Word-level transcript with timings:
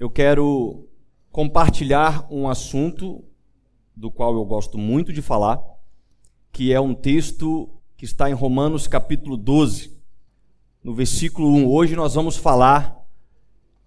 eu 0.00 0.08
quero 0.08 0.88
compartilhar 1.30 2.26
um 2.30 2.48
assunto 2.48 3.22
do 3.94 4.10
qual 4.10 4.34
eu 4.34 4.42
gosto 4.46 4.78
muito 4.78 5.12
de 5.12 5.20
falar, 5.20 5.62
que 6.50 6.72
é 6.72 6.80
um 6.80 6.94
texto 6.94 7.68
que 7.98 8.06
está 8.06 8.30
em 8.30 8.32
Romanos 8.32 8.86
capítulo 8.86 9.36
12, 9.36 9.94
no 10.82 10.94
versículo 10.94 11.48
1. 11.48 11.70
Hoje 11.70 11.96
nós 11.96 12.14
vamos 12.14 12.38
falar 12.38 12.98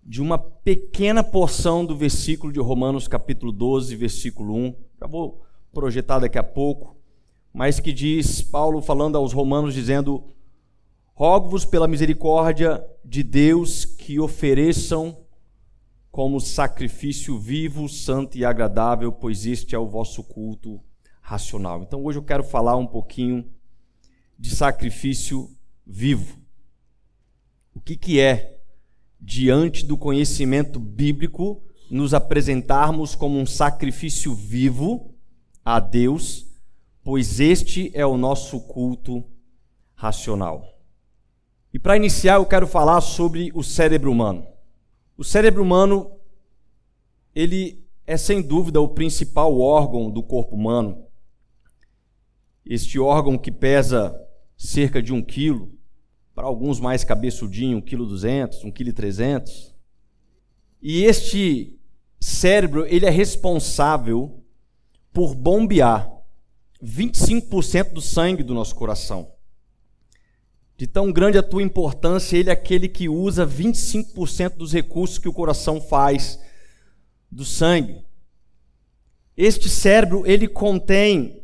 de 0.04 0.22
uma 0.22 0.38
pequena 0.38 1.24
porção 1.24 1.84
do 1.84 1.98
versículo 1.98 2.54
de 2.54 2.60
Romanos 2.60 3.08
capítulo 3.08 3.52
12, 3.52 3.96
versículo 3.96 4.54
1. 4.54 4.76
Já 5.00 5.08
vou 5.08 5.42
projetar 5.74 6.20
daqui 6.20 6.38
a 6.38 6.44
pouco, 6.44 6.96
mas 7.52 7.80
que 7.80 7.92
diz 7.92 8.40
Paulo 8.40 8.84
falando 8.84 9.18
aos 9.18 9.34
romanos 9.34 9.74
dizendo: 9.74 10.24
Rogo-vos 11.16 11.66
pela 11.66 11.88
misericórdia 11.88 12.86
de 13.04 13.24
Deus 13.24 13.84
que 13.84 14.20
ofereçam 14.20 15.23
como 16.14 16.40
sacrifício 16.40 17.40
vivo, 17.40 17.90
santo 17.90 18.38
e 18.38 18.46
agradável, 18.46 19.12
pois 19.12 19.48
este 19.48 19.74
é 19.74 19.80
o 19.80 19.88
vosso 19.88 20.24
culto 20.24 20.80
racional. 21.20 21.82
Então 21.82 22.04
hoje 22.04 22.20
eu 22.20 22.24
quero 22.24 22.44
falar 22.44 22.78
um 22.78 22.86
pouquinho 22.86 23.52
de 24.38 24.56
sacrifício 24.56 25.50
vivo. 25.84 26.38
O 27.74 27.80
que, 27.80 27.98
que 27.98 28.20
é, 28.20 28.60
diante 29.20 29.84
do 29.88 29.98
conhecimento 29.98 30.80
bíblico, 30.80 31.64
nos 31.90 32.14
apresentarmos 32.14 33.16
como 33.16 33.40
um 33.40 33.46
sacrifício 33.48 34.36
vivo 34.36 35.16
a 35.66 35.80
Deus, 35.80 36.46
pois 37.04 37.40
este 37.40 37.92
é 37.96 38.06
o 38.06 38.18
nosso 38.18 38.60
culto 38.60 39.26
racional. 39.96 40.80
E 41.74 41.80
para 41.80 41.98
iniciar, 41.98 42.36
eu 42.36 42.46
quero 42.46 42.68
falar 42.68 43.02
sobre 43.02 43.52
o 43.56 43.64
cérebro 43.64 44.12
humano. 44.12 44.53
O 45.18 45.24
cérebro 45.24 45.62
humano, 45.62 46.12
ele 47.36 47.84
é 48.06 48.18
sem 48.18 48.42
dúvida 48.42 48.82
o 48.82 48.90
principal 48.90 49.60
órgão 49.60 50.10
do 50.10 50.24
corpo 50.24 50.56
humano. 50.56 51.06
Este 52.66 53.00
órgão 53.00 53.38
que 53.38 53.52
pesa 53.52 54.20
cerca 54.58 55.02
de 55.02 55.14
um 55.14 55.22
quilo, 55.22 55.72
para 56.34 56.48
alguns 56.48 56.80
mais 56.80 57.04
cabeçudinho, 57.04 57.78
um 57.78 57.82
quilo 57.82 58.08
duzentos, 58.08 58.64
um 58.64 58.72
quilo 58.72 58.92
trezentos. 58.92 59.76
E 60.82 61.04
este 61.04 61.80
cérebro, 62.20 62.86
ele 62.88 63.06
é 63.06 63.10
responsável 63.10 64.44
por 65.12 65.36
bombear 65.36 66.12
25% 66.84 67.94
do 67.94 68.02
sangue 68.02 68.42
do 68.42 68.54
nosso 68.54 68.76
coração. 68.76 69.32
De 70.76 70.88
tão 70.88 71.12
grande 71.12 71.38
a 71.38 71.44
tua 71.44 71.62
importância, 71.62 72.36
ele 72.36 72.50
é 72.50 72.54
aquele 72.54 72.90
que 72.90 73.08
usa 73.08 73.46
25% 73.46 74.58
dos 74.58 74.74
recursos 74.74 75.18
que 75.18 75.30
o 75.30 75.34
coração 75.34 75.80
faz 75.80 76.40
do 77.32 77.46
sangue. 77.46 78.04
Este 79.38 79.70
cérebro, 79.70 80.24
ele 80.26 80.48
contém 80.48 81.44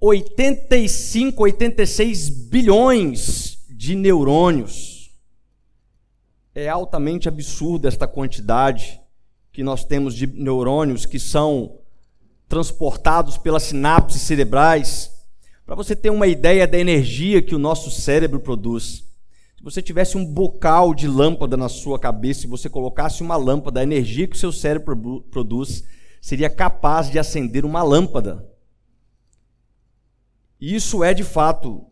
85, 0.00 1.42
86 1.42 2.30
bilhões 2.30 3.58
de 3.68 3.94
neurônios. 3.94 5.10
É 6.54 6.68
altamente 6.68 7.28
absurda 7.28 7.88
esta 7.88 8.06
quantidade 8.06 9.00
que 9.52 9.62
nós 9.62 9.84
temos 9.84 10.14
de 10.14 10.26
neurônios 10.26 11.06
que 11.06 11.18
são 11.18 11.78
transportados 12.48 13.36
pelas 13.38 13.64
sinapses 13.64 14.22
cerebrais 14.22 15.19
para 15.70 15.76
você 15.76 15.94
ter 15.94 16.10
uma 16.10 16.26
ideia 16.26 16.66
da 16.66 16.76
energia 16.76 17.40
que 17.40 17.54
o 17.54 17.58
nosso 17.58 17.92
cérebro 17.92 18.40
produz. 18.40 19.04
Se 19.56 19.62
você 19.62 19.80
tivesse 19.80 20.16
um 20.16 20.26
bocal 20.26 20.92
de 20.92 21.06
lâmpada 21.06 21.56
na 21.56 21.68
sua 21.68 21.96
cabeça 21.96 22.44
e 22.44 22.48
você 22.48 22.68
colocasse 22.68 23.22
uma 23.22 23.36
lâmpada, 23.36 23.78
a 23.78 23.84
energia 23.84 24.26
que 24.26 24.34
o 24.34 24.38
seu 24.38 24.50
cérebro 24.50 25.22
produz 25.30 25.84
seria 26.20 26.50
capaz 26.50 27.08
de 27.08 27.20
acender 27.20 27.64
uma 27.64 27.84
lâmpada. 27.84 28.44
Isso 30.60 31.04
é 31.04 31.14
de 31.14 31.22
fato 31.22 31.86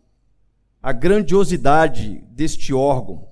a 0.82 0.90
grandiosidade 0.90 2.20
deste 2.32 2.74
órgão. 2.74 3.28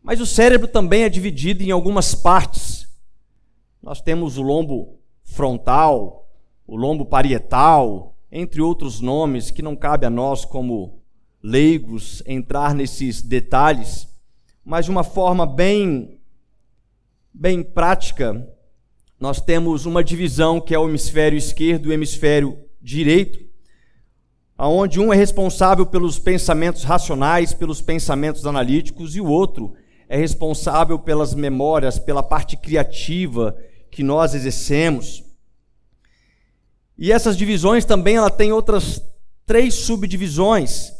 Mas 0.00 0.20
o 0.20 0.26
cérebro 0.26 0.68
também 0.68 1.02
é 1.02 1.08
dividido 1.08 1.64
em 1.64 1.72
algumas 1.72 2.14
partes. 2.14 2.86
Nós 3.82 4.00
temos 4.00 4.38
o 4.38 4.42
lombo 4.42 5.00
frontal, 5.24 6.30
o 6.64 6.76
lombo 6.76 7.04
parietal, 7.04 8.13
entre 8.36 8.60
outros 8.60 9.00
nomes 9.00 9.52
que 9.52 9.62
não 9.62 9.76
cabe 9.76 10.04
a 10.04 10.10
nós, 10.10 10.44
como 10.44 10.98
leigos, 11.40 12.20
entrar 12.26 12.74
nesses 12.74 13.22
detalhes, 13.22 14.08
mas 14.64 14.86
de 14.86 14.90
uma 14.90 15.04
forma 15.04 15.46
bem, 15.46 16.18
bem 17.32 17.62
prática, 17.62 18.44
nós 19.20 19.40
temos 19.40 19.86
uma 19.86 20.02
divisão 20.02 20.60
que 20.60 20.74
é 20.74 20.78
o 20.78 20.88
hemisfério 20.88 21.38
esquerdo 21.38 21.86
e 21.86 21.88
o 21.90 21.92
hemisfério 21.92 22.58
direito, 22.82 23.38
aonde 24.58 24.98
um 24.98 25.12
é 25.12 25.16
responsável 25.16 25.86
pelos 25.86 26.18
pensamentos 26.18 26.82
racionais, 26.82 27.54
pelos 27.54 27.80
pensamentos 27.80 28.44
analíticos, 28.46 29.14
e 29.14 29.20
o 29.20 29.26
outro 29.26 29.74
é 30.08 30.16
responsável 30.16 30.98
pelas 30.98 31.34
memórias, 31.34 32.00
pela 32.00 32.22
parte 32.22 32.56
criativa 32.56 33.56
que 33.92 34.02
nós 34.02 34.34
exercemos. 34.34 35.23
E 36.96 37.10
essas 37.10 37.36
divisões 37.36 37.84
também 37.84 38.16
ela 38.16 38.30
tem 38.30 38.52
outras 38.52 39.02
três 39.44 39.74
subdivisões, 39.74 40.92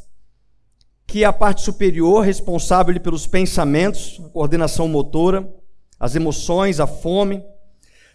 que 1.07 1.23
é 1.23 1.27
a 1.27 1.33
parte 1.33 1.63
superior, 1.63 2.25
responsável 2.25 2.99
pelos 3.01 3.27
pensamentos, 3.27 4.21
a 4.25 4.29
coordenação 4.29 4.89
motora, 4.89 5.49
as 5.99 6.15
emoções, 6.17 6.81
a 6.81 6.87
fome. 6.87 7.45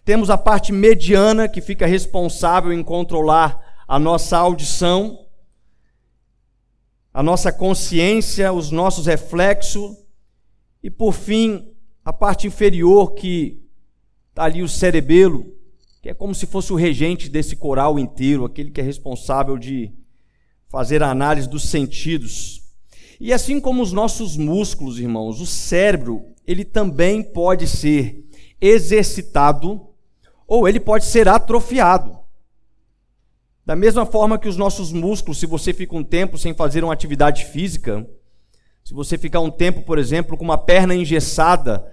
Temos 0.03 0.29
a 0.29 0.37
parte 0.37 0.71
mediana, 0.71 1.47
que 1.47 1.61
fica 1.61 1.85
responsável 1.85 2.73
em 2.73 2.83
controlar 2.83 3.83
a 3.87 3.97
nossa 3.97 4.37
audição, 4.37 5.25
a 7.13 7.23
nossa 7.23 7.51
consciência, 7.51 8.51
os 8.51 8.71
nossos 8.71 9.05
reflexos. 9.05 9.97
E 10.83 10.89
por 10.89 11.13
fim, 11.13 11.73
a 12.03 12.11
parte 12.11 12.47
inferior, 12.47 13.13
que 13.13 13.61
está 14.29 14.43
ali 14.43 14.61
o 14.61 14.69
cerebelo, 14.69 15.58
que 16.09 16.11
é 16.11 16.15
como 16.15 16.33
se 16.33 16.47
fosse 16.47 16.73
o 16.73 16.75
regente 16.75 17.29
desse 17.29 17.55
coral 17.55 17.99
inteiro, 17.99 18.43
aquele 18.43 18.71
que 18.71 18.81
é 18.81 18.83
responsável 18.83 19.59
de 19.59 19.93
fazer 20.67 21.03
a 21.03 21.11
análise 21.11 21.47
dos 21.47 21.69
sentidos. 21.69 22.63
E 23.19 23.31
assim 23.31 23.59
como 23.59 23.83
os 23.83 23.93
nossos 23.93 24.35
músculos, 24.35 24.99
irmãos, 24.99 25.39
o 25.39 25.45
cérebro, 25.45 26.25
ele 26.47 26.65
também 26.65 27.21
pode 27.21 27.67
ser 27.67 28.27
exercitado 28.59 29.87
ou 30.47 30.67
ele 30.67 30.79
pode 30.79 31.05
ser 31.05 31.27
atrofiado. 31.27 32.17
Da 33.63 33.75
mesma 33.75 34.03
forma 34.03 34.39
que 34.39 34.49
os 34.49 34.57
nossos 34.57 34.91
músculos, 34.91 35.37
se 35.37 35.45
você 35.45 35.73
fica 35.73 35.95
um 35.95 36.03
tempo 36.03 36.39
sem 36.39 36.55
fazer 36.55 36.83
uma 36.83 36.93
atividade 36.93 37.45
física, 37.45 38.03
se 38.83 38.95
você 38.95 39.15
ficar 39.15 39.41
um 39.41 39.51
tempo, 39.51 39.83
por 39.83 39.99
exemplo, 39.99 40.35
com 40.35 40.43
uma 40.43 40.57
perna 40.57 40.95
engessada, 40.95 41.85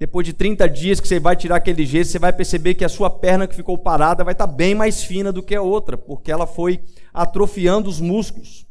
depois 0.00 0.26
de 0.26 0.32
30 0.32 0.66
dias 0.66 0.98
que 0.98 1.06
você 1.06 1.20
vai 1.20 1.36
tirar 1.36 1.56
aquele 1.56 1.84
gesso, 1.84 2.12
você 2.12 2.18
vai 2.18 2.32
perceber 2.32 2.72
que 2.72 2.86
a 2.86 2.88
sua 2.88 3.10
perna 3.10 3.46
que 3.46 3.54
ficou 3.54 3.76
parada 3.76 4.24
vai 4.24 4.32
estar 4.32 4.46
bem 4.46 4.74
mais 4.74 5.04
fina 5.04 5.30
do 5.30 5.42
que 5.42 5.54
a 5.54 5.60
outra, 5.60 5.94
porque 5.98 6.32
ela 6.32 6.46
foi 6.46 6.80
atrofiando 7.12 7.86
os 7.86 8.00
músculos. 8.00 8.66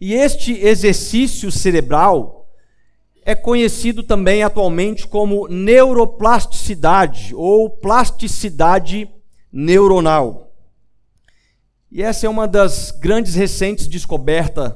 E 0.00 0.14
este 0.14 0.54
exercício 0.54 1.52
cerebral 1.52 2.50
é 3.26 3.34
conhecido 3.34 4.02
também 4.02 4.42
atualmente 4.42 5.06
como 5.06 5.48
neuroplasticidade 5.48 7.34
ou 7.34 7.68
plasticidade 7.68 9.10
neuronal. 9.52 10.50
E 11.92 12.02
essa 12.02 12.24
é 12.24 12.30
uma 12.30 12.48
das 12.48 12.90
grandes 12.90 13.34
recentes 13.34 13.86
descobertas 13.86 14.72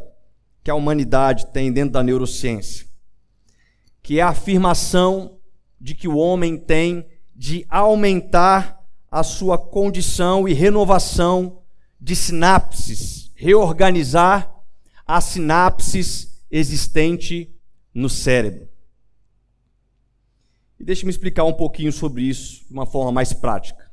que 0.62 0.70
a 0.70 0.74
humanidade 0.74 1.46
tem 1.46 1.72
dentro 1.72 1.92
da 1.92 2.02
neurociência 2.02 2.89
que 4.10 4.18
é 4.18 4.22
a 4.22 4.30
afirmação 4.30 5.38
de 5.80 5.94
que 5.94 6.08
o 6.08 6.16
homem 6.16 6.58
tem 6.58 7.06
de 7.32 7.64
aumentar 7.70 8.84
a 9.08 9.22
sua 9.22 9.56
condição 9.56 10.48
e 10.48 10.52
renovação 10.52 11.62
de 12.00 12.16
sinapses, 12.16 13.30
reorganizar 13.36 14.52
as 15.06 15.22
sinapses 15.22 16.42
existente 16.50 17.54
no 17.94 18.08
cérebro. 18.08 18.68
E 20.80 20.82
deixe-me 20.82 21.10
explicar 21.12 21.44
um 21.44 21.52
pouquinho 21.52 21.92
sobre 21.92 22.24
isso 22.24 22.66
de 22.66 22.72
uma 22.72 22.86
forma 22.86 23.12
mais 23.12 23.32
prática. 23.32 23.92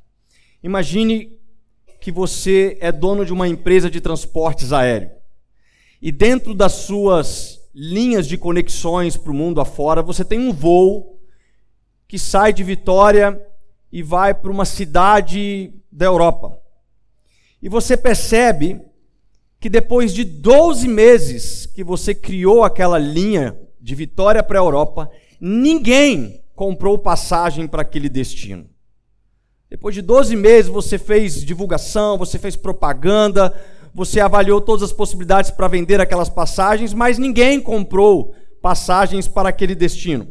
Imagine 0.64 1.38
que 2.02 2.12
você 2.12 2.76
é 2.82 2.92
dono 2.92 3.24
de 3.24 3.34
uma 3.34 3.48
empresa 3.48 3.88
de 3.88 4.02
transportes 4.02 4.74
aéreo. 4.74 5.12
E 6.02 6.12
dentro 6.12 6.56
das 6.56 6.72
suas 6.74 7.57
linhas 7.80 8.28
de 8.28 8.40
conexões 8.40 9.16
para 9.16 9.32
o 9.32 9.36
mundo 9.36 9.62
afora, 9.62 10.02
você 10.02 10.26
tem 10.26 10.40
um 10.40 10.52
voo 10.52 11.22
que 12.08 12.18
sai 12.18 12.52
de 12.52 12.64
Vitória 12.64 13.40
e 13.92 14.02
vai 14.02 14.34
para 14.34 14.50
uma 14.50 14.66
cidade 14.66 15.72
da 15.92 16.08
Europa. 16.08 16.60
E 17.62 17.70
você 17.70 17.96
percebe 17.96 18.82
que 19.60 19.70
depois 19.70 20.12
de 20.12 20.24
12 20.24 20.88
meses 20.88 21.68
que 21.68 21.84
você 21.84 22.16
criou 22.16 22.64
aquela 22.64 22.98
linha 22.98 23.56
de 23.80 23.94
Vitória 23.94 24.42
para 24.42 24.58
a 24.58 24.64
Europa, 24.64 25.12
ninguém 25.40 26.44
comprou 26.56 26.98
passagem 26.98 27.68
para 27.68 27.84
aquele 27.84 28.10
destino. 28.10 28.68
Depois 29.70 29.94
de 29.94 30.02
12 30.02 30.36
meses, 30.36 30.72
você 30.72 30.98
fez 30.98 31.46
divulgação, 31.46 32.18
você 32.18 32.40
fez 32.40 32.56
propaganda, 32.56 33.54
você 33.94 34.20
avaliou 34.20 34.62
todas 34.62 34.84
as 34.84 34.94
possibilidades 34.94 35.52
para 35.52 35.68
vender 35.68 36.00
aquelas 36.00 36.30
passagens, 36.30 36.94
mas 36.94 37.18
ninguém 37.18 37.60
comprou 37.60 38.34
passagens 38.62 39.28
para 39.28 39.50
aquele 39.50 39.76
destino. 39.76 40.28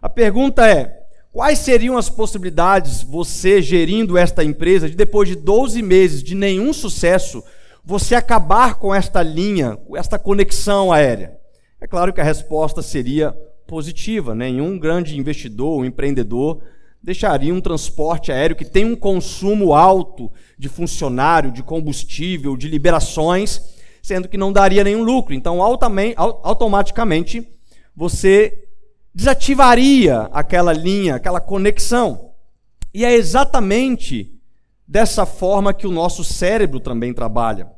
A 0.00 0.08
pergunta 0.08 0.66
é: 0.66 1.02
quais 1.32 1.58
seriam 1.58 1.96
as 1.96 2.08
possibilidades, 2.08 3.02
você 3.02 3.60
gerindo 3.62 4.16
esta 4.16 4.44
empresa, 4.44 4.88
de 4.88 4.96
depois 4.96 5.28
de 5.28 5.36
12 5.36 5.82
meses 5.82 6.22
de 6.22 6.34
nenhum 6.34 6.72
sucesso, 6.72 7.42
você 7.84 8.14
acabar 8.14 8.76
com 8.76 8.94
esta 8.94 9.22
linha, 9.22 9.76
com 9.76 9.96
esta 9.96 10.18
conexão 10.18 10.92
aérea? 10.92 11.38
É 11.80 11.86
claro 11.86 12.12
que 12.12 12.20
a 12.20 12.24
resposta 12.24 12.82
seria 12.82 13.36
positiva. 13.66 14.34
Nenhum 14.34 14.78
grande 14.78 15.18
investidor, 15.18 15.80
um 15.80 15.84
empreendedor, 15.84 16.62
deixaria 17.02 17.54
um 17.54 17.60
transporte 17.60 18.32
aéreo 18.32 18.56
que 18.56 18.64
tem 18.64 18.84
um 18.84 18.96
consumo 18.96 19.72
alto 19.74 20.32
de 20.58 20.68
funcionário, 20.68 21.52
de 21.52 21.62
combustível, 21.62 22.56
de 22.56 22.68
liberações, 22.68 23.76
sendo 24.02 24.28
que 24.28 24.36
não 24.36 24.52
daria 24.52 24.84
nenhum 24.84 25.02
lucro. 25.02 25.34
Então, 25.34 25.60
automaticamente, 25.62 27.46
você 27.94 28.64
desativaria 29.14 30.28
aquela 30.32 30.72
linha, 30.72 31.14
aquela 31.16 31.40
conexão. 31.40 32.32
E 32.92 33.04
é 33.04 33.14
exatamente 33.14 34.32
dessa 34.86 35.26
forma 35.26 35.74
que 35.74 35.86
o 35.86 35.92
nosso 35.92 36.22
cérebro 36.22 36.80
também 36.80 37.12
trabalha. 37.12 37.70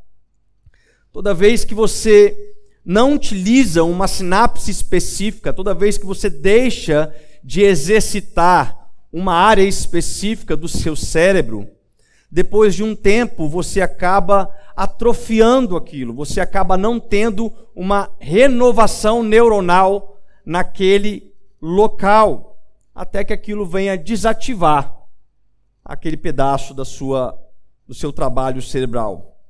Toda 1.12 1.34
vez 1.34 1.64
que 1.64 1.74
você 1.74 2.54
não 2.84 3.14
utiliza 3.14 3.82
uma 3.82 4.06
sinapse 4.06 4.70
específica, 4.70 5.52
toda 5.52 5.74
vez 5.74 5.98
que 5.98 6.06
você 6.06 6.30
deixa 6.30 7.12
de 7.42 7.62
exercitar 7.62 8.77
uma 9.12 9.34
área 9.34 9.62
específica 9.62 10.56
do 10.56 10.68
seu 10.68 10.94
cérebro, 10.94 11.68
depois 12.30 12.74
de 12.74 12.82
um 12.82 12.94
tempo 12.94 13.48
você 13.48 13.80
acaba 13.80 14.54
atrofiando 14.76 15.76
aquilo, 15.76 16.14
você 16.14 16.40
acaba 16.40 16.76
não 16.76 17.00
tendo 17.00 17.52
uma 17.74 18.10
renovação 18.18 19.22
neuronal 19.22 20.20
naquele 20.44 21.34
local, 21.60 22.62
até 22.94 23.24
que 23.24 23.32
aquilo 23.32 23.66
venha 23.66 23.96
desativar 23.96 24.94
aquele 25.84 26.16
pedaço 26.16 26.74
da 26.74 26.84
sua 26.84 27.38
do 27.86 27.94
seu 27.94 28.12
trabalho 28.12 28.60
cerebral. 28.60 29.40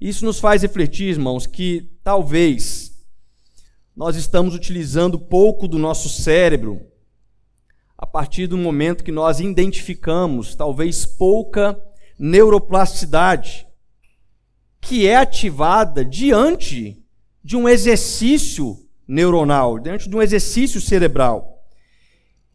Isso 0.00 0.24
nos 0.24 0.40
faz 0.40 0.62
refletir, 0.62 1.10
irmãos, 1.10 1.46
que 1.46 1.88
talvez 2.02 2.92
nós 3.94 4.16
estamos 4.16 4.56
utilizando 4.56 5.20
pouco 5.20 5.68
do 5.68 5.78
nosso 5.78 6.08
cérebro 6.08 6.84
a 8.04 8.06
partir 8.06 8.46
do 8.46 8.58
momento 8.58 9.02
que 9.02 9.10
nós 9.10 9.40
identificamos 9.40 10.54
talvez 10.54 11.06
pouca 11.06 11.82
neuroplasticidade 12.18 13.66
que 14.78 15.06
é 15.08 15.16
ativada 15.16 16.04
diante 16.04 17.02
de 17.42 17.56
um 17.56 17.66
exercício 17.66 18.86
neuronal, 19.08 19.78
diante 19.78 20.06
de 20.06 20.14
um 20.14 20.20
exercício 20.20 20.82
cerebral. 20.82 21.64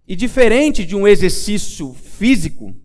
E 0.08 0.16
diferente 0.16 0.86
de 0.86 0.96
um 0.96 1.08
exercício 1.08 1.96
físico, 1.96 2.76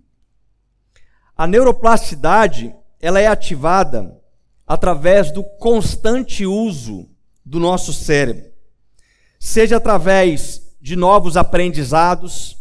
a 1.37 1.47
neuroplasticidade 1.47 2.75
ela 2.99 3.21
é 3.21 3.27
ativada 3.27 4.19
através 4.67 5.31
do 5.31 5.45
constante 5.59 6.47
uso 6.47 7.11
do 7.45 7.61
nosso 7.61 7.93
cérebro, 7.93 8.51
seja 9.39 9.77
através 9.77 10.64
de 10.85 10.97
novos 10.97 11.35
aprendizados, 11.35 12.59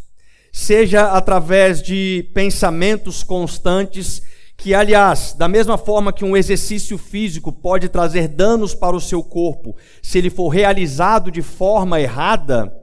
seja 0.50 1.12
através 1.12 1.84
de 1.84 2.32
pensamentos 2.34 3.22
constantes, 3.22 4.22
que, 4.56 4.74
aliás, 4.74 5.34
da 5.34 5.50
mesma 5.50 5.78
forma 5.78 6.14
que 6.14 6.24
um 6.24 6.38
exercício 6.38 6.98
físico 6.98 7.52
pode 7.52 7.90
trazer 7.90 8.30
danos 8.30 8.74
para 8.74 8.96
o 8.96 9.02
seu 9.02 9.22
corpo, 9.22 9.76
se 10.02 10.20
ele 10.20 10.30
for 10.30 10.48
realizado 10.48 11.30
de 11.30 11.42
forma 11.42 12.00
errada, 12.00 12.74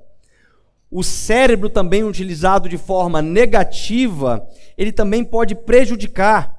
o 0.91 1.03
cérebro 1.03 1.71
também 1.71 2.05
utilizado 2.05 2.69
de 2.69 2.77
forma 2.77 3.23
negativa, 3.23 4.47
ele 4.77 4.93
também 4.93 5.25
pode 5.25 5.55
prejudicar 5.55 6.55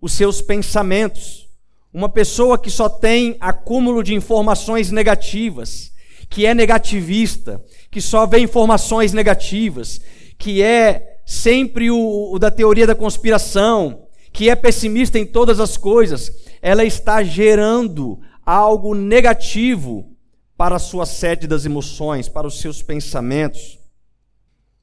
os 0.00 0.12
seus 0.12 0.40
pensamentos. 0.40 1.48
Uma 1.92 2.08
pessoa 2.08 2.60
que 2.60 2.70
só 2.70 2.88
tem 2.88 3.36
acúmulo 3.40 4.04
de 4.04 4.14
informações 4.14 4.92
negativas, 4.92 5.95
que 6.28 6.46
é 6.46 6.54
negativista, 6.54 7.62
que 7.90 8.00
só 8.00 8.26
vê 8.26 8.38
informações 8.40 9.12
negativas, 9.12 10.00
que 10.38 10.62
é 10.62 11.20
sempre 11.24 11.90
o, 11.90 12.32
o 12.32 12.38
da 12.38 12.50
teoria 12.50 12.86
da 12.86 12.94
conspiração, 12.94 14.06
que 14.32 14.50
é 14.50 14.54
pessimista 14.54 15.18
em 15.18 15.26
todas 15.26 15.60
as 15.60 15.76
coisas, 15.76 16.30
ela 16.60 16.84
está 16.84 17.22
gerando 17.22 18.20
algo 18.44 18.94
negativo 18.94 20.14
para 20.56 20.76
a 20.76 20.80
sua 20.80 21.06
sede 21.06 21.46
das 21.46 21.64
emoções, 21.64 22.28
para 22.28 22.46
os 22.46 22.60
seus 22.60 22.82
pensamentos. 22.82 23.78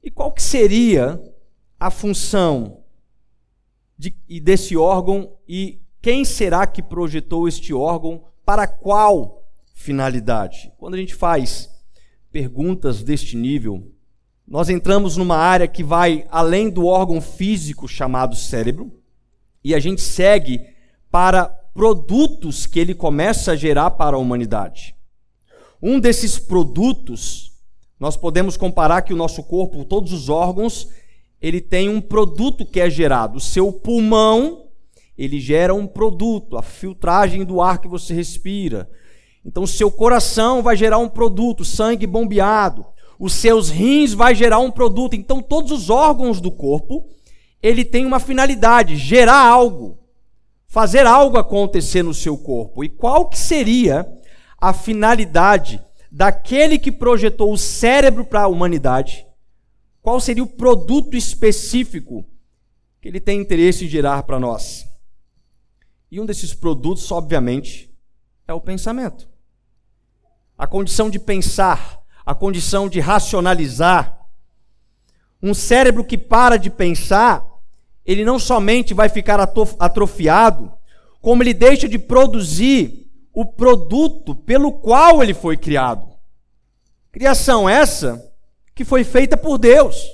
E 0.02 0.10
qual 0.10 0.32
que 0.32 0.42
seria 0.42 1.20
a 1.78 1.90
função 1.90 2.84
de, 3.96 4.10
desse 4.40 4.76
órgão 4.76 5.32
e 5.48 5.80
quem 6.02 6.24
será 6.24 6.66
que 6.66 6.82
projetou 6.82 7.48
este 7.48 7.72
órgão 7.72 8.24
para 8.44 8.66
qual 8.66 9.43
finalidade. 9.74 10.72
Quando 10.78 10.94
a 10.94 10.96
gente 10.96 11.14
faz 11.14 11.68
perguntas 12.32 13.02
deste 13.02 13.36
nível, 13.36 13.92
nós 14.46 14.70
entramos 14.70 15.16
numa 15.16 15.36
área 15.36 15.68
que 15.68 15.82
vai 15.82 16.26
além 16.30 16.70
do 16.70 16.86
órgão 16.86 17.20
físico 17.20 17.86
chamado 17.86 18.36
cérebro 18.36 18.92
e 19.62 19.74
a 19.74 19.78
gente 19.78 20.00
segue 20.00 20.60
para 21.10 21.46
produtos 21.74 22.66
que 22.66 22.78
ele 22.78 22.94
começa 22.94 23.52
a 23.52 23.56
gerar 23.56 23.90
para 23.90 24.16
a 24.16 24.18
humanidade. 24.18 24.94
Um 25.82 25.98
desses 25.98 26.38
produtos, 26.38 27.52
nós 27.98 28.16
podemos 28.16 28.56
comparar 28.56 29.02
que 29.02 29.12
o 29.12 29.16
nosso 29.16 29.42
corpo, 29.42 29.84
todos 29.84 30.12
os 30.12 30.28
órgãos, 30.28 30.88
ele 31.40 31.60
tem 31.60 31.88
um 31.88 32.00
produto 32.00 32.64
que 32.64 32.80
é 32.80 32.88
gerado. 32.88 33.38
O 33.38 33.40
seu 33.40 33.72
pulmão, 33.72 34.68
ele 35.16 35.40
gera 35.40 35.74
um 35.74 35.86
produto, 35.86 36.56
a 36.56 36.62
filtragem 36.62 37.44
do 37.44 37.60
ar 37.60 37.78
que 37.78 37.88
você 37.88 38.14
respira. 38.14 38.88
Então, 39.44 39.66
seu 39.66 39.90
coração 39.90 40.62
vai 40.62 40.76
gerar 40.76 40.98
um 40.98 41.08
produto, 41.08 41.64
sangue 41.64 42.06
bombeado. 42.06 42.86
Os 43.18 43.34
seus 43.34 43.68
rins 43.68 44.14
vai 44.14 44.34
gerar 44.34 44.58
um 44.58 44.70
produto. 44.70 45.14
Então, 45.14 45.42
todos 45.42 45.70
os 45.70 45.90
órgãos 45.90 46.40
do 46.40 46.50
corpo, 46.50 47.06
ele 47.62 47.84
tem 47.84 48.06
uma 48.06 48.18
finalidade, 48.18 48.96
gerar 48.96 49.46
algo, 49.46 49.98
fazer 50.66 51.06
algo 51.06 51.36
acontecer 51.36 52.02
no 52.02 52.14
seu 52.14 52.38
corpo. 52.38 52.82
E 52.82 52.88
qual 52.88 53.28
que 53.28 53.38
seria 53.38 54.10
a 54.58 54.72
finalidade 54.72 55.82
daquele 56.10 56.78
que 56.78 56.90
projetou 56.90 57.52
o 57.52 57.58
cérebro 57.58 58.24
para 58.24 58.42
a 58.42 58.48
humanidade? 58.48 59.26
Qual 60.00 60.18
seria 60.20 60.42
o 60.42 60.48
produto 60.48 61.16
específico 61.16 62.24
que 63.00 63.08
ele 63.08 63.20
tem 63.20 63.40
interesse 63.40 63.84
em 63.84 63.88
gerar 63.88 64.22
para 64.22 64.40
nós? 64.40 64.86
E 66.10 66.18
um 66.18 66.26
desses 66.26 66.54
produtos, 66.54 67.10
obviamente, 67.12 67.90
é 68.46 68.52
o 68.52 68.60
pensamento 68.60 69.33
a 70.56 70.66
condição 70.66 71.10
de 71.10 71.18
pensar, 71.18 72.00
a 72.24 72.34
condição 72.34 72.88
de 72.88 73.00
racionalizar. 73.00 74.18
Um 75.42 75.52
cérebro 75.52 76.04
que 76.04 76.16
para 76.16 76.56
de 76.56 76.70
pensar, 76.70 77.44
ele 78.04 78.24
não 78.24 78.38
somente 78.38 78.94
vai 78.94 79.08
ficar 79.08 79.40
atrofiado, 79.40 80.72
como 81.20 81.42
ele 81.42 81.54
deixa 81.54 81.88
de 81.88 81.98
produzir 81.98 83.10
o 83.32 83.44
produto 83.44 84.34
pelo 84.34 84.72
qual 84.72 85.22
ele 85.22 85.34
foi 85.34 85.56
criado. 85.56 86.08
Criação 87.10 87.68
essa 87.68 88.32
que 88.74 88.84
foi 88.84 89.04
feita 89.04 89.36
por 89.36 89.58
Deus, 89.58 90.04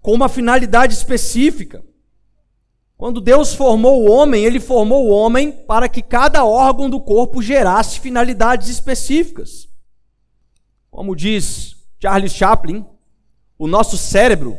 com 0.00 0.12
uma 0.12 0.28
finalidade 0.28 0.94
específica. 0.94 1.82
Quando 2.96 3.20
Deus 3.20 3.54
formou 3.54 4.02
o 4.02 4.10
homem, 4.10 4.44
ele 4.44 4.60
formou 4.60 5.06
o 5.06 5.10
homem 5.10 5.50
para 5.50 5.88
que 5.88 6.02
cada 6.02 6.44
órgão 6.44 6.90
do 6.90 7.00
corpo 7.00 7.40
gerasse 7.40 7.98
finalidades 7.98 8.68
específicas. 8.68 9.69
Como 10.90 11.14
diz 11.14 11.76
Charles 12.00 12.32
Chaplin, 12.32 12.84
o 13.58 13.66
nosso 13.66 13.96
cérebro 13.96 14.58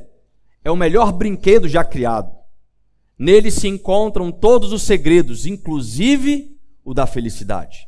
é 0.64 0.72
o 0.72 0.76
melhor 0.76 1.12
brinquedo 1.12 1.68
já 1.68 1.84
criado. 1.84 2.36
Nele 3.18 3.52
se 3.52 3.68
encontram 3.68 4.32
todos 4.32 4.72
os 4.72 4.84
segredos, 4.84 5.46
inclusive 5.46 6.58
o 6.84 6.94
da 6.94 7.06
felicidade. 7.06 7.88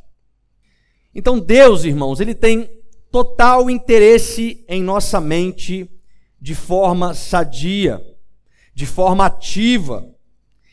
Então, 1.14 1.38
Deus, 1.38 1.84
irmãos, 1.84 2.20
ele 2.20 2.34
tem 2.34 2.68
total 3.10 3.70
interesse 3.70 4.64
em 4.68 4.82
nossa 4.82 5.20
mente 5.20 5.88
de 6.40 6.54
forma 6.54 7.14
sadia, 7.14 8.04
de 8.74 8.84
forma 8.84 9.26
ativa 9.26 10.08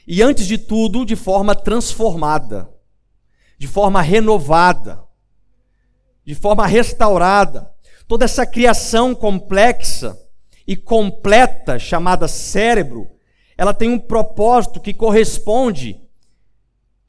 e, 0.07 0.21
antes 0.21 0.47
de 0.47 0.57
tudo, 0.57 1.05
de 1.05 1.15
forma 1.15 1.55
transformada, 1.55 2.69
de 3.57 3.67
forma 3.67 4.01
renovada 4.01 5.03
de 6.31 6.35
forma 6.35 6.65
restaurada. 6.65 7.69
Toda 8.07 8.23
essa 8.23 8.45
criação 8.45 9.13
complexa 9.13 10.17
e 10.65 10.77
completa 10.77 11.77
chamada 11.77 12.25
cérebro, 12.25 13.11
ela 13.57 13.73
tem 13.73 13.89
um 13.89 13.99
propósito 13.99 14.79
que 14.79 14.93
corresponde 14.93 15.99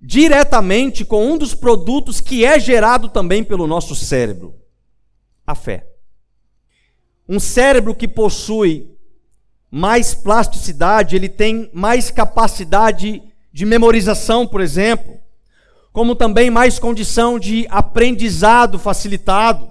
diretamente 0.01 1.05
com 1.05 1.25
um 1.25 1.39
dos 1.39 1.55
produtos 1.55 2.21
que 2.21 2.45
é 2.45 2.59
gerado 2.59 3.09
também 3.09 3.45
pelo 3.45 3.69
nosso 3.69 3.95
cérebro: 3.95 4.57
a 5.47 5.55
fé. 5.55 5.87
Um 7.29 7.39
cérebro 7.39 7.95
que 7.95 8.09
possui 8.09 8.91
mais 9.71 10.15
plasticidade, 10.15 11.15
ele 11.15 11.29
tem 11.29 11.71
mais 11.73 12.11
capacidade 12.11 13.23
de 13.53 13.65
memorização, 13.65 14.49
por 14.49 14.61
exemplo, 14.61 15.17
como 15.93 16.15
também 16.15 16.51
mais 16.51 16.79
condição 16.79 17.39
de 17.39 17.67
aprendizado 17.69 18.79
facilitado. 18.79 19.69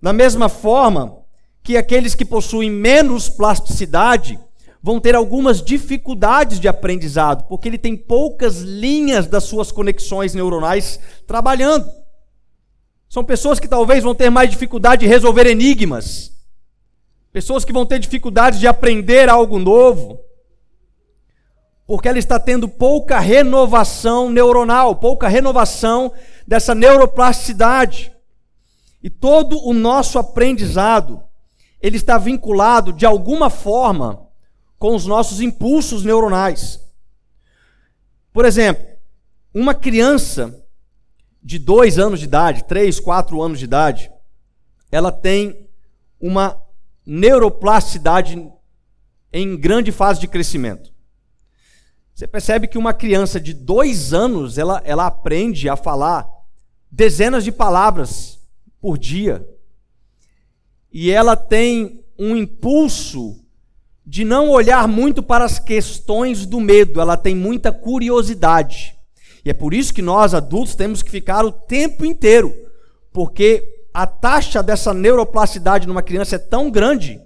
Da 0.00 0.12
mesma 0.12 0.48
forma 0.48 1.18
que 1.62 1.76
aqueles 1.76 2.14
que 2.14 2.24
possuem 2.24 2.70
menos 2.70 3.28
plasticidade 3.28 4.38
vão 4.80 5.00
ter 5.00 5.16
algumas 5.16 5.60
dificuldades 5.60 6.60
de 6.60 6.68
aprendizado, 6.68 7.46
porque 7.48 7.68
ele 7.68 7.78
tem 7.78 7.96
poucas 7.96 8.58
linhas 8.60 9.26
das 9.26 9.42
suas 9.42 9.72
conexões 9.72 10.34
neuronais 10.34 11.00
trabalhando. 11.26 11.90
São 13.08 13.24
pessoas 13.24 13.58
que 13.58 13.66
talvez 13.66 14.04
vão 14.04 14.14
ter 14.14 14.30
mais 14.30 14.50
dificuldade 14.50 15.00
de 15.00 15.06
resolver 15.08 15.46
enigmas, 15.46 16.30
pessoas 17.32 17.64
que 17.64 17.72
vão 17.72 17.84
ter 17.84 17.98
dificuldade 17.98 18.60
de 18.60 18.68
aprender 18.68 19.28
algo 19.28 19.58
novo, 19.58 20.20
porque 21.88 22.06
ela 22.06 22.18
está 22.18 22.38
tendo 22.38 22.68
pouca 22.68 23.18
renovação 23.18 24.30
neuronal, 24.30 24.96
pouca 24.96 25.26
renovação 25.26 26.12
dessa 26.46 26.74
neuroplasticidade. 26.74 28.12
E 29.02 29.08
todo 29.08 29.58
o 29.66 29.72
nosso 29.72 30.18
aprendizado, 30.18 31.22
ele 31.80 31.96
está 31.96 32.18
vinculado 32.18 32.92
de 32.92 33.06
alguma 33.06 33.48
forma 33.48 34.28
com 34.78 34.94
os 34.94 35.06
nossos 35.06 35.40
impulsos 35.40 36.04
neuronais. 36.04 36.78
Por 38.34 38.44
exemplo, 38.44 38.84
uma 39.54 39.74
criança 39.74 40.62
de 41.42 41.58
dois 41.58 41.98
anos 41.98 42.18
de 42.20 42.26
idade, 42.26 42.64
três, 42.64 43.00
quatro 43.00 43.40
anos 43.40 43.58
de 43.58 43.64
idade, 43.64 44.12
ela 44.92 45.10
tem 45.10 45.66
uma 46.20 46.54
neuroplasticidade 47.06 48.46
em 49.32 49.56
grande 49.56 49.90
fase 49.90 50.20
de 50.20 50.28
crescimento. 50.28 50.97
Você 52.18 52.26
percebe 52.26 52.66
que 52.66 52.76
uma 52.76 52.92
criança 52.92 53.38
de 53.38 53.54
dois 53.54 54.12
anos, 54.12 54.58
ela, 54.58 54.82
ela 54.84 55.06
aprende 55.06 55.68
a 55.68 55.76
falar 55.76 56.28
dezenas 56.90 57.44
de 57.44 57.52
palavras 57.52 58.40
por 58.80 58.98
dia. 58.98 59.48
E 60.92 61.12
ela 61.12 61.36
tem 61.36 62.04
um 62.18 62.34
impulso 62.34 63.38
de 64.04 64.24
não 64.24 64.50
olhar 64.50 64.88
muito 64.88 65.22
para 65.22 65.44
as 65.44 65.60
questões 65.60 66.44
do 66.44 66.58
medo, 66.58 67.00
ela 67.00 67.16
tem 67.16 67.36
muita 67.36 67.70
curiosidade. 67.70 68.96
E 69.44 69.50
é 69.50 69.54
por 69.54 69.72
isso 69.72 69.94
que 69.94 70.02
nós 70.02 70.34
adultos 70.34 70.74
temos 70.74 71.04
que 71.04 71.12
ficar 71.12 71.44
o 71.44 71.52
tempo 71.52 72.04
inteiro, 72.04 72.52
porque 73.12 73.86
a 73.94 74.08
taxa 74.08 74.60
dessa 74.60 74.92
neuroplasticidade 74.92 75.86
numa 75.86 76.02
criança 76.02 76.34
é 76.34 76.40
tão 76.40 76.68
grande 76.68 77.20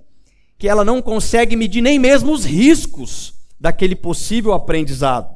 que 0.59 0.69
ela 0.69 0.85
não 0.85 1.01
consegue 1.01 1.57
medir 1.57 1.81
nem 1.81 1.99
mesmo 1.99 2.31
os 2.31 2.45
riscos 2.45 3.41
daquele 3.63 3.95
possível 3.95 4.53
aprendizado. 4.53 5.33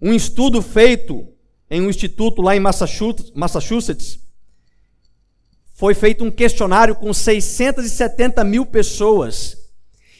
Um 0.00 0.14
estudo 0.14 0.62
feito 0.62 1.28
em 1.70 1.82
um 1.82 1.90
instituto 1.90 2.40
lá 2.40 2.56
em 2.56 2.60
Massachusetts, 2.60 4.18
foi 5.74 5.92
feito 5.92 6.24
um 6.24 6.30
questionário 6.30 6.94
com 6.94 7.12
670 7.12 8.42
mil 8.44 8.64
pessoas 8.64 9.58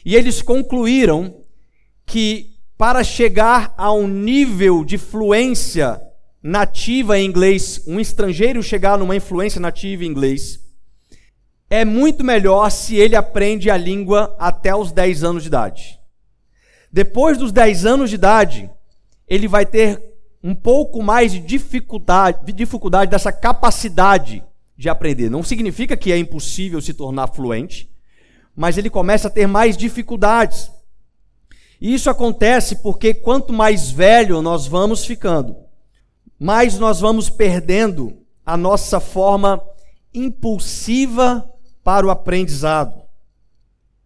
e 0.05 0.15
eles 0.15 0.43
concluíram 0.43 1.43
que 2.05 2.59
para 2.77 3.03
chegar 3.03 3.73
a 3.75 3.91
um 3.91 4.07
nível 4.07 4.85
de 4.85 4.99
fluência 4.99 5.99
nativa 6.43 7.17
em 7.17 7.25
inglês, 7.25 7.81
um 7.87 7.99
estrangeiro 7.99 8.61
chegar 8.61 8.99
numa 8.99 9.15
influência 9.15 9.59
nativa 9.59 10.05
em 10.05 10.07
inglês, 10.07 10.59
é 11.71 11.83
muito 11.83 12.23
melhor 12.23 12.69
se 12.69 12.97
ele 12.97 13.15
aprende 13.15 13.67
a 13.71 13.75
língua 13.75 14.35
até 14.37 14.75
os 14.75 14.91
10 14.91 15.23
anos 15.23 15.41
de 15.41 15.47
idade. 15.47 15.98
Depois 16.91 17.37
dos 17.37 17.51
10 17.51 17.85
anos 17.85 18.09
de 18.09 18.15
idade, 18.15 18.69
ele 19.27 19.47
vai 19.47 19.65
ter 19.65 20.01
um 20.43 20.55
pouco 20.55 21.03
mais 21.03 21.31
de 21.31 21.39
dificuldade, 21.39 22.45
de 22.45 22.53
dificuldade 22.53 23.11
dessa 23.11 23.31
capacidade 23.31 24.43
de 24.77 24.89
aprender. 24.89 25.29
Não 25.29 25.43
significa 25.43 25.97
que 25.97 26.11
é 26.11 26.17
impossível 26.17 26.81
se 26.81 26.93
tornar 26.93 27.27
fluente, 27.27 27.89
mas 28.55 28.77
ele 28.77 28.89
começa 28.89 29.27
a 29.27 29.31
ter 29.31 29.45
mais 29.45 29.77
dificuldades. 29.77 30.71
E 31.79 31.93
isso 31.93 32.09
acontece 32.09 32.77
porque 32.77 33.13
quanto 33.13 33.53
mais 33.53 33.91
velho 33.91 34.41
nós 34.41 34.65
vamos 34.65 35.05
ficando, 35.05 35.55
mais 36.39 36.79
nós 36.79 36.99
vamos 36.99 37.29
perdendo 37.29 38.17
a 38.45 38.57
nossa 38.57 38.99
forma 38.99 39.61
impulsiva 40.13 41.47
para 41.83 42.05
o 42.05 42.09
aprendizado. 42.09 42.98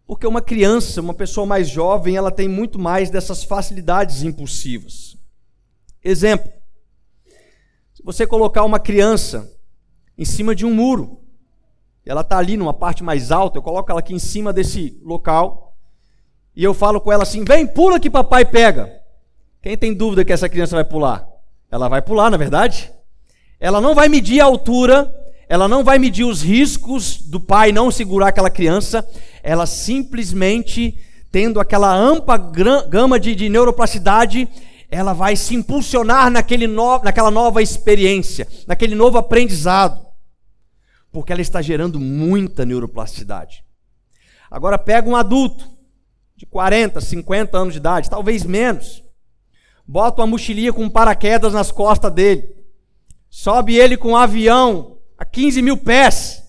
Porque 0.06 0.26
uma 0.26 0.42
criança, 0.42 1.00
uma 1.00 1.14
pessoa 1.14 1.46
mais 1.46 1.68
jovem, 1.68 2.16
ela 2.16 2.30
tem 2.30 2.48
muito 2.48 2.78
mais 2.78 3.10
dessas 3.10 3.42
facilidades 3.42 4.22
impulsivas. 4.22 5.16
Exemplo: 6.02 6.52
se 7.94 8.02
você 8.02 8.26
colocar 8.26 8.64
uma 8.64 8.78
criança 8.78 9.50
em 10.16 10.24
cima 10.24 10.54
de 10.54 10.66
um 10.66 10.74
muro, 10.74 11.20
ela 12.04 12.20
está 12.20 12.36
ali 12.36 12.56
numa 12.56 12.74
parte 12.74 13.02
mais 13.02 13.32
alta, 13.32 13.58
eu 13.58 13.62
coloco 13.62 13.90
ela 13.90 14.00
aqui 14.00 14.14
em 14.14 14.18
cima 14.18 14.52
desse 14.52 15.00
local, 15.02 15.74
e 16.54 16.62
eu 16.62 16.74
falo 16.74 17.00
com 17.00 17.10
ela 17.10 17.22
assim: 17.22 17.42
vem, 17.44 17.66
pula 17.66 17.98
que 17.98 18.10
papai 18.10 18.44
pega. 18.44 19.02
Quem 19.62 19.78
tem 19.78 19.94
dúvida 19.94 20.24
que 20.24 20.32
essa 20.32 20.48
criança 20.48 20.76
vai 20.76 20.84
pular? 20.84 21.26
Ela 21.70 21.88
vai 21.88 22.02
pular, 22.02 22.30
na 22.30 22.36
verdade? 22.36 22.92
Ela 23.58 23.80
não 23.80 23.94
vai 23.94 24.08
medir 24.10 24.40
a 24.40 24.44
altura, 24.44 25.10
ela 25.48 25.68
não 25.68 25.84
vai 25.84 25.98
medir 25.98 26.24
os 26.24 26.42
riscos 26.42 27.18
do 27.18 27.38
pai 27.38 27.72
não 27.72 27.90
segurar 27.90 28.28
aquela 28.28 28.50
criança, 28.50 29.06
ela 29.42 29.66
simplesmente, 29.66 30.98
tendo 31.30 31.60
aquela 31.60 31.94
ampla 31.94 32.36
gama 32.36 33.20
de, 33.20 33.34
de 33.34 33.48
neuroplasticidade, 33.48 34.48
ela 34.90 35.12
vai 35.12 35.36
se 35.36 35.54
impulsionar 35.54 36.30
naquele 36.30 36.66
no, 36.66 36.98
naquela 37.02 37.30
nova 37.30 37.60
experiência, 37.62 38.46
naquele 38.66 38.94
novo 38.94 39.18
aprendizado, 39.18 40.06
porque 41.12 41.32
ela 41.32 41.42
está 41.42 41.60
gerando 41.60 42.00
muita 42.00 42.64
neuroplasticidade. 42.64 43.64
Agora 44.50 44.78
pega 44.78 45.08
um 45.08 45.16
adulto 45.16 45.68
de 46.36 46.46
40, 46.46 47.00
50 47.00 47.58
anos 47.58 47.74
de 47.74 47.78
idade, 47.78 48.10
talvez 48.10 48.44
menos, 48.44 49.02
bota 49.86 50.22
uma 50.22 50.28
mochilinha 50.28 50.72
com 50.72 50.88
paraquedas 50.88 51.52
nas 51.52 51.70
costas 51.70 52.12
dele, 52.12 52.48
sobe 53.28 53.74
ele 53.74 53.96
com 53.96 54.10
um 54.10 54.16
avião 54.16 54.93
a 55.24 55.26
15 55.26 55.62
mil 55.62 55.78
pés, 55.78 56.42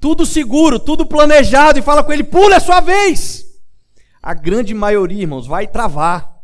tudo 0.00 0.24
seguro, 0.24 0.78
tudo 0.78 1.04
planejado, 1.04 1.78
e 1.78 1.82
fala 1.82 2.02
com 2.02 2.10
ele: 2.10 2.24
pula, 2.24 2.56
é 2.56 2.60
sua 2.60 2.80
vez. 2.80 3.44
A 4.22 4.32
grande 4.32 4.72
maioria, 4.72 5.22
irmãos, 5.22 5.46
vai 5.46 5.66
travar. 5.66 6.38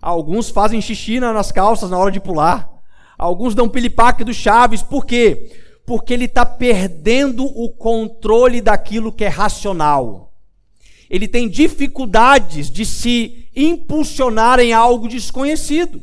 Alguns 0.00 0.48
fazem 0.48 0.80
xixi 0.80 1.20
nas 1.20 1.52
calças 1.52 1.90
na 1.90 1.98
hora 1.98 2.10
de 2.10 2.18
pular. 2.18 2.68
Alguns 3.18 3.54
dão 3.54 3.68
pilipaque 3.68 4.24
do 4.24 4.32
Chaves, 4.32 4.82
por 4.82 5.04
quê? 5.04 5.52
Porque 5.86 6.14
ele 6.14 6.24
está 6.24 6.46
perdendo 6.46 7.44
o 7.44 7.68
controle 7.68 8.62
daquilo 8.62 9.12
que 9.12 9.24
é 9.24 9.28
racional. 9.28 10.32
Ele 11.10 11.28
tem 11.28 11.48
dificuldades 11.48 12.70
de 12.70 12.86
se 12.86 13.50
impulsionar 13.54 14.58
em 14.58 14.72
algo 14.72 15.06
desconhecido. 15.06 16.02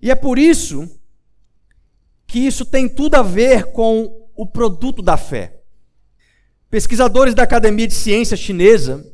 E 0.00 0.10
é 0.10 0.14
por 0.14 0.38
isso 0.38 0.88
que 2.30 2.38
isso 2.38 2.64
tem 2.64 2.88
tudo 2.88 3.16
a 3.16 3.22
ver 3.22 3.72
com 3.72 4.28
o 4.36 4.46
produto 4.46 5.02
da 5.02 5.16
fé. 5.16 5.62
Pesquisadores 6.70 7.34
da 7.34 7.42
Academia 7.42 7.88
de 7.88 7.94
Ciência 7.94 8.36
Chinesa, 8.36 9.04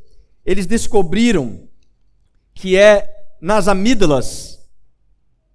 eles 0.44 0.66
descobriram 0.66 1.66
que 2.52 2.76
é 2.76 3.08
nas 3.40 3.68
amígdalas 3.68 4.58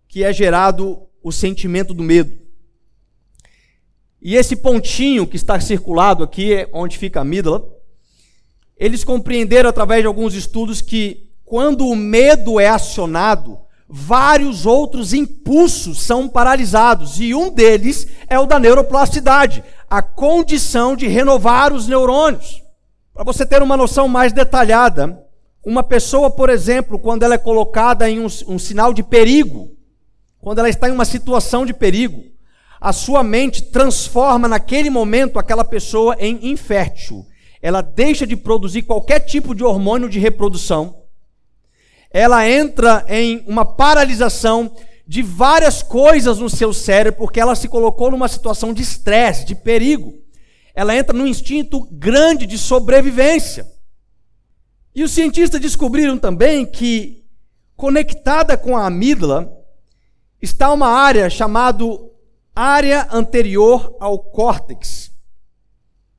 que 0.07 0.23
é 0.23 0.33
gerado 0.33 1.03
o 1.21 1.31
sentimento 1.31 1.93
do 1.93 2.01
medo. 2.01 2.35
E 4.19 4.35
esse 4.35 4.55
pontinho 4.55 5.27
que 5.27 5.35
está 5.35 5.59
circulado 5.59 6.23
aqui, 6.23 6.51
é 6.51 6.67
onde 6.73 6.97
fica 6.97 7.19
a 7.19 7.21
amígdala, 7.21 7.63
eles 8.75 9.03
compreenderam 9.03 9.69
através 9.69 10.01
de 10.01 10.07
alguns 10.07 10.33
estudos 10.33 10.81
que 10.81 11.29
quando 11.45 11.87
o 11.87 11.95
medo 11.95 12.59
é 12.59 12.69
acionado, 12.69 13.59
vários 13.93 14.65
outros 14.65 15.13
impulsos 15.13 16.01
são 16.01 16.29
paralisados, 16.29 17.19
e 17.19 17.35
um 17.35 17.51
deles 17.51 18.07
é 18.29 18.39
o 18.39 18.45
da 18.45 18.57
neuroplasticidade, 18.57 19.61
a 19.89 20.01
condição 20.01 20.95
de 20.95 21.07
renovar 21.07 21.73
os 21.73 21.87
neurônios. 21.87 22.63
Para 23.13 23.25
você 23.25 23.45
ter 23.45 23.61
uma 23.61 23.75
noção 23.75 24.07
mais 24.07 24.31
detalhada, 24.31 25.21
uma 25.65 25.83
pessoa, 25.83 26.31
por 26.31 26.49
exemplo, 26.49 26.97
quando 26.97 27.23
ela 27.23 27.35
é 27.35 27.37
colocada 27.37 28.09
em 28.09 28.21
um, 28.21 28.27
um 28.47 28.57
sinal 28.57 28.93
de 28.93 29.03
perigo, 29.03 29.75
quando 30.39 30.59
ela 30.59 30.69
está 30.69 30.87
em 30.87 30.93
uma 30.93 31.05
situação 31.05 31.65
de 31.65 31.73
perigo, 31.73 32.23
a 32.79 32.93
sua 32.93 33.21
mente 33.21 33.63
transforma 33.63 34.47
naquele 34.47 34.89
momento 34.89 35.37
aquela 35.37 35.65
pessoa 35.65 36.15
em 36.17 36.49
infértil. 36.49 37.25
Ela 37.61 37.81
deixa 37.81 38.25
de 38.25 38.37
produzir 38.37 38.83
qualquer 38.83 39.19
tipo 39.19 39.53
de 39.53 39.63
hormônio 39.65 40.07
de 40.09 40.17
reprodução. 40.17 41.00
Ela 42.13 42.47
entra 42.49 43.05
em 43.07 43.43
uma 43.47 43.65
paralisação 43.65 44.75
de 45.07 45.21
várias 45.21 45.83
coisas 45.83 46.39
no 46.39 46.49
seu 46.49 46.73
cérebro, 46.73 47.19
porque 47.19 47.39
ela 47.39 47.55
se 47.55 47.67
colocou 47.67 48.11
numa 48.11 48.27
situação 48.27 48.73
de 48.73 48.81
estresse, 48.81 49.45
de 49.45 49.55
perigo. 49.55 50.13
Ela 50.73 50.95
entra 50.95 51.17
num 51.17 51.27
instinto 51.27 51.87
grande 51.91 52.45
de 52.45 52.57
sobrevivência. 52.57 53.69
E 54.93 55.03
os 55.03 55.11
cientistas 55.11 55.59
descobriram 55.59 56.17
também 56.17 56.65
que, 56.65 57.23
conectada 57.75 58.57
com 58.57 58.77
a 58.77 58.85
amígdala, 58.85 59.51
está 60.41 60.71
uma 60.71 60.87
área 60.87 61.29
chamada 61.29 61.83
área 62.55 63.07
anterior 63.11 63.95
ao 63.99 64.19
córtex. 64.19 65.11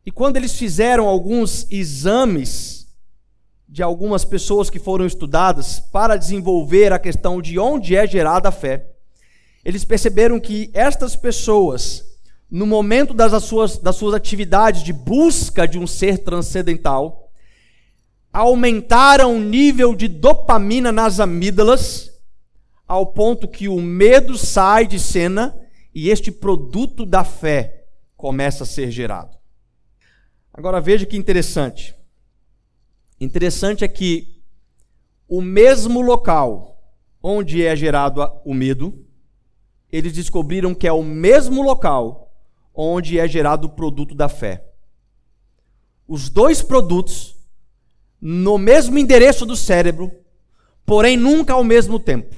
E 0.04 0.10
quando 0.10 0.36
eles 0.36 0.52
fizeram 0.52 1.06
alguns 1.06 1.66
exames 1.70 2.81
de 3.72 3.82
algumas 3.82 4.22
pessoas 4.22 4.68
que 4.68 4.78
foram 4.78 5.06
estudadas 5.06 5.80
para 5.80 6.18
desenvolver 6.18 6.92
a 6.92 6.98
questão 6.98 7.40
de 7.40 7.58
onde 7.58 7.96
é 7.96 8.06
gerada 8.06 8.50
a 8.50 8.52
fé, 8.52 8.86
eles 9.64 9.82
perceberam 9.82 10.38
que 10.38 10.70
estas 10.74 11.16
pessoas, 11.16 12.04
no 12.50 12.66
momento 12.66 13.14
das 13.14 13.42
suas, 13.42 13.78
das 13.78 13.96
suas 13.96 14.12
atividades 14.12 14.82
de 14.82 14.92
busca 14.92 15.66
de 15.66 15.78
um 15.78 15.86
ser 15.86 16.18
transcendental, 16.18 17.32
aumentaram 18.30 19.36
o 19.36 19.40
nível 19.40 19.94
de 19.94 20.06
dopamina 20.06 20.92
nas 20.92 21.18
amígdalas, 21.18 22.10
ao 22.86 23.06
ponto 23.06 23.48
que 23.48 23.70
o 23.70 23.80
medo 23.80 24.36
sai 24.36 24.86
de 24.86 24.98
cena 24.98 25.58
e 25.94 26.10
este 26.10 26.30
produto 26.30 27.06
da 27.06 27.24
fé 27.24 27.86
começa 28.18 28.64
a 28.64 28.66
ser 28.66 28.90
gerado. 28.90 29.34
Agora 30.52 30.78
veja 30.78 31.06
que 31.06 31.16
interessante. 31.16 32.01
Interessante 33.22 33.84
é 33.84 33.88
que 33.88 34.42
o 35.28 35.40
mesmo 35.40 36.00
local 36.00 36.76
onde 37.22 37.64
é 37.64 37.76
gerado 37.76 38.20
o 38.44 38.52
medo, 38.52 39.06
eles 39.92 40.12
descobriram 40.12 40.74
que 40.74 40.88
é 40.88 40.92
o 40.92 41.04
mesmo 41.04 41.62
local 41.62 42.34
onde 42.74 43.20
é 43.20 43.28
gerado 43.28 43.68
o 43.68 43.70
produto 43.70 44.12
da 44.12 44.28
fé. 44.28 44.64
Os 46.08 46.28
dois 46.28 46.62
produtos 46.62 47.36
no 48.20 48.58
mesmo 48.58 48.98
endereço 48.98 49.46
do 49.46 49.54
cérebro, 49.54 50.10
porém 50.84 51.16
nunca 51.16 51.52
ao 51.52 51.62
mesmo 51.62 52.00
tempo. 52.00 52.34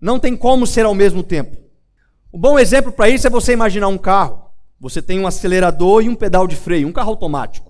Não 0.00 0.18
tem 0.18 0.36
como 0.36 0.66
ser 0.66 0.84
ao 0.84 0.96
mesmo 0.96 1.22
tempo. 1.22 1.56
Um 2.32 2.40
bom 2.40 2.58
exemplo 2.58 2.90
para 2.90 3.08
isso 3.08 3.28
é 3.28 3.30
você 3.30 3.52
imaginar 3.52 3.86
um 3.86 3.98
carro. 3.98 4.50
Você 4.80 5.00
tem 5.00 5.20
um 5.20 5.28
acelerador 5.28 6.02
e 6.02 6.08
um 6.08 6.16
pedal 6.16 6.48
de 6.48 6.56
freio, 6.56 6.88
um 6.88 6.92
carro 6.92 7.10
automático. 7.10 7.65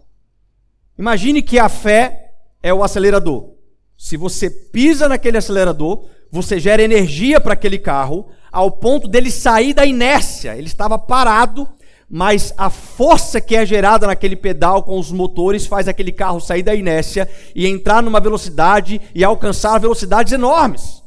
Imagine 0.99 1.43
que 1.43 1.59
a 1.59 1.69
fé 1.69 2.33
é 2.63 2.73
o 2.73 2.83
acelerador. 2.83 3.51
Se 3.97 4.17
você 4.17 4.51
pisa 4.51 5.09
naquele 5.09 5.39
acelerador, 5.39 6.09
você 6.31 6.59
gera 6.59 6.83
energia 6.83 7.41
para 7.41 7.55
aquele 7.55 7.79
carro, 7.79 8.29
ao 8.51 8.71
ponto 8.71 9.09
dele 9.09 9.31
sair 9.31 9.75
da 9.75 9.85
inércia. 9.85 10.57
Ele 10.57 10.67
estava 10.67 10.99
parado, 10.99 11.69
mas 12.09 12.53
a 12.57 12.71
força 12.71 13.41
que 13.41 13.57
é 13.57 13.67
gerada 13.67 14.07
naquele 14.07 14.37
pedal 14.37 14.83
com 14.83 14.99
os 14.99 15.11
motores 15.11 15.67
faz 15.67 15.89
aquele 15.89 16.13
carro 16.13 16.41
sair 16.41 16.63
da 16.63 16.75
inércia 16.75 17.29
e 17.55 17.67
entrar 17.67 18.03
numa 18.03 18.21
velocidade 18.21 19.01
e 19.15 19.25
alcançar 19.25 19.79
velocidades 19.79 20.33
enormes. 20.33 21.03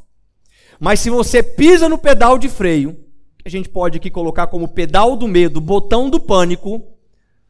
Mas 0.80 1.00
se 1.00 1.10
você 1.10 1.44
pisa 1.44 1.90
no 1.90 1.98
pedal 1.98 2.38
de 2.38 2.48
freio, 2.48 2.98
a 3.46 3.50
gente 3.50 3.70
pode 3.70 3.98
aqui 3.98 4.10
colocar 4.10 4.48
como 4.48 4.68
pedal 4.68 5.16
do 5.16 5.28
medo, 5.28 5.60
botão 5.60 6.10
do 6.10 6.20
pânico, 6.20 6.82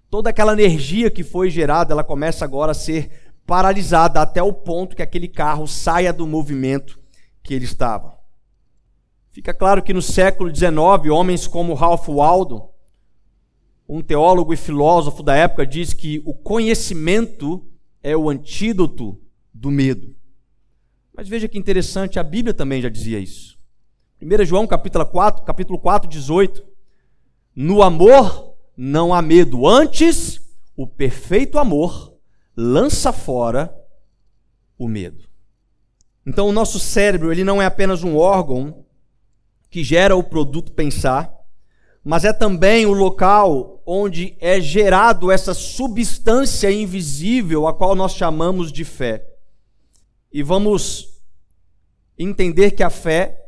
toda 0.10 0.30
aquela 0.30 0.54
energia 0.54 1.10
que 1.12 1.24
foi 1.24 1.50
gerada, 1.50 1.94
ela 1.94 2.04
começa 2.04 2.44
agora 2.44 2.72
a 2.72 2.76
ser 2.76 3.12
paralisada 3.46 4.22
até 4.22 4.42
o 4.42 4.54
ponto 4.54 4.96
que 4.96 5.02
aquele 5.02 5.28
carro 5.28 5.68
saia 5.68 6.12
do 6.12 6.28
movimento 6.28 7.00
que 7.44 7.54
ele 7.54 7.66
estava. 7.66 8.18
Fica 9.32 9.54
claro 9.54 9.82
que 9.82 9.94
no 9.94 10.02
século 10.02 10.54
XIX, 10.54 11.12
homens 11.12 11.48
como 11.48 11.74
Ralph 11.74 12.08
Waldo, 12.10 12.70
um 13.88 14.02
teólogo 14.02 14.54
e 14.54 14.58
filósofo 14.58 15.24
da 15.24 15.36
época, 15.36 15.66
diz 15.66 15.94
que 15.94 16.22
o 16.26 16.34
conhecimento 16.34 17.66
é 18.04 18.16
o 18.16 18.30
antídoto 18.30 19.20
do 19.54 19.72
medo. 19.72 20.16
Mas 21.16 21.28
veja 21.28 21.48
que 21.48 21.58
interessante, 21.58 22.20
a 22.20 22.24
Bíblia 22.24 22.54
também 22.54 22.82
já 22.82 22.90
dizia 22.90 23.20
isso. 23.20 23.58
1 24.22 24.46
João 24.46 24.68
capítulo 24.68 25.06
4, 25.06 25.44
capítulo 25.44 25.80
4, 25.80 26.10
18. 26.10 26.64
No 27.56 27.82
amor 27.82 28.49
não 28.82 29.14
há 29.14 29.22
medo, 29.22 29.68
antes 29.68 30.40
o 30.74 30.88
perfeito 30.88 31.60
amor 31.60 32.16
lança 32.56 33.12
fora 33.12 33.76
o 34.78 34.88
medo. 34.88 35.28
Então 36.26 36.48
o 36.48 36.54
nosso 36.54 36.80
cérebro, 36.80 37.30
ele 37.30 37.44
não 37.44 37.62
é 37.62 37.66
apenas 37.66 38.06
um 38.06 38.16
órgão 38.16 38.86
que 39.70 39.84
gera 39.84 40.16
o 40.16 40.24
produto 40.24 40.72
pensar, 40.72 41.30
mas 42.02 42.24
é 42.24 42.32
também 42.32 42.86
o 42.86 42.94
local 42.94 43.84
onde 43.86 44.38
é 44.40 44.62
gerado 44.62 45.30
essa 45.30 45.54
substância 45.54 46.72
invisível 46.72 47.68
a 47.68 47.74
qual 47.74 47.94
nós 47.96 48.14
chamamos 48.14 48.72
de 48.72 48.86
fé. 48.86 49.28
E 50.32 50.42
vamos 50.42 51.22
entender 52.18 52.72
que 52.72 52.84
a 52.84 52.90
fé 52.90 53.39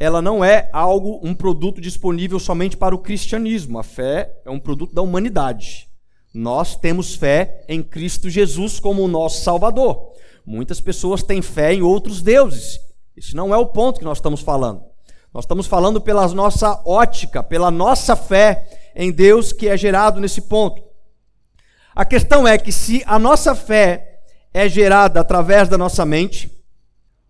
ela 0.00 0.22
não 0.22 0.42
é 0.42 0.70
algo, 0.72 1.20
um 1.22 1.34
produto 1.34 1.78
disponível 1.78 2.38
somente 2.38 2.74
para 2.74 2.94
o 2.94 2.98
cristianismo. 2.98 3.78
A 3.78 3.82
fé 3.82 4.32
é 4.46 4.50
um 4.50 4.58
produto 4.58 4.94
da 4.94 5.02
humanidade. 5.02 5.90
Nós 6.32 6.74
temos 6.74 7.14
fé 7.14 7.62
em 7.68 7.82
Cristo 7.82 8.30
Jesus 8.30 8.80
como 8.80 9.02
o 9.02 9.08
nosso 9.08 9.44
Salvador. 9.44 10.14
Muitas 10.46 10.80
pessoas 10.80 11.22
têm 11.22 11.42
fé 11.42 11.74
em 11.74 11.82
outros 11.82 12.22
deuses. 12.22 12.80
Esse 13.14 13.36
não 13.36 13.52
é 13.52 13.58
o 13.58 13.66
ponto 13.66 13.98
que 13.98 14.04
nós 14.06 14.16
estamos 14.16 14.40
falando. 14.40 14.82
Nós 15.34 15.44
estamos 15.44 15.66
falando 15.66 16.00
pela 16.00 16.26
nossa 16.28 16.80
ótica, 16.86 17.42
pela 17.42 17.70
nossa 17.70 18.16
fé 18.16 18.66
em 18.96 19.12
Deus 19.12 19.52
que 19.52 19.68
é 19.68 19.76
gerado 19.76 20.18
nesse 20.18 20.40
ponto. 20.40 20.82
A 21.94 22.06
questão 22.06 22.48
é 22.48 22.56
que 22.56 22.72
se 22.72 23.02
a 23.04 23.18
nossa 23.18 23.54
fé 23.54 24.22
é 24.54 24.66
gerada 24.66 25.20
através 25.20 25.68
da 25.68 25.76
nossa 25.76 26.06
mente, 26.06 26.50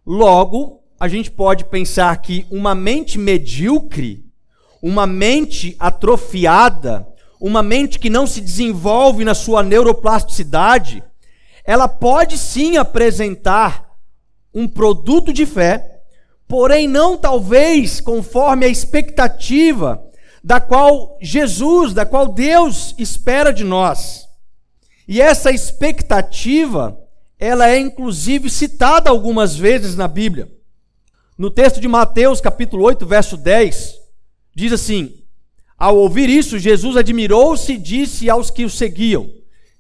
logo 0.06 0.80
a 1.00 1.08
gente 1.08 1.30
pode 1.30 1.64
pensar 1.64 2.14
que 2.18 2.46
uma 2.50 2.74
mente 2.74 3.18
medíocre, 3.18 4.22
uma 4.82 5.06
mente 5.06 5.74
atrofiada, 5.78 7.08
uma 7.40 7.62
mente 7.62 7.98
que 7.98 8.10
não 8.10 8.26
se 8.26 8.38
desenvolve 8.42 9.24
na 9.24 9.32
sua 9.32 9.62
neuroplasticidade, 9.62 11.02
ela 11.64 11.88
pode 11.88 12.36
sim 12.36 12.76
apresentar 12.76 13.88
um 14.52 14.68
produto 14.68 15.32
de 15.32 15.46
fé, 15.46 16.02
porém 16.46 16.86
não 16.86 17.16
talvez 17.16 17.98
conforme 17.98 18.66
a 18.66 18.68
expectativa 18.68 20.04
da 20.44 20.60
qual 20.60 21.16
Jesus, 21.22 21.94
da 21.94 22.04
qual 22.04 22.28
Deus 22.28 22.94
espera 22.98 23.54
de 23.54 23.64
nós. 23.64 24.28
E 25.08 25.18
essa 25.18 25.50
expectativa, 25.50 26.98
ela 27.38 27.70
é 27.70 27.78
inclusive 27.78 28.50
citada 28.50 29.08
algumas 29.08 29.56
vezes 29.56 29.96
na 29.96 30.06
Bíblia. 30.06 30.60
No 31.40 31.50
texto 31.50 31.81
de 31.81 31.88
Mateus, 31.88 32.38
capítulo 32.38 32.85
8, 32.85 33.07
verso 33.07 33.35
10, 33.35 33.94
diz 34.55 34.74
assim: 34.74 35.22
Ao 35.79 35.96
ouvir 35.96 36.29
isso, 36.29 36.59
Jesus 36.59 36.98
admirou-se 36.98 37.72
e 37.72 37.79
disse 37.79 38.29
aos 38.29 38.50
que 38.50 38.62
o 38.62 38.68
seguiam: 38.68 39.26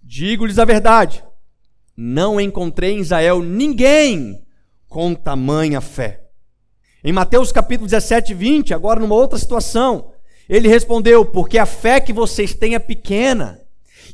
Digo-lhes 0.02 0.58
a 0.58 0.64
verdade, 0.64 1.22
não 1.94 2.40
encontrei 2.40 2.92
em 2.92 3.00
Israel 3.00 3.42
ninguém 3.42 4.42
com 4.88 5.14
tamanha 5.14 5.82
fé. 5.82 6.22
Em 7.04 7.12
Mateus 7.12 7.52
capítulo 7.52 7.86
17, 7.86 8.32
20, 8.32 8.72
agora 8.72 8.98
numa 8.98 9.14
outra 9.14 9.38
situação, 9.38 10.12
ele 10.48 10.66
respondeu: 10.66 11.26
Porque 11.26 11.58
a 11.58 11.66
fé 11.66 12.00
que 12.00 12.10
vocês 12.10 12.54
têm 12.54 12.74
é 12.74 12.78
pequena. 12.78 13.60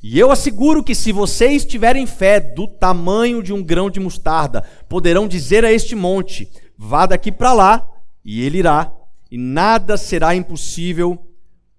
E 0.03 0.19
eu 0.19 0.33
asseguro 0.33 0.83
que 0.83 0.97
se 0.97 1.13
vocês 1.13 1.65
tiverem 1.65 2.07
fé 2.07 2.41
do 2.41 2.67
tamanho 2.67 3.41
de 3.41 3.53
um 3.53 3.63
grão 3.63 3.89
de 3.89 4.01
mostarda, 4.01 4.65
poderão 4.89 5.29
dizer 5.29 5.65
a 5.65 5.73
este 5.73 5.95
monte: 5.95 6.51
Vá 6.77 7.07
daqui 7.07 7.33
para 7.33 7.53
lá, 7.53 7.89
e 8.25 8.43
ele 8.43 8.59
irá, 8.59 8.93
e 9.31 9.39
nada 9.39 9.97
será 9.97 10.35
impossível 10.35 11.27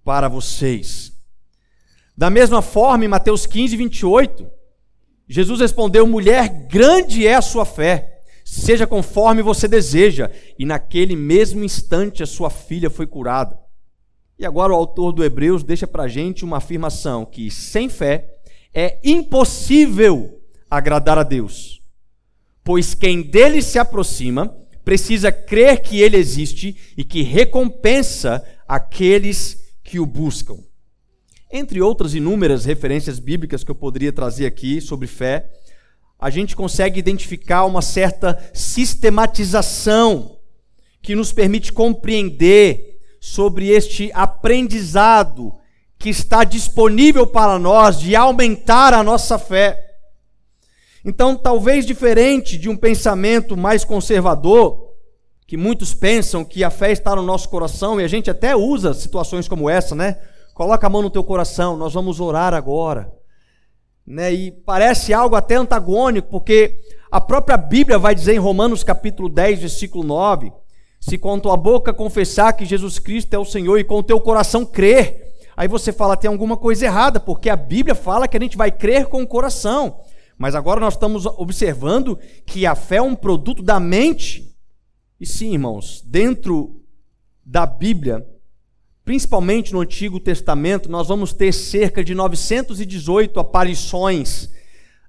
para 0.03 0.27
vocês. 0.27 1.13
Da 2.15 2.29
mesma 2.29 2.61
forma, 2.61 3.05
em 3.05 3.07
Mateus 3.07 3.45
15, 3.45 3.77
28, 3.77 4.47
Jesus 5.27 5.59
respondeu: 5.59 6.07
Mulher, 6.07 6.49
grande 6.67 7.27
é 7.27 7.35
a 7.35 7.41
sua 7.41 7.65
fé, 7.65 8.21
seja 8.43 8.87
conforme 8.87 9.41
você 9.41 9.67
deseja. 9.67 10.31
E 10.57 10.65
naquele 10.65 11.15
mesmo 11.15 11.63
instante 11.63 12.23
a 12.23 12.25
sua 12.25 12.49
filha 12.49 12.89
foi 12.89 13.05
curada. 13.05 13.59
E 14.39 14.45
agora 14.45 14.71
o 14.71 14.75
autor 14.75 15.11
do 15.11 15.23
Hebreus 15.23 15.63
deixa 15.63 15.85
para 15.85 16.03
a 16.03 16.07
gente 16.07 16.45
uma 16.45 16.57
afirmação: 16.57 17.25
que 17.25 17.51
sem 17.51 17.89
fé 17.89 18.39
é 18.73 18.99
impossível 19.03 20.41
agradar 20.69 21.17
a 21.17 21.23
Deus, 21.23 21.83
pois 22.63 22.93
quem 22.93 23.21
dele 23.21 23.61
se 23.61 23.77
aproxima 23.77 24.55
precisa 24.87 25.33
crer 25.33 25.81
que 25.81 25.99
ele 25.99 26.15
existe 26.15 26.77
e 26.95 27.03
que 27.03 27.21
recompensa 27.21 28.41
aqueles 28.65 29.75
que 29.83 29.99
o 29.99 30.05
buscam. 30.05 30.59
Entre 31.51 31.81
outras 31.81 32.15
inúmeras 32.15 32.63
referências 32.63 33.19
bíblicas 33.19 33.65
que 33.65 33.71
eu 33.71 33.75
poderia 33.75 34.13
trazer 34.13 34.45
aqui 34.45 34.79
sobre 34.79 35.05
fé, 35.05 35.49
a 36.17 36.29
gente 36.29 36.55
consegue 36.55 37.01
identificar 37.01 37.65
uma 37.65 37.81
certa 37.81 38.41
sistematização 38.53 40.39
que 41.01 41.15
nos 41.15 41.33
permite 41.33 41.73
compreender 41.73 42.97
sobre 43.19 43.67
este 43.67 44.09
aprendizado 44.13 45.53
que 45.99 46.07
está 46.07 46.45
disponível 46.45 47.27
para 47.27 47.59
nós 47.59 47.99
de 47.99 48.15
aumentar 48.15 48.93
a 48.93 49.03
nossa 49.03 49.37
fé. 49.37 49.86
Então, 51.07 51.37
talvez 51.37 51.85
diferente 51.85 52.57
de 52.57 52.67
um 52.67 52.75
pensamento 52.75 53.55
mais 53.55 53.85
conservador, 53.85 54.89
que 55.47 55.55
muitos 55.55 55.93
pensam 55.93 56.43
que 56.43 56.65
a 56.65 56.69
fé 56.69 56.91
está 56.91 57.15
no 57.15 57.21
nosso 57.21 57.47
coração 57.47 58.01
e 58.01 58.03
a 58.03 58.09
gente 58.09 58.29
até 58.29 58.53
usa 58.53 58.93
situações 58.93 59.47
como 59.47 59.69
essa, 59.69 59.95
né? 59.95 60.19
Coloca 60.53 60.85
a 60.85 60.89
mão 60.89 61.01
no 61.01 61.09
teu 61.09 61.23
coração, 61.23 61.77
nós 61.77 61.93
vamos 61.93 62.19
orar 62.19 62.53
agora. 62.53 63.09
Né? 64.05 64.33
E 64.33 64.51
parece 64.51 65.13
algo 65.13 65.37
até 65.37 65.55
antagônico, 65.55 66.27
porque 66.29 66.77
a 67.09 67.21
própria 67.21 67.55
Bíblia 67.55 67.97
vai 67.97 68.13
dizer 68.13 68.33
em 68.33 68.39
Romanos 68.39 68.83
capítulo 68.83 69.29
10, 69.29 69.59
versículo 69.59 70.03
9, 70.03 70.51
se 70.99 71.17
com 71.17 71.39
tua 71.39 71.55
boca 71.55 71.93
confessar 71.93 72.51
que 72.51 72.65
Jesus 72.65 72.99
Cristo 72.99 73.33
é 73.33 73.39
o 73.39 73.45
Senhor 73.45 73.79
e 73.79 73.85
com 73.85 73.99
o 73.99 74.03
teu 74.03 74.19
coração 74.19 74.65
crer, 74.65 75.37
aí 75.55 75.69
você 75.69 75.93
fala 75.93 76.17
tem 76.17 76.29
alguma 76.29 76.57
coisa 76.57 76.83
errada, 76.83 77.17
porque 77.17 77.49
a 77.49 77.55
Bíblia 77.55 77.95
fala 77.95 78.27
que 78.27 78.35
a 78.35 78.41
gente 78.41 78.57
vai 78.57 78.71
crer 78.71 79.05
com 79.05 79.21
o 79.21 79.27
coração. 79.27 80.01
Mas 80.37 80.53
agora 80.53 80.79
nós 80.79 80.93
estamos 80.93 81.25
observando 81.25 82.17
que 82.45 82.65
a 82.65 82.75
fé 82.75 82.97
é 82.97 83.01
um 83.01 83.15
produto 83.15 83.63
da 83.63 83.79
mente. 83.79 84.55
E 85.19 85.25
sim, 85.25 85.53
irmãos, 85.53 86.03
dentro 86.05 86.81
da 87.43 87.65
Bíblia, 87.65 88.25
principalmente 89.03 89.73
no 89.73 89.81
Antigo 89.81 90.19
Testamento, 90.19 90.89
nós 90.89 91.07
vamos 91.07 91.33
ter 91.33 91.53
cerca 91.53 92.03
de 92.03 92.13
918 92.13 93.39
aparições 93.39 94.49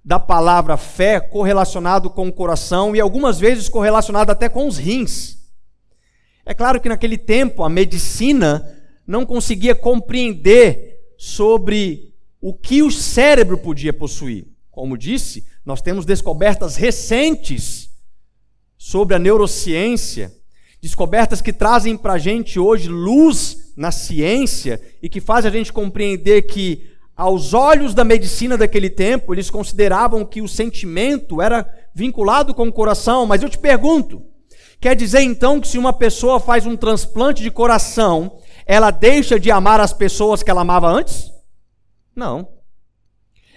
da 0.04 0.18
palavra 0.18 0.78
fé 0.78 1.20
correlacionado 1.20 2.08
com 2.08 2.28
o 2.28 2.32
coração 2.32 2.96
e 2.96 3.00
algumas 3.00 3.38
vezes 3.38 3.68
correlacionado 3.68 4.32
até 4.32 4.48
com 4.48 4.66
os 4.66 4.78
rins. 4.78 5.36
É 6.46 6.54
claro 6.54 6.80
que 6.80 6.88
naquele 6.88 7.18
tempo 7.18 7.62
a 7.62 7.68
medicina 7.68 8.66
não 9.06 9.26
conseguia 9.26 9.74
compreender 9.74 10.98
sobre 11.18 12.14
o 12.40 12.54
que 12.54 12.82
o 12.82 12.90
cérebro 12.90 13.58
podia 13.58 13.92
possuir. 13.92 14.46
Como 14.78 14.96
disse, 14.96 15.44
nós 15.66 15.82
temos 15.82 16.06
descobertas 16.06 16.76
recentes 16.76 17.90
sobre 18.78 19.16
a 19.16 19.18
neurociência, 19.18 20.32
descobertas 20.80 21.40
que 21.40 21.52
trazem 21.52 21.96
para 21.96 22.12
a 22.12 22.18
gente 22.18 22.60
hoje 22.60 22.88
luz 22.88 23.72
na 23.76 23.90
ciência 23.90 24.80
e 25.02 25.08
que 25.08 25.20
faz 25.20 25.44
a 25.44 25.50
gente 25.50 25.72
compreender 25.72 26.42
que, 26.42 26.92
aos 27.16 27.54
olhos 27.54 27.92
da 27.92 28.04
medicina 28.04 28.56
daquele 28.56 28.88
tempo, 28.88 29.34
eles 29.34 29.50
consideravam 29.50 30.24
que 30.24 30.40
o 30.40 30.46
sentimento 30.46 31.42
era 31.42 31.68
vinculado 31.92 32.54
com 32.54 32.68
o 32.68 32.72
coração. 32.72 33.26
Mas 33.26 33.42
eu 33.42 33.48
te 33.48 33.58
pergunto, 33.58 34.22
quer 34.80 34.94
dizer 34.94 35.22
então 35.22 35.60
que 35.60 35.66
se 35.66 35.76
uma 35.76 35.92
pessoa 35.92 36.38
faz 36.38 36.66
um 36.66 36.76
transplante 36.76 37.42
de 37.42 37.50
coração, 37.50 38.38
ela 38.64 38.92
deixa 38.92 39.40
de 39.40 39.50
amar 39.50 39.80
as 39.80 39.92
pessoas 39.92 40.40
que 40.40 40.52
ela 40.52 40.60
amava 40.60 40.86
antes? 40.86 41.32
Não. 42.14 42.57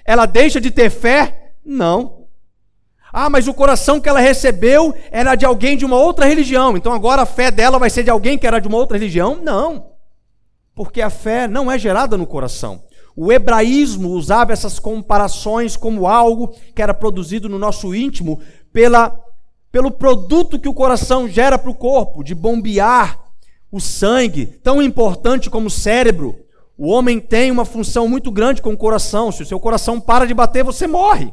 Ela 0.05 0.25
deixa 0.25 0.59
de 0.59 0.71
ter 0.71 0.89
fé? 0.89 1.53
Não. 1.63 2.21
Ah, 3.13 3.29
mas 3.29 3.47
o 3.47 3.53
coração 3.53 3.99
que 3.99 4.07
ela 4.07 4.19
recebeu 4.19 4.95
era 5.11 5.35
de 5.35 5.45
alguém 5.45 5.75
de 5.75 5.85
uma 5.85 5.97
outra 5.97 6.25
religião, 6.25 6.77
então 6.77 6.93
agora 6.93 7.23
a 7.23 7.25
fé 7.25 7.51
dela 7.51 7.77
vai 7.77 7.89
ser 7.89 8.03
de 8.03 8.09
alguém 8.09 8.37
que 8.37 8.47
era 8.47 8.59
de 8.59 8.67
uma 8.67 8.77
outra 8.77 8.97
religião? 8.97 9.35
Não. 9.35 9.91
Porque 10.73 11.01
a 11.01 11.09
fé 11.09 11.47
não 11.47 11.69
é 11.69 11.77
gerada 11.77 12.17
no 12.17 12.25
coração. 12.25 12.83
O 13.15 13.31
hebraísmo 13.31 14.09
usava 14.09 14.53
essas 14.53 14.79
comparações 14.79 15.75
como 15.75 16.07
algo 16.07 16.55
que 16.73 16.81
era 16.81 16.93
produzido 16.93 17.49
no 17.49 17.59
nosso 17.59 17.93
íntimo 17.93 18.39
pela, 18.71 19.13
pelo 19.69 19.91
produto 19.91 20.57
que 20.57 20.69
o 20.69 20.73
coração 20.73 21.27
gera 21.27 21.57
para 21.57 21.69
o 21.69 21.75
corpo, 21.75 22.23
de 22.23 22.33
bombear 22.33 23.19
o 23.69 23.81
sangue, 23.81 24.45
tão 24.45 24.81
importante 24.81 25.49
como 25.49 25.67
o 25.67 25.71
cérebro, 25.71 26.40
o 26.83 26.87
homem 26.87 27.19
tem 27.19 27.51
uma 27.51 27.63
função 27.63 28.07
muito 28.07 28.31
grande 28.31 28.59
com 28.59 28.73
o 28.73 28.77
coração. 28.77 29.31
Se 29.31 29.43
o 29.43 29.45
seu 29.45 29.59
coração 29.59 30.01
para 30.01 30.25
de 30.25 30.33
bater, 30.33 30.63
você 30.63 30.87
morre. 30.87 31.31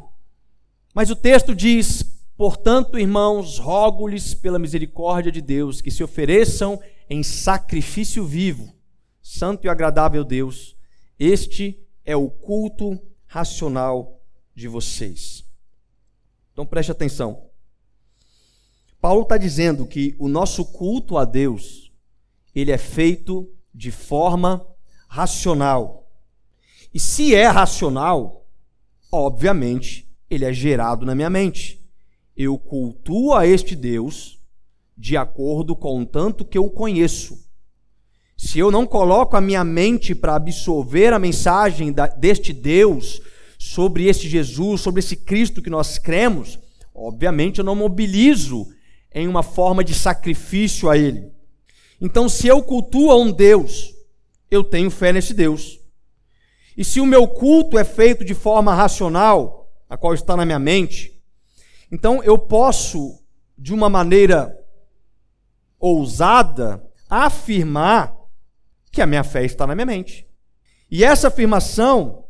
Mas 0.93 1.09
o 1.09 1.17
texto 1.17 1.55
diz: 1.55 2.03
Portanto, 2.37 2.99
irmãos, 2.99 3.59
rogo-lhes 3.59 4.35
pela 4.35 4.59
misericórdia 4.59 5.33
de 5.33 5.41
Deus 5.41 5.81
que 5.81 5.91
se 5.91 6.05
ofereçam 6.05 6.79
em 7.09 7.23
sacrifício 7.23 8.27
vivo, 8.27 8.71
santo 9.23 9.67
e 9.67 9.71
agradável 9.71 10.23
Deus. 10.23 10.77
Este 11.19 11.83
é 12.05 12.15
o 12.15 12.29
culto 12.29 13.01
racional 13.25 14.21
de 14.55 14.69
vocês. 14.69 15.47
Então 16.53 16.67
preste 16.67 16.93
atenção. 16.93 17.49
Paulo 19.01 19.23
está 19.23 19.39
dizendo 19.39 19.87
que 19.87 20.15
o 20.19 20.29
nosso 20.29 20.63
culto 20.67 21.17
a 21.17 21.25
Deus 21.25 21.91
ele 22.55 22.71
é 22.71 22.77
feito 22.77 23.51
de 23.73 23.91
forma 23.91 24.63
racional. 25.09 26.09
E 26.95 27.01
se 27.01 27.35
é 27.35 27.49
racional, 27.49 28.47
obviamente, 29.11 30.09
ele 30.31 30.45
é 30.45 30.53
gerado 30.53 31.05
na 31.05 31.15
minha 31.15 31.31
mente. 31.31 31.85
Eu 32.37 32.57
cultuo 32.57 33.35
a 33.35 33.47
este 33.47 33.75
Deus 33.75 34.39
de 34.97 35.17
acordo 35.17 35.75
com 35.75 36.03
o 36.03 36.07
tanto 36.07 36.45
que 36.45 36.59
eu 36.59 36.71
conheço. 36.71 37.45
Se 38.37 38.59
eu 38.59 38.71
não 38.71 38.87
coloco 38.87 39.37
a 39.37 39.41
minha 39.41 39.65
mente 39.65 40.15
para 40.15 40.37
absorver 40.37 41.13
a 41.13 41.19
mensagem 41.19 41.93
da, 41.93 42.07
deste 42.07 42.53
Deus, 42.53 43.21
sobre 43.59 44.07
este 44.07 44.29
Jesus, 44.29 44.81
sobre 44.81 45.01
esse 45.01 45.17
Cristo 45.17 45.61
que 45.61 45.69
nós 45.69 45.99
cremos, 45.99 46.59
obviamente 46.95 47.59
eu 47.59 47.65
não 47.65 47.75
mobilizo 47.75 48.69
em 49.13 49.27
uma 49.27 49.43
forma 49.43 49.83
de 49.83 49.93
sacrifício 49.93 50.89
a 50.89 50.97
Ele. 50.97 51.33
Então, 52.01 52.29
se 52.29 52.47
eu 52.47 52.63
cultuo 52.63 53.11
a 53.11 53.17
um 53.17 53.33
Deus 53.33 53.93
eu 54.51 54.65
tenho 54.65 54.91
fé 54.91 55.13
nesse 55.13 55.35
Deus. 55.35 55.81
E 56.77 56.85
se 56.85 57.01
o 57.01 57.07
meu 57.07 57.27
culto 57.27 57.79
é 57.79 57.85
feito 57.85 58.25
de 58.25 58.35
forma 58.35 58.75
racional, 58.75 59.71
a 59.89 59.97
qual 59.97 60.15
está 60.15 60.37
na 60.37 60.45
minha 60.45 60.59
mente, 60.59 61.21
então 61.91 62.23
eu 62.23 62.39
posso, 62.39 63.21
de 63.57 63.73
uma 63.73 63.89
maneira 63.89 64.57
ousada, 65.79 66.85
afirmar 67.09 68.15
que 68.91 69.01
a 69.01 69.07
minha 69.07 69.25
fé 69.25 69.45
está 69.45 69.67
na 69.67 69.75
minha 69.75 69.87
mente. 69.87 70.27
E 70.91 71.05
essa 71.05 71.29
afirmação, 71.29 72.25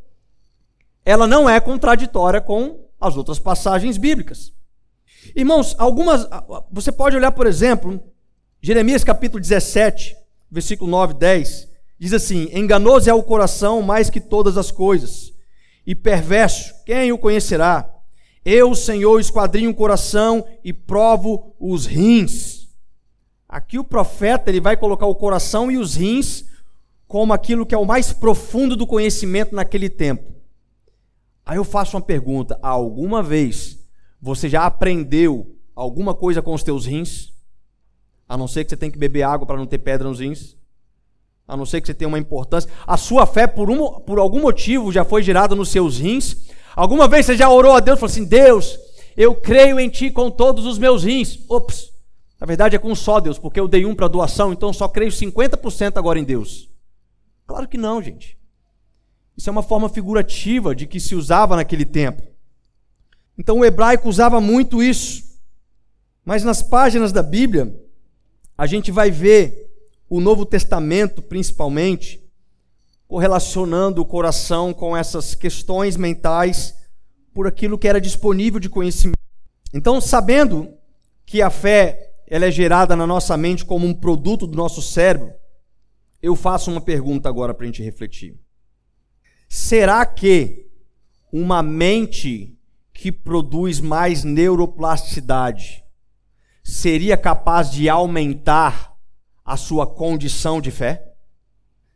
ela 1.04 1.26
não 1.26 1.48
é 1.48 1.60
contraditória 1.60 2.40
com 2.40 2.88
as 3.00 3.16
outras 3.16 3.38
passagens 3.38 3.96
bíblicas. 3.96 4.52
Irmãos, 5.34 5.74
algumas. 5.78 6.28
Você 6.70 6.90
pode 6.90 7.16
olhar, 7.16 7.32
por 7.32 7.46
exemplo, 7.46 8.02
Jeremias 8.60 9.04
capítulo 9.04 9.40
17, 9.40 10.16
versículo 10.50 10.90
9 10.90 11.14
e 11.14 11.16
10. 11.16 11.68
Diz 11.98 12.12
assim: 12.12 12.48
Enganoso 12.52 13.10
é 13.10 13.14
o 13.14 13.22
coração 13.22 13.82
mais 13.82 14.08
que 14.08 14.20
todas 14.20 14.56
as 14.56 14.70
coisas, 14.70 15.32
e 15.86 15.94
perverso, 15.94 16.74
quem 16.84 17.10
o 17.12 17.18
conhecerá? 17.18 17.94
Eu, 18.44 18.74
Senhor, 18.74 19.18
esquadrinho 19.18 19.70
o 19.70 19.74
coração 19.74 20.46
e 20.62 20.72
provo 20.72 21.54
os 21.58 21.86
rins. 21.86 22.68
Aqui 23.48 23.78
o 23.78 23.84
profeta 23.84 24.50
ele 24.50 24.60
vai 24.60 24.76
colocar 24.76 25.06
o 25.06 25.14
coração 25.14 25.70
e 25.70 25.78
os 25.78 25.96
rins 25.96 26.44
como 27.06 27.32
aquilo 27.32 27.64
que 27.64 27.74
é 27.74 27.78
o 27.78 27.86
mais 27.86 28.12
profundo 28.12 28.76
do 28.76 28.86
conhecimento 28.86 29.54
naquele 29.54 29.88
tempo. 29.88 30.34
Aí 31.44 31.56
eu 31.56 31.64
faço 31.64 31.96
uma 31.96 32.02
pergunta: 32.02 32.58
alguma 32.62 33.22
vez 33.22 33.78
você 34.20 34.48
já 34.48 34.66
aprendeu 34.66 35.56
alguma 35.74 36.14
coisa 36.14 36.42
com 36.42 36.52
os 36.52 36.62
teus 36.62 36.84
rins? 36.84 37.32
A 38.28 38.36
não 38.36 38.46
ser 38.46 38.64
que 38.64 38.70
você 38.70 38.76
tem 38.76 38.90
que 38.90 38.98
beber 38.98 39.22
água 39.22 39.46
para 39.46 39.56
não 39.56 39.66
ter 39.66 39.78
pedra 39.78 40.06
nos 40.06 40.20
rins? 40.20 40.57
A 41.48 41.56
não 41.56 41.64
ser 41.64 41.80
que 41.80 41.86
você 41.86 41.94
tenha 41.94 42.08
uma 42.08 42.18
importância. 42.18 42.70
A 42.86 42.98
sua 42.98 43.24
fé, 43.24 43.46
por, 43.46 43.70
um, 43.70 44.00
por 44.00 44.18
algum 44.18 44.42
motivo, 44.42 44.92
já 44.92 45.02
foi 45.02 45.22
gerada 45.22 45.54
nos 45.54 45.70
seus 45.70 45.98
rins. 45.98 46.36
Alguma 46.76 47.08
vez 47.08 47.24
você 47.24 47.34
já 47.34 47.48
orou 47.48 47.72
a 47.72 47.80
Deus 47.80 47.96
e 47.96 48.00
falou 48.00 48.12
assim: 48.12 48.24
Deus, 48.26 48.78
eu 49.16 49.34
creio 49.34 49.80
em 49.80 49.88
Ti 49.88 50.10
com 50.10 50.30
todos 50.30 50.66
os 50.66 50.78
meus 50.78 51.04
rins. 51.04 51.38
Ops, 51.48 51.90
na 52.38 52.46
verdade 52.46 52.76
é 52.76 52.78
com 52.78 52.94
só 52.94 53.18
Deus, 53.18 53.38
porque 53.38 53.58
eu 53.58 53.66
dei 53.66 53.86
um 53.86 53.94
para 53.94 54.06
doação, 54.06 54.52
então 54.52 54.72
só 54.74 54.86
creio 54.86 55.10
50% 55.10 55.96
agora 55.96 56.18
em 56.18 56.24
Deus. 56.24 56.68
Claro 57.46 57.66
que 57.66 57.78
não, 57.78 58.02
gente. 58.02 58.36
Isso 59.34 59.48
é 59.48 59.52
uma 59.52 59.62
forma 59.62 59.88
figurativa 59.88 60.74
de 60.74 60.86
que 60.86 61.00
se 61.00 61.14
usava 61.14 61.56
naquele 61.56 61.86
tempo. 61.86 62.22
Então 63.38 63.60
o 63.60 63.64
hebraico 63.64 64.08
usava 64.08 64.40
muito 64.40 64.82
isso. 64.82 65.22
Mas 66.24 66.44
nas 66.44 66.62
páginas 66.62 67.10
da 67.10 67.22
Bíblia, 67.22 67.74
a 68.56 68.66
gente 68.66 68.90
vai 68.90 69.10
ver 69.10 69.67
o 70.08 70.20
Novo 70.20 70.46
Testamento, 70.46 71.20
principalmente, 71.20 72.24
correlacionando 73.06 74.00
o 74.00 74.06
coração 74.06 74.72
com 74.72 74.96
essas 74.96 75.34
questões 75.34 75.96
mentais 75.96 76.74
por 77.32 77.46
aquilo 77.46 77.78
que 77.78 77.88
era 77.88 78.00
disponível 78.00 78.58
de 78.58 78.68
conhecimento. 78.68 79.18
Então, 79.72 80.00
sabendo 80.00 80.74
que 81.24 81.42
a 81.42 81.50
fé 81.50 82.12
ela 82.26 82.46
é 82.46 82.50
gerada 82.50 82.94
na 82.94 83.06
nossa 83.06 83.36
mente 83.36 83.64
como 83.64 83.86
um 83.86 83.94
produto 83.94 84.46
do 84.46 84.56
nosso 84.56 84.82
cérebro, 84.82 85.32
eu 86.20 86.34
faço 86.34 86.70
uma 86.70 86.80
pergunta 86.80 87.28
agora 87.28 87.54
para 87.54 87.64
a 87.64 87.66
gente 87.66 87.82
refletir. 87.82 88.38
Será 89.48 90.04
que 90.04 90.66
uma 91.32 91.62
mente 91.62 92.58
que 92.92 93.12
produz 93.12 93.80
mais 93.80 94.24
neuroplasticidade 94.24 95.84
seria 96.62 97.16
capaz 97.16 97.70
de 97.70 97.88
aumentar 97.88 98.97
a 99.48 99.56
sua 99.56 99.86
condição 99.86 100.60
de 100.60 100.70
fé? 100.70 101.10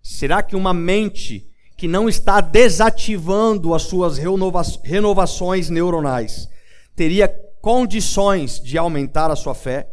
Será 0.00 0.42
que 0.42 0.56
uma 0.56 0.72
mente 0.72 1.46
que 1.76 1.86
não 1.86 2.08
está 2.08 2.40
desativando 2.40 3.74
as 3.74 3.82
suas 3.82 4.16
renova 4.16 4.62
renovações 4.82 5.68
neuronais 5.68 6.48
teria 6.96 7.28
condições 7.60 8.58
de 8.58 8.78
aumentar 8.78 9.30
a 9.30 9.36
sua 9.36 9.54
fé? 9.54 9.86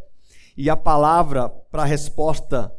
E 0.56 0.70
a 0.70 0.78
palavra 0.78 1.50
para 1.50 1.84
a 1.84 1.86
resposta 1.86 2.74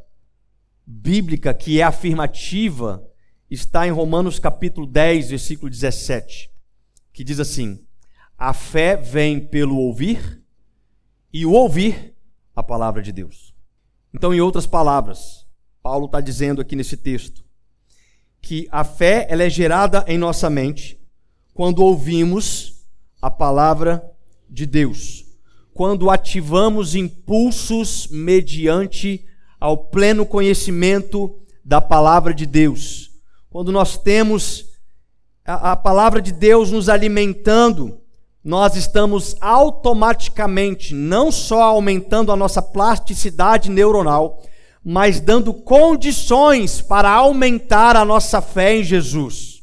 bíblica, 0.86 1.52
que 1.52 1.78
é 1.78 1.82
afirmativa, 1.82 3.06
está 3.50 3.86
em 3.86 3.90
Romanos 3.90 4.38
capítulo 4.38 4.86
10, 4.86 5.28
versículo 5.28 5.70
17, 5.70 6.50
que 7.12 7.22
diz 7.22 7.38
assim: 7.38 7.84
A 8.38 8.54
fé 8.54 8.96
vem 8.96 9.40
pelo 9.40 9.76
ouvir, 9.76 10.42
e 11.30 11.44
o 11.44 11.52
ouvir 11.52 12.14
a 12.56 12.62
palavra 12.62 13.02
de 13.02 13.12
Deus. 13.12 13.49
Então, 14.14 14.34
em 14.34 14.40
outras 14.40 14.66
palavras, 14.66 15.46
Paulo 15.82 16.06
está 16.06 16.20
dizendo 16.20 16.60
aqui 16.60 16.74
nesse 16.76 16.96
texto 16.96 17.44
que 18.42 18.66
a 18.70 18.82
fé 18.84 19.26
ela 19.28 19.42
é 19.42 19.50
gerada 19.50 20.04
em 20.08 20.18
nossa 20.18 20.48
mente 20.48 20.98
quando 21.54 21.84
ouvimos 21.84 22.86
a 23.20 23.30
palavra 23.30 24.02
de 24.48 24.66
Deus, 24.66 25.24
quando 25.74 26.10
ativamos 26.10 26.94
impulsos 26.94 28.08
mediante 28.08 29.24
ao 29.58 29.76
pleno 29.76 30.24
conhecimento 30.24 31.38
da 31.64 31.80
palavra 31.80 32.32
de 32.32 32.46
Deus, 32.46 33.10
quando 33.50 33.70
nós 33.70 33.98
temos 33.98 34.64
a, 35.44 35.72
a 35.72 35.76
palavra 35.76 36.20
de 36.20 36.32
Deus 36.32 36.70
nos 36.70 36.88
alimentando, 36.88 37.99
nós 38.42 38.74
estamos 38.74 39.36
automaticamente 39.40 40.94
não 40.94 41.30
só 41.30 41.62
aumentando 41.62 42.32
a 42.32 42.36
nossa 42.36 42.62
plasticidade 42.62 43.70
neuronal, 43.70 44.42
mas 44.82 45.20
dando 45.20 45.52
condições 45.52 46.80
para 46.80 47.10
aumentar 47.10 47.96
a 47.96 48.04
nossa 48.04 48.40
fé 48.40 48.76
em 48.76 48.82
Jesus. 48.82 49.62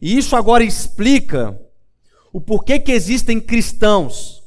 E 0.00 0.18
isso 0.18 0.36
agora 0.36 0.62
explica 0.62 1.58
o 2.32 2.40
porquê 2.40 2.78
que 2.78 2.92
existem 2.92 3.40
cristãos 3.40 4.42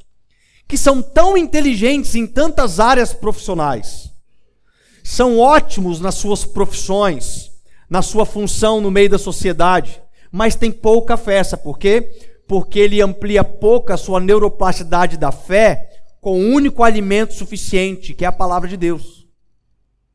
que 0.68 0.78
são 0.78 1.02
tão 1.02 1.36
inteligentes 1.36 2.14
em 2.14 2.28
tantas 2.28 2.78
áreas 2.78 3.12
profissionais, 3.12 4.08
são 5.02 5.40
ótimos 5.40 5.98
nas 5.98 6.14
suas 6.14 6.44
profissões, 6.44 7.50
na 7.88 8.02
sua 8.02 8.24
função 8.24 8.80
no 8.80 8.88
meio 8.88 9.10
da 9.10 9.18
sociedade, 9.18 10.00
mas 10.30 10.54
têm 10.54 10.70
pouca 10.70 11.16
fé, 11.16 11.42
sabe 11.42 11.64
por 11.64 11.76
quê? 11.76 12.29
Porque 12.50 12.80
ele 12.80 13.00
amplia 13.00 13.44
pouco 13.44 13.92
a 13.92 13.96
sua 13.96 14.18
neuroplasticidade 14.18 15.16
da 15.16 15.30
fé 15.30 15.88
com 16.20 16.32
o 16.32 16.42
um 16.42 16.52
único 16.52 16.82
alimento 16.82 17.32
suficiente, 17.32 18.12
que 18.12 18.24
é 18.24 18.26
a 18.26 18.32
palavra 18.32 18.68
de 18.68 18.76
Deus. 18.76 19.24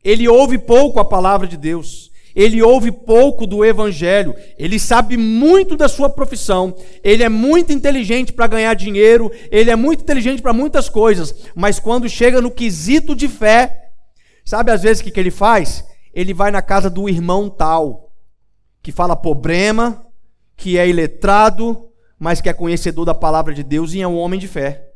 Ele 0.03 0.27
ouve 0.27 0.57
pouco 0.57 0.99
a 0.99 1.05
palavra 1.05 1.47
de 1.47 1.55
Deus. 1.55 2.11
Ele 2.35 2.61
ouve 2.61 2.91
pouco 2.91 3.47
do 3.47 3.63
evangelho. 3.63 4.35
Ele 4.57 4.77
sabe 4.77 5.15
muito 5.15 5.77
da 5.77 5.87
sua 5.87 6.09
profissão. 6.09 6.75
Ele 7.01 7.23
é 7.23 7.29
muito 7.29 7.71
inteligente 7.71 8.33
para 8.33 8.47
ganhar 8.47 8.73
dinheiro. 8.73 9.31
Ele 9.49 9.71
é 9.71 9.75
muito 9.77 10.01
inteligente 10.01 10.41
para 10.41 10.51
muitas 10.51 10.89
coisas. 10.89 11.33
Mas 11.55 11.79
quando 11.79 12.09
chega 12.09 12.41
no 12.41 12.51
quesito 12.51 13.15
de 13.15 13.29
fé, 13.29 13.91
sabe 14.43 14.73
às 14.73 14.81
vezes 14.81 14.99
o 14.99 15.05
que, 15.05 15.11
que 15.11 15.21
ele 15.21 15.31
faz? 15.31 15.85
Ele 16.13 16.33
vai 16.33 16.51
na 16.51 16.61
casa 16.61 16.89
do 16.89 17.07
irmão 17.07 17.49
tal, 17.49 18.11
que 18.83 18.91
fala 18.91 19.15
problema, 19.15 20.05
que 20.57 20.77
é 20.77 20.85
iletrado, 20.85 21.85
mas 22.17 22.41
que 22.41 22.49
é 22.49 22.53
conhecedor 22.53 23.05
da 23.05 23.13
palavra 23.13 23.53
de 23.53 23.63
Deus 23.63 23.93
e 23.93 24.01
é 24.01 24.07
um 24.07 24.17
homem 24.17 24.39
de 24.39 24.47
fé. 24.47 24.91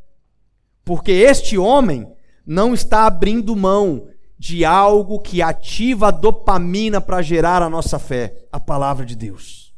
Porque 0.84 1.12
este 1.12 1.58
homem 1.58 2.12
não 2.46 2.74
está 2.74 3.06
abrindo 3.06 3.56
mão 3.56 4.08
de 4.38 4.64
algo 4.64 5.20
que 5.20 5.42
ativa 5.42 6.08
a 6.08 6.12
dopamina 6.12 7.02
para 7.02 7.22
gerar 7.22 7.62
a 7.62 7.70
nossa 7.70 8.00
fé, 8.00 8.48
a 8.52 8.60
palavra 8.60 9.06
de 9.06 9.16
Deus. 9.16 9.74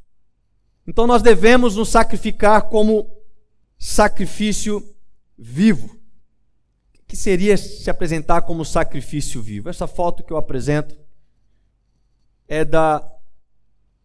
Então 0.85 1.07
nós 1.07 1.21
devemos 1.21 1.75
nos 1.75 1.89
sacrificar 1.89 2.69
como 2.69 3.09
sacrifício 3.77 4.95
vivo. 5.37 5.87
O 6.99 7.07
que 7.07 7.17
seria 7.17 7.57
se 7.57 7.89
apresentar 7.89 8.43
como 8.43 8.63
sacrifício 8.63 9.41
vivo? 9.41 9.67
Essa 9.67 9.87
foto 9.87 10.23
que 10.23 10.31
eu 10.31 10.37
apresento 10.37 10.95
é 12.47 12.63
da, 12.63 13.03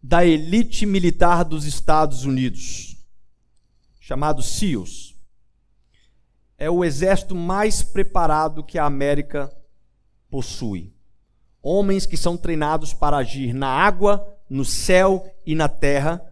da 0.02 0.24
elite 0.24 0.86
militar 0.86 1.44
dos 1.44 1.66
Estados 1.66 2.24
Unidos, 2.24 2.95
chamado 4.06 4.40
SEALs. 4.40 5.16
É 6.56 6.70
o 6.70 6.84
exército 6.84 7.34
mais 7.34 7.82
preparado 7.82 8.62
que 8.62 8.78
a 8.78 8.84
América 8.84 9.52
possui. 10.30 10.94
Homens 11.60 12.06
que 12.06 12.16
são 12.16 12.36
treinados 12.36 12.94
para 12.94 13.16
agir 13.16 13.52
na 13.52 13.66
água, 13.66 14.24
no 14.48 14.64
céu 14.64 15.28
e 15.44 15.56
na 15.56 15.68
terra, 15.68 16.24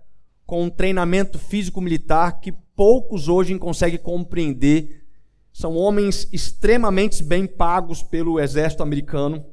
com 0.47 0.63
um 0.63 0.71
treinamento 0.71 1.37
físico-militar 1.37 2.39
que 2.39 2.53
poucos 2.53 3.27
hoje 3.27 3.59
conseguem 3.59 3.99
compreender. 3.99 5.05
São 5.53 5.75
homens 5.75 6.29
extremamente 6.33 7.25
bem 7.25 7.45
pagos 7.45 8.05
pelo 8.05 8.39
exército 8.39 8.85
americano. 8.85 9.45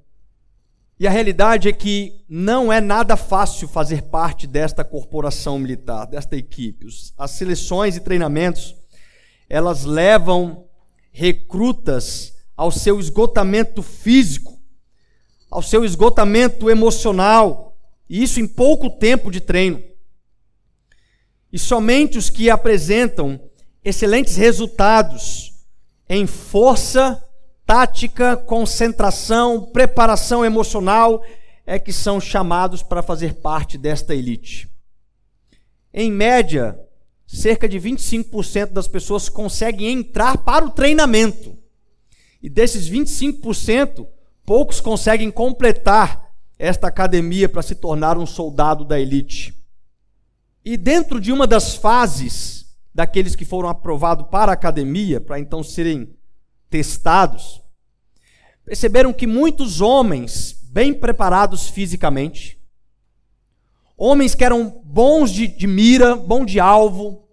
E 1.01 1.07
a 1.07 1.09
realidade 1.09 1.67
é 1.67 1.73
que 1.73 2.23
não 2.29 2.71
é 2.71 2.79
nada 2.79 3.17
fácil 3.17 3.67
fazer 3.67 4.03
parte 4.03 4.45
desta 4.45 4.83
corporação 4.83 5.57
militar, 5.57 6.05
desta 6.05 6.37
equipe. 6.37 6.85
As 7.17 7.31
seleções 7.31 7.97
e 7.97 8.01
treinamentos, 8.01 8.75
elas 9.49 9.83
levam 9.83 10.69
recrutas 11.11 12.35
ao 12.55 12.69
seu 12.69 12.99
esgotamento 12.99 13.81
físico, 13.81 14.61
ao 15.49 15.63
seu 15.63 15.83
esgotamento 15.83 16.69
emocional, 16.69 17.75
e 18.07 18.21
isso 18.21 18.39
em 18.39 18.45
pouco 18.45 18.87
tempo 18.87 19.31
de 19.31 19.41
treino. 19.41 19.81
E 21.51 21.57
somente 21.57 22.19
os 22.19 22.29
que 22.29 22.47
apresentam 22.47 23.41
excelentes 23.83 24.35
resultados 24.35 25.51
em 26.07 26.27
força, 26.27 27.19
tática, 27.65 28.35
concentração, 28.35 29.61
preparação 29.61 30.43
emocional 30.43 31.23
é 31.65 31.79
que 31.79 31.93
são 31.93 32.19
chamados 32.19 32.83
para 32.83 33.01
fazer 33.01 33.35
parte 33.35 33.77
desta 33.77 34.13
elite. 34.13 34.69
Em 35.93 36.11
média, 36.11 36.79
cerca 37.27 37.67
de 37.67 37.79
25% 37.79 38.67
das 38.67 38.87
pessoas 38.87 39.29
conseguem 39.29 39.87
entrar 39.91 40.37
para 40.39 40.65
o 40.65 40.71
treinamento. 40.71 41.57
E 42.41 42.49
desses 42.49 42.89
25%, 42.89 44.07
poucos 44.45 44.81
conseguem 44.81 45.29
completar 45.31 46.29
esta 46.57 46.87
academia 46.87 47.47
para 47.47 47.61
se 47.61 47.75
tornar 47.75 48.17
um 48.17 48.25
soldado 48.25 48.83
da 48.83 48.99
elite. 48.99 49.53
E 50.63 50.77
dentro 50.77 51.19
de 51.19 51.31
uma 51.31 51.47
das 51.47 51.75
fases 51.75 52.65
daqueles 52.93 53.35
que 53.35 53.45
foram 53.45 53.69
aprovados 53.69 54.27
para 54.29 54.51
a 54.51 54.53
academia, 54.53 55.19
para 55.19 55.39
então 55.39 55.63
serem 55.63 56.13
testados, 56.71 57.61
perceberam 58.65 59.11
que 59.11 59.27
muitos 59.27 59.81
homens 59.81 60.57
bem 60.63 60.93
preparados 60.93 61.67
fisicamente, 61.67 62.57
homens 63.97 64.33
que 64.33 64.45
eram 64.45 64.81
bons 64.85 65.31
de, 65.31 65.47
de 65.47 65.67
mira, 65.67 66.15
bom 66.15 66.45
de 66.45 66.59
alvo, 66.59 67.27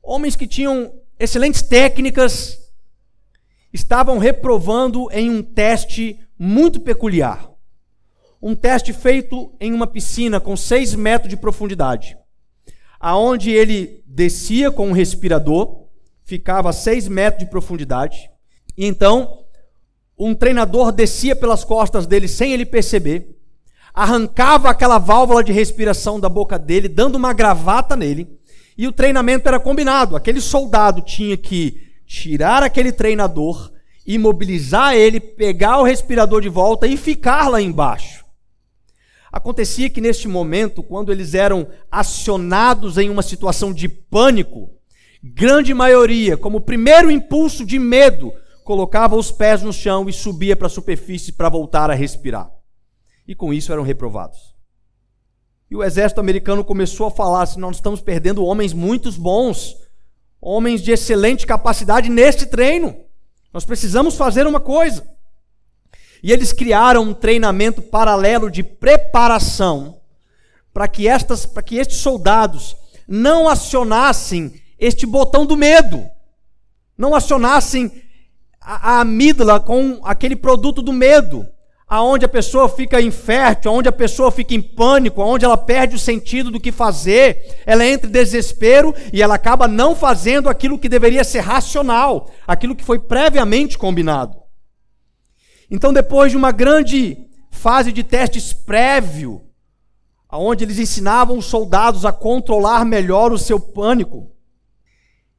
homens 0.00 0.36
que 0.36 0.46
tinham 0.46 0.94
excelentes 1.18 1.60
técnicas, 1.60 2.56
estavam 3.72 4.18
reprovando 4.18 5.10
em 5.10 5.28
um 5.28 5.42
teste 5.42 6.20
muito 6.38 6.78
peculiar. 6.80 7.50
Um 8.40 8.54
teste 8.54 8.92
feito 8.92 9.52
em 9.58 9.72
uma 9.72 9.88
piscina 9.88 10.38
com 10.38 10.56
seis 10.56 10.94
metros 10.94 11.28
de 11.28 11.36
profundidade, 11.36 12.16
aonde 13.00 13.50
ele 13.50 14.04
descia 14.06 14.70
com 14.70 14.90
um 14.90 14.92
respirador, 14.92 15.86
ficava 16.24 16.70
a 16.70 16.72
seis 16.72 17.08
metros 17.08 17.44
de 17.44 17.50
profundidade, 17.50 18.30
e 18.76 18.86
então 18.86 19.44
um 20.18 20.34
treinador 20.34 20.92
descia 20.92 21.36
pelas 21.36 21.64
costas 21.64 22.06
dele 22.06 22.26
sem 22.26 22.52
ele 22.52 22.64
perceber, 22.64 23.36
arrancava 23.92 24.68
aquela 24.68 24.98
válvula 24.98 25.42
de 25.42 25.52
respiração 25.52 26.18
da 26.18 26.28
boca 26.28 26.58
dele, 26.58 26.88
dando 26.88 27.16
uma 27.16 27.32
gravata 27.32 27.96
nele, 27.96 28.28
e 28.76 28.86
o 28.86 28.92
treinamento 28.92 29.48
era 29.48 29.58
combinado. 29.58 30.16
Aquele 30.16 30.40
soldado 30.40 31.00
tinha 31.00 31.36
que 31.36 31.82
tirar 32.06 32.62
aquele 32.62 32.92
treinador, 32.92 33.72
imobilizar 34.06 34.94
ele, 34.94 35.18
pegar 35.18 35.78
o 35.80 35.82
respirador 35.82 36.40
de 36.40 36.48
volta 36.48 36.86
e 36.86 36.96
ficar 36.96 37.48
lá 37.48 37.60
embaixo. 37.60 38.24
Acontecia 39.32 39.90
que 39.90 40.00
neste 40.00 40.28
momento, 40.28 40.82
quando 40.82 41.10
eles 41.10 41.34
eram 41.34 41.66
acionados 41.90 42.96
em 42.96 43.10
uma 43.10 43.22
situação 43.22 43.72
de 43.72 43.88
pânico, 43.88 44.70
grande 45.22 45.74
maioria, 45.74 46.36
como 46.36 46.60
primeiro 46.60 47.10
impulso 47.10 47.64
de 47.64 47.78
medo, 47.78 48.32
colocava 48.66 49.14
os 49.14 49.30
pés 49.30 49.62
no 49.62 49.72
chão 49.72 50.08
e 50.08 50.12
subia 50.12 50.56
para 50.56 50.66
a 50.66 50.70
superfície 50.70 51.30
para 51.30 51.48
voltar 51.48 51.88
a 51.88 51.94
respirar. 51.94 52.50
e 53.28 53.34
com 53.34 53.52
isso 53.52 53.72
eram 53.72 53.82
reprovados. 53.82 54.54
E 55.70 55.74
o 55.74 55.82
exército 55.82 56.20
americano 56.20 56.64
começou 56.64 57.06
a 57.06 57.10
falar 57.10 57.42
assim: 57.42 57.60
nós 57.60 57.76
estamos 57.76 58.00
perdendo 58.00 58.44
homens 58.44 58.72
muito 58.72 59.10
bons, 59.12 59.76
homens 60.40 60.82
de 60.82 60.90
excelente 60.92 61.46
capacidade 61.46 62.08
neste 62.08 62.46
treino. 62.46 62.96
Nós 63.52 63.64
precisamos 63.64 64.16
fazer 64.16 64.46
uma 64.46 64.60
coisa. 64.60 65.08
E 66.22 66.32
eles 66.32 66.52
criaram 66.52 67.02
um 67.02 67.14
treinamento 67.14 67.80
paralelo 67.80 68.50
de 68.50 68.62
preparação 68.62 70.00
para 70.72 70.88
que 70.88 71.06
estas, 71.08 71.46
para 71.46 71.62
que 71.62 71.76
estes 71.76 71.98
soldados 71.98 72.76
não 73.06 73.48
acionassem 73.48 74.60
este 74.78 75.06
botão 75.06 75.46
do 75.46 75.56
medo, 75.56 76.08
não 76.96 77.14
acionassem 77.14 78.05
a, 78.66 78.96
a 78.96 79.00
amígdala 79.02 79.60
com 79.60 80.00
aquele 80.02 80.34
produto 80.34 80.82
do 80.82 80.92
medo, 80.92 81.46
aonde 81.86 82.24
a 82.24 82.28
pessoa 82.28 82.68
fica 82.68 83.00
infértil, 83.00 83.70
aonde 83.70 83.88
a 83.88 83.92
pessoa 83.92 84.32
fica 84.32 84.54
em 84.54 84.60
pânico, 84.60 85.22
aonde 85.22 85.44
ela 85.44 85.56
perde 85.56 85.94
o 85.94 86.00
sentido 86.00 86.50
do 86.50 86.58
que 86.58 86.72
fazer, 86.72 87.62
ela 87.64 87.86
entra 87.86 88.08
em 88.08 88.12
desespero 88.12 88.92
e 89.12 89.22
ela 89.22 89.36
acaba 89.36 89.68
não 89.68 89.94
fazendo 89.94 90.48
aquilo 90.48 90.80
que 90.80 90.88
deveria 90.88 91.22
ser 91.22 91.40
racional, 91.40 92.28
aquilo 92.44 92.74
que 92.74 92.84
foi 92.84 92.98
previamente 92.98 93.78
combinado. 93.78 94.36
Então, 95.70 95.92
depois 95.92 96.32
de 96.32 96.36
uma 96.36 96.50
grande 96.50 97.16
fase 97.52 97.92
de 97.92 98.02
testes 98.02 98.52
prévio, 98.52 99.42
aonde 100.28 100.64
eles 100.64 100.80
ensinavam 100.80 101.38
os 101.38 101.46
soldados 101.46 102.04
a 102.04 102.12
controlar 102.12 102.84
melhor 102.84 103.32
o 103.32 103.38
seu 103.38 103.60
pânico, 103.60 104.32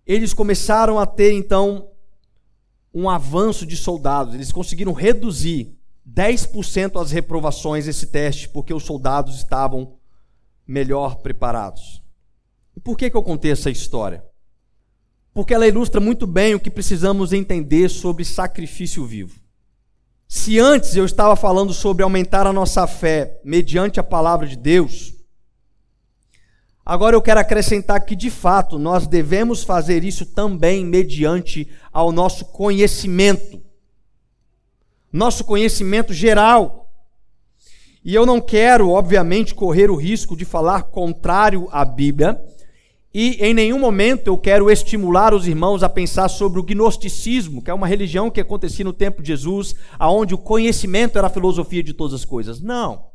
eles 0.05 0.33
começaram 0.33 0.97
a 0.97 1.05
ter 1.05 1.33
então 1.33 1.89
um 2.99 3.07
avanço 3.07 3.63
de 3.63 3.77
soldados. 3.77 4.33
Eles 4.33 4.51
conseguiram 4.51 4.91
reduzir 4.91 5.77
10% 6.11 6.99
as 6.99 7.11
reprovações 7.11 7.85
nesse 7.85 8.07
teste, 8.07 8.49
porque 8.49 8.73
os 8.73 8.83
soldados 8.83 9.35
estavam 9.35 9.93
melhor 10.65 11.17
preparados. 11.17 12.01
E 12.75 12.79
por 12.79 12.97
que, 12.97 13.11
que 13.11 13.15
eu 13.15 13.21
contei 13.21 13.51
essa 13.51 13.69
história? 13.69 14.25
Porque 15.31 15.53
ela 15.53 15.67
ilustra 15.67 16.01
muito 16.01 16.25
bem 16.25 16.55
o 16.55 16.59
que 16.59 16.71
precisamos 16.71 17.33
entender 17.33 17.87
sobre 17.87 18.25
sacrifício 18.25 19.05
vivo. 19.05 19.39
Se 20.27 20.57
antes 20.57 20.95
eu 20.95 21.05
estava 21.05 21.35
falando 21.35 21.73
sobre 21.73 22.01
aumentar 22.01 22.47
a 22.47 22.53
nossa 22.53 22.87
fé 22.87 23.39
mediante 23.43 23.99
a 23.99 24.03
palavra 24.03 24.47
de 24.47 24.57
Deus, 24.57 25.13
agora 26.87 27.15
eu 27.15 27.21
quero 27.21 27.39
acrescentar 27.39 28.05
que 28.05 28.15
de 28.15 28.29
fato 28.29 28.79
nós 28.79 29.05
devemos 29.05 29.63
fazer 29.63 30.03
isso 30.03 30.25
também 30.25 30.85
mediante 30.85 31.67
ao 31.91 32.11
nosso 32.11 32.45
conhecimento 32.45 33.61
nosso 35.11 35.43
conhecimento 35.43 36.13
geral. 36.13 36.89
E 38.03 38.13
eu 38.13 38.25
não 38.25 38.39
quero, 38.39 38.89
obviamente, 38.89 39.53
correr 39.53 39.89
o 39.89 39.95
risco 39.95 40.35
de 40.35 40.45
falar 40.45 40.83
contrário 40.83 41.67
à 41.71 41.83
Bíblia, 41.83 42.39
e 43.13 43.37
em 43.43 43.53
nenhum 43.53 43.79
momento 43.79 44.27
eu 44.27 44.37
quero 44.37 44.69
estimular 44.69 45.33
os 45.33 45.47
irmãos 45.47 45.81
a 45.81 45.89
pensar 45.89 46.29
sobre 46.29 46.59
o 46.59 46.63
gnosticismo, 46.63 47.63
que 47.63 47.71
é 47.71 47.73
uma 47.73 47.87
religião 47.87 48.29
que 48.29 48.39
acontecia 48.39 48.85
no 48.85 48.93
tempo 48.93 49.21
de 49.21 49.29
Jesus, 49.29 49.75
aonde 49.97 50.35
o 50.35 50.37
conhecimento 50.37 51.17
era 51.17 51.27
a 51.27 51.31
filosofia 51.31 51.81
de 51.81 51.93
todas 51.93 52.13
as 52.13 52.23
coisas. 52.23 52.61
Não. 52.61 53.07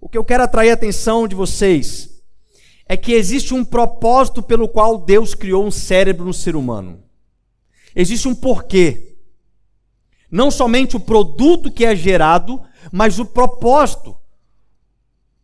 O 0.00 0.08
que 0.08 0.16
eu 0.16 0.24
quero 0.24 0.44
atrair 0.44 0.70
a 0.70 0.74
atenção 0.74 1.28
de 1.28 1.34
vocês 1.34 2.09
é 2.90 2.96
que 2.96 3.12
existe 3.12 3.54
um 3.54 3.64
propósito 3.64 4.42
pelo 4.42 4.68
qual 4.68 4.98
Deus 4.98 5.32
criou 5.32 5.64
um 5.64 5.70
cérebro 5.70 6.24
no 6.24 6.34
ser 6.34 6.56
humano. 6.56 7.04
Existe 7.94 8.26
um 8.26 8.34
porquê. 8.34 9.16
Não 10.28 10.50
somente 10.50 10.96
o 10.96 11.00
produto 11.00 11.70
que 11.70 11.84
é 11.84 11.94
gerado, 11.94 12.60
mas 12.90 13.20
o 13.20 13.24
propósito. 13.24 14.16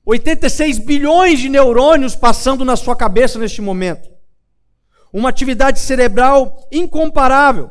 86 0.05 0.81
bilhões 0.81 1.39
de 1.39 1.49
neurônios 1.49 2.17
passando 2.17 2.65
na 2.65 2.75
sua 2.75 2.97
cabeça 2.97 3.39
neste 3.39 3.63
momento. 3.63 4.11
Uma 5.13 5.29
atividade 5.29 5.79
cerebral 5.79 6.67
incomparável. 6.73 7.71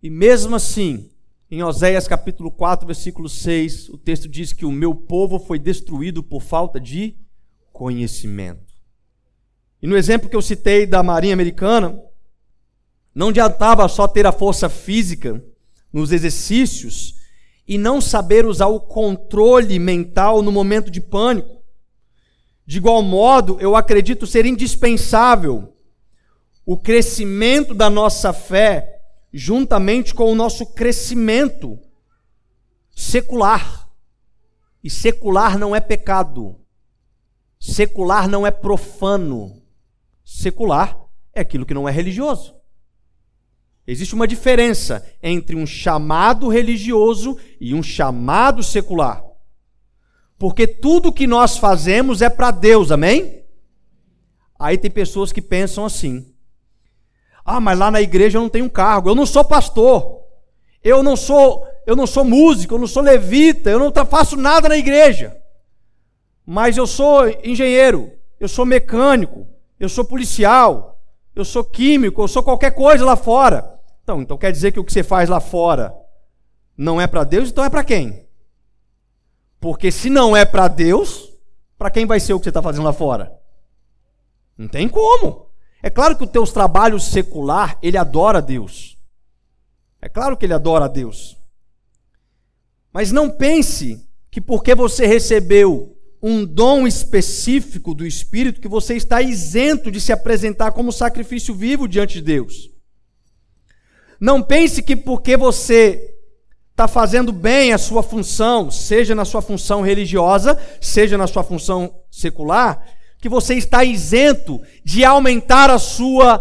E 0.00 0.08
mesmo 0.08 0.54
assim, 0.54 1.10
em 1.50 1.60
Oséias 1.64 2.06
capítulo 2.06 2.52
4, 2.52 2.86
versículo 2.86 3.28
6, 3.28 3.88
o 3.88 3.98
texto 3.98 4.28
diz 4.28 4.52
que 4.52 4.64
o 4.64 4.70
meu 4.70 4.94
povo 4.94 5.40
foi 5.40 5.58
destruído 5.58 6.22
por 6.22 6.40
falta 6.40 6.78
de 6.78 7.16
conhecimento. 7.78 8.74
E 9.80 9.86
no 9.86 9.96
exemplo 9.96 10.28
que 10.28 10.34
eu 10.34 10.42
citei 10.42 10.84
da 10.84 11.00
Marinha 11.00 11.32
Americana, 11.32 11.96
não 13.14 13.28
adiantava 13.28 13.86
só 13.86 14.08
ter 14.08 14.26
a 14.26 14.32
força 14.32 14.68
física 14.68 15.40
nos 15.92 16.10
exercícios 16.10 17.14
e 17.68 17.78
não 17.78 18.00
saber 18.00 18.44
usar 18.44 18.66
o 18.66 18.80
controle 18.80 19.78
mental 19.78 20.42
no 20.42 20.50
momento 20.50 20.90
de 20.90 21.00
pânico. 21.00 21.62
De 22.66 22.78
igual 22.78 23.00
modo, 23.00 23.56
eu 23.60 23.76
acredito 23.76 24.26
ser 24.26 24.44
indispensável 24.44 25.72
o 26.66 26.76
crescimento 26.76 27.74
da 27.74 27.88
nossa 27.88 28.32
fé 28.32 29.00
juntamente 29.32 30.12
com 30.12 30.32
o 30.32 30.34
nosso 30.34 30.66
crescimento 30.66 31.78
secular. 32.90 33.88
E 34.82 34.90
secular 34.90 35.56
não 35.56 35.76
é 35.76 35.80
pecado. 35.80 36.58
Secular 37.58 38.28
não 38.28 38.46
é 38.46 38.50
profano. 38.50 39.62
Secular 40.24 40.98
é 41.34 41.40
aquilo 41.40 41.66
que 41.66 41.74
não 41.74 41.88
é 41.88 41.92
religioso. 41.92 42.54
Existe 43.86 44.14
uma 44.14 44.28
diferença 44.28 45.04
entre 45.22 45.56
um 45.56 45.66
chamado 45.66 46.48
religioso 46.48 47.38
e 47.58 47.74
um 47.74 47.82
chamado 47.82 48.62
secular. 48.62 49.24
Porque 50.38 50.66
tudo 50.66 51.12
que 51.12 51.26
nós 51.26 51.56
fazemos 51.56 52.20
é 52.20 52.28
para 52.28 52.50
Deus, 52.50 52.92
amém? 52.92 53.42
Aí 54.58 54.76
tem 54.76 54.90
pessoas 54.90 55.32
que 55.32 55.40
pensam 55.40 55.86
assim: 55.86 56.34
"Ah, 57.44 57.60
mas 57.60 57.78
lá 57.78 57.90
na 57.90 58.02
igreja 58.02 58.36
eu 58.36 58.42
não 58.42 58.48
tenho 58.48 58.68
cargo, 58.68 59.08
eu 59.08 59.14
não 59.14 59.24
sou 59.24 59.44
pastor. 59.44 60.18
Eu 60.82 61.02
não 61.02 61.16
sou, 61.16 61.66
eu 61.86 61.96
não 61.96 62.06
sou 62.06 62.24
músico, 62.24 62.74
eu 62.74 62.78
não 62.78 62.86
sou 62.86 63.02
levita, 63.02 63.70
eu 63.70 63.78
não 63.78 63.92
faço 64.06 64.36
nada 64.36 64.68
na 64.68 64.76
igreja. 64.76 65.37
Mas 66.50 66.78
eu 66.78 66.86
sou 66.86 67.28
engenheiro, 67.44 68.10
eu 68.40 68.48
sou 68.48 68.64
mecânico, 68.64 69.46
eu 69.78 69.86
sou 69.86 70.02
policial, 70.02 70.98
eu 71.36 71.44
sou 71.44 71.62
químico, 71.62 72.22
eu 72.22 72.26
sou 72.26 72.42
qualquer 72.42 72.70
coisa 72.70 73.04
lá 73.04 73.16
fora. 73.16 73.78
Então, 74.02 74.22
então 74.22 74.38
quer 74.38 74.50
dizer 74.50 74.72
que 74.72 74.80
o 74.80 74.84
que 74.84 74.90
você 74.90 75.02
faz 75.02 75.28
lá 75.28 75.40
fora 75.40 75.94
não 76.74 76.98
é 76.98 77.06
para 77.06 77.22
Deus, 77.22 77.50
então 77.50 77.62
é 77.62 77.68
para 77.68 77.84
quem? 77.84 78.26
Porque 79.60 79.92
se 79.92 80.08
não 80.08 80.34
é 80.34 80.46
para 80.46 80.68
Deus, 80.68 81.38
para 81.76 81.90
quem 81.90 82.06
vai 82.06 82.18
ser 82.18 82.32
o 82.32 82.38
que 82.38 82.44
você 82.44 82.48
está 82.48 82.62
fazendo 82.62 82.84
lá 82.84 82.94
fora? 82.94 83.38
Não 84.56 84.68
tem 84.68 84.88
como. 84.88 85.50
É 85.82 85.90
claro 85.90 86.16
que 86.16 86.24
o 86.24 86.26
teu 86.26 86.44
trabalho 86.46 86.98
secular, 86.98 87.76
ele 87.82 87.98
adora 87.98 88.38
a 88.38 88.40
Deus. 88.40 88.96
É 90.00 90.08
claro 90.08 90.34
que 90.34 90.46
ele 90.46 90.54
adora 90.54 90.86
a 90.86 90.88
Deus. 90.88 91.36
Mas 92.90 93.12
não 93.12 93.28
pense 93.28 94.02
que 94.30 94.40
porque 94.40 94.74
você 94.74 95.04
recebeu 95.06 95.97
um 96.22 96.44
dom 96.44 96.86
específico 96.86 97.94
do 97.94 98.06
Espírito, 98.06 98.60
que 98.60 98.68
você 98.68 98.94
está 98.94 99.22
isento 99.22 99.90
de 99.90 100.00
se 100.00 100.12
apresentar 100.12 100.72
como 100.72 100.92
sacrifício 100.92 101.54
vivo 101.54 101.86
diante 101.86 102.14
de 102.14 102.22
Deus. 102.22 102.70
Não 104.20 104.42
pense 104.42 104.82
que 104.82 104.96
porque 104.96 105.36
você 105.36 106.14
está 106.70 106.88
fazendo 106.88 107.32
bem 107.32 107.72
a 107.72 107.78
sua 107.78 108.02
função, 108.02 108.70
seja 108.70 109.14
na 109.14 109.24
sua 109.24 109.42
função 109.42 109.80
religiosa, 109.80 110.58
seja 110.80 111.16
na 111.16 111.26
sua 111.26 111.42
função 111.42 111.92
secular, 112.10 112.84
que 113.20 113.28
você 113.28 113.54
está 113.54 113.82
isento 113.84 114.60
de 114.84 115.04
aumentar 115.04 115.70
a 115.70 115.78
sua 115.78 116.38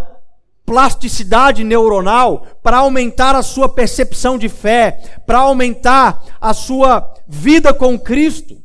plasticidade 0.66 1.64
neuronal, 1.64 2.46
para 2.62 2.78
aumentar 2.78 3.36
a 3.36 3.42
sua 3.42 3.70
percepção 3.70 4.38
de 4.38 4.50
fé, 4.50 5.22
para 5.26 5.40
aumentar 5.40 6.24
a 6.42 6.54
sua 6.54 7.14
vida 7.28 7.74
com 7.74 7.98
Cristo. 7.98 8.62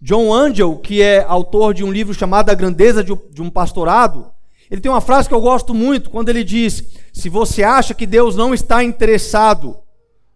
John 0.00 0.32
Angel, 0.32 0.76
que 0.76 1.02
é 1.02 1.22
autor 1.22 1.74
de 1.74 1.82
um 1.82 1.90
livro 1.90 2.14
chamado 2.14 2.50
A 2.50 2.54
Grandeza 2.54 3.02
de 3.02 3.42
um 3.42 3.50
Pastorado, 3.50 4.32
ele 4.70 4.80
tem 4.80 4.90
uma 4.90 5.00
frase 5.00 5.28
que 5.28 5.34
eu 5.34 5.40
gosto 5.40 5.74
muito, 5.74 6.10
quando 6.10 6.28
ele 6.28 6.44
diz: 6.44 6.84
Se 7.12 7.28
você 7.28 7.62
acha 7.62 7.94
que 7.94 8.06
Deus 8.06 8.36
não 8.36 8.52
está 8.52 8.84
interessado 8.84 9.78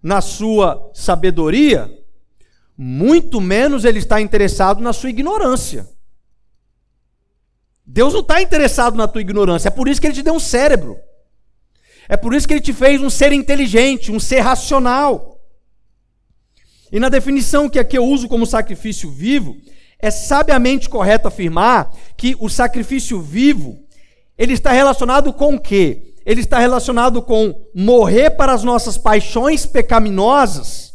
na 0.02 0.20
sua 0.20 0.90
sabedoria, 0.94 1.90
muito 2.76 3.40
menos 3.40 3.84
ele 3.84 3.98
está 3.98 4.20
interessado 4.20 4.80
na 4.80 4.92
sua 4.92 5.10
ignorância. 5.10 5.88
Deus 7.84 8.14
não 8.14 8.20
está 8.20 8.40
interessado 8.40 8.96
na 8.96 9.06
tua 9.06 9.20
ignorância, 9.20 9.68
é 9.68 9.70
por 9.70 9.86
isso 9.86 10.00
que 10.00 10.06
ele 10.06 10.14
te 10.14 10.22
deu 10.22 10.34
um 10.34 10.40
cérebro. 10.40 10.96
É 12.08 12.16
por 12.16 12.34
isso 12.34 12.48
que 12.48 12.54
ele 12.54 12.60
te 12.60 12.72
fez 12.72 13.00
um 13.00 13.10
ser 13.10 13.32
inteligente, 13.32 14.10
um 14.10 14.18
ser 14.18 14.40
racional. 14.40 15.31
E 16.92 17.00
na 17.00 17.08
definição 17.08 17.70
que 17.70 17.78
aqui 17.78 17.96
eu 17.96 18.04
uso 18.04 18.28
como 18.28 18.44
sacrifício 18.44 19.10
vivo, 19.10 19.56
é 19.98 20.10
sabiamente 20.10 20.90
correto 20.90 21.26
afirmar 21.26 21.90
que 22.18 22.36
o 22.38 22.50
sacrifício 22.50 23.18
vivo 23.18 23.82
ele 24.36 24.52
está 24.52 24.72
relacionado 24.72 25.32
com 25.32 25.54
o 25.54 25.60
quê? 25.60 26.14
Ele 26.26 26.40
está 26.40 26.58
relacionado 26.58 27.22
com 27.22 27.54
morrer 27.74 28.30
para 28.30 28.52
as 28.52 28.62
nossas 28.62 28.98
paixões 28.98 29.64
pecaminosas, 29.64 30.92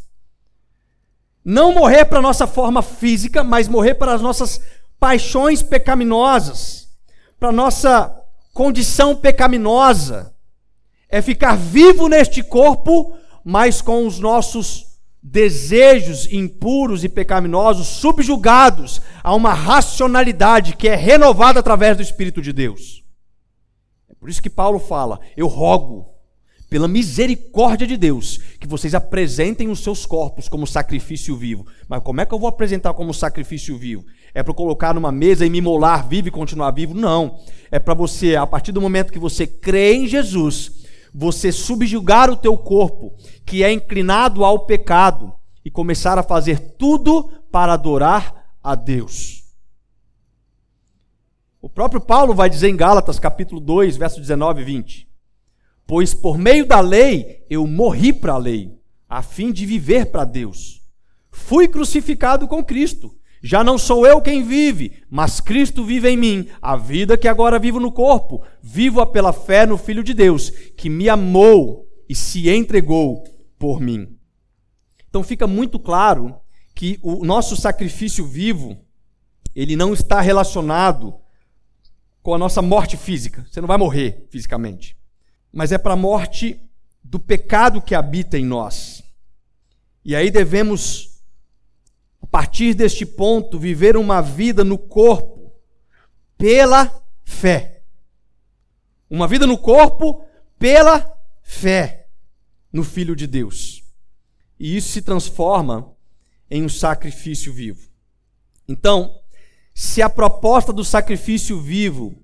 Não 1.43 1.73
morrer 1.73 2.03
para 2.03 2.19
a 2.19 2.21
nossa 2.21 2.45
forma 2.45 2.81
física, 2.81 3.41
mas 3.41 3.69
morrer 3.69 3.95
para 3.95 4.13
as 4.13 4.21
nossas 4.21 4.59
paixões 4.99 5.63
pecaminosas, 5.63 6.89
para 7.39 7.49
a 7.49 7.53
nossa 7.53 8.13
condição 8.53 9.15
pecaminosa. 9.15 10.35
É 11.07 11.21
ficar 11.21 11.55
vivo 11.55 12.09
neste 12.09 12.43
corpo, 12.43 13.15
mas 13.45 13.81
com 13.81 14.05
os 14.05 14.19
nossos 14.19 14.86
desejos 15.29 16.31
impuros 16.31 17.03
e 17.03 17.09
pecaminosos 17.09 17.87
subjugados 17.87 19.01
a 19.21 19.35
uma 19.35 19.53
racionalidade 19.53 20.75
que 20.75 20.87
é 20.87 20.95
renovada 20.95 21.59
através 21.59 21.97
do 21.97 22.03
Espírito 22.03 22.41
de 22.41 22.53
Deus. 22.53 23.03
É 24.09 24.13
por 24.15 24.29
isso 24.29 24.41
que 24.41 24.49
Paulo 24.49 24.79
fala: 24.79 25.19
Eu 25.35 25.47
rogo, 25.47 26.07
pela 26.69 26.87
misericórdia 26.87 27.85
de 27.85 27.97
Deus, 27.97 28.39
que 28.59 28.67
vocês 28.67 28.95
apresentem 28.95 29.69
os 29.69 29.83
seus 29.83 30.05
corpos 30.05 30.47
como 30.47 30.65
sacrifício 30.65 31.35
vivo. 31.35 31.65
Mas 31.89 32.01
como 32.03 32.21
é 32.21 32.25
que 32.25 32.33
eu 32.33 32.39
vou 32.39 32.47
apresentar 32.47 32.93
como 32.93 33.13
sacrifício 33.13 33.77
vivo? 33.77 34.05
É 34.33 34.41
para 34.41 34.53
colocar 34.53 34.93
numa 34.93 35.11
mesa 35.11 35.45
e 35.45 35.49
me 35.49 35.59
molar 35.59 36.07
vivo 36.07 36.29
e 36.29 36.31
continuar 36.31 36.71
vivo? 36.71 36.93
Não. 36.93 37.39
É 37.69 37.79
para 37.79 37.93
você, 37.93 38.37
a 38.37 38.47
partir 38.47 38.71
do 38.71 38.81
momento 38.81 39.11
que 39.11 39.19
você 39.19 39.45
crê 39.45 39.93
em 39.93 40.07
Jesus, 40.07 40.76
você 41.19 41.51
subjugar 41.51 42.29
o 42.29 42.37
teu 42.37 42.55
corpo, 42.55 43.11
que 43.43 43.63
é 43.63 43.71
inclinado 43.71 44.45
ao 44.45 44.67
pecado, 44.67 45.33
e 45.65 45.71
começar 45.71 46.19
a 46.19 46.21
fazer 46.21 46.75
tudo 46.77 47.27
para 47.51 47.73
adorar 47.73 48.53
a 48.63 48.75
Deus. 48.75 49.43
O 51.59 51.67
próprio 51.67 51.99
Paulo 51.99 52.35
vai 52.35 52.51
dizer 52.51 52.69
em 52.69 52.77
Gálatas, 52.77 53.17
capítulo 53.17 53.59
2, 53.59 53.97
verso 53.97 54.21
19 54.21 54.61
e 54.61 54.63
20: 54.63 55.09
Pois 55.87 56.13
por 56.13 56.37
meio 56.37 56.67
da 56.67 56.79
lei 56.79 57.43
eu 57.49 57.65
morri 57.65 58.13
para 58.13 58.33
a 58.33 58.37
lei, 58.37 58.77
a 59.09 59.23
fim 59.23 59.51
de 59.51 59.65
viver 59.65 60.11
para 60.11 60.23
Deus. 60.23 60.83
Fui 61.31 61.67
crucificado 61.67 62.47
com 62.47 62.63
Cristo. 62.63 63.11
Já 63.41 63.63
não 63.63 63.77
sou 63.77 64.05
eu 64.05 64.21
quem 64.21 64.43
vive, 64.43 65.03
mas 65.09 65.39
Cristo 65.39 65.83
vive 65.83 66.09
em 66.09 66.17
mim. 66.17 66.47
A 66.61 66.75
vida 66.75 67.17
que 67.17 67.27
agora 67.27 67.59
vivo 67.59 67.79
no 67.79 67.91
corpo, 67.91 68.43
vivo-a 68.61 69.05
pela 69.05 69.31
fé 69.31 69.65
no 69.65 69.77
Filho 69.77 70.03
de 70.03 70.13
Deus, 70.13 70.49
que 70.49 70.89
me 70.89 71.07
amou 71.07 71.87
e 72.09 72.15
se 72.15 72.49
entregou 72.49 73.23
por 73.59 73.79
mim. 73.79 74.17
Então 75.09 75.23
fica 75.23 75.47
muito 75.47 75.79
claro 75.79 76.35
que 76.75 76.99
o 77.01 77.25
nosso 77.25 77.55
sacrifício 77.55 78.25
vivo, 78.25 78.77
ele 79.55 79.75
não 79.75 79.93
está 79.93 80.21
relacionado 80.21 81.15
com 82.21 82.33
a 82.33 82.37
nossa 82.37 82.61
morte 82.61 82.97
física. 82.97 83.45
Você 83.49 83.61
não 83.61 83.67
vai 83.67 83.77
morrer 83.77 84.27
fisicamente. 84.29 84.97
Mas 85.51 85.71
é 85.71 85.77
para 85.77 85.93
a 85.93 85.97
morte 85.97 86.61
do 87.03 87.19
pecado 87.19 87.81
que 87.81 87.95
habita 87.95 88.37
em 88.37 88.45
nós. 88.45 89.01
E 90.03 90.15
aí 90.15 90.29
devemos 90.29 91.16
partir 92.37 92.75
deste 92.75 93.03
ponto, 93.03 93.57
viver 93.57 93.97
uma 93.97 94.21
vida 94.21 94.63
no 94.63 94.77
corpo 94.77 95.51
pela 96.37 97.03
fé. 97.25 97.81
Uma 99.09 99.27
vida 99.27 99.47
no 99.47 99.57
corpo 99.57 100.23
pela 100.59 101.17
fé 101.41 102.09
no 102.71 102.83
Filho 102.83 103.15
de 103.15 103.25
Deus. 103.25 103.81
E 104.59 104.77
isso 104.77 104.89
se 104.89 105.01
transforma 105.01 105.95
em 106.47 106.63
um 106.63 106.69
sacrifício 106.69 107.51
vivo. 107.51 107.89
Então, 108.67 109.19
se 109.73 110.03
a 110.03 110.07
proposta 110.07 110.71
do 110.71 110.85
sacrifício 110.85 111.59
vivo 111.59 112.23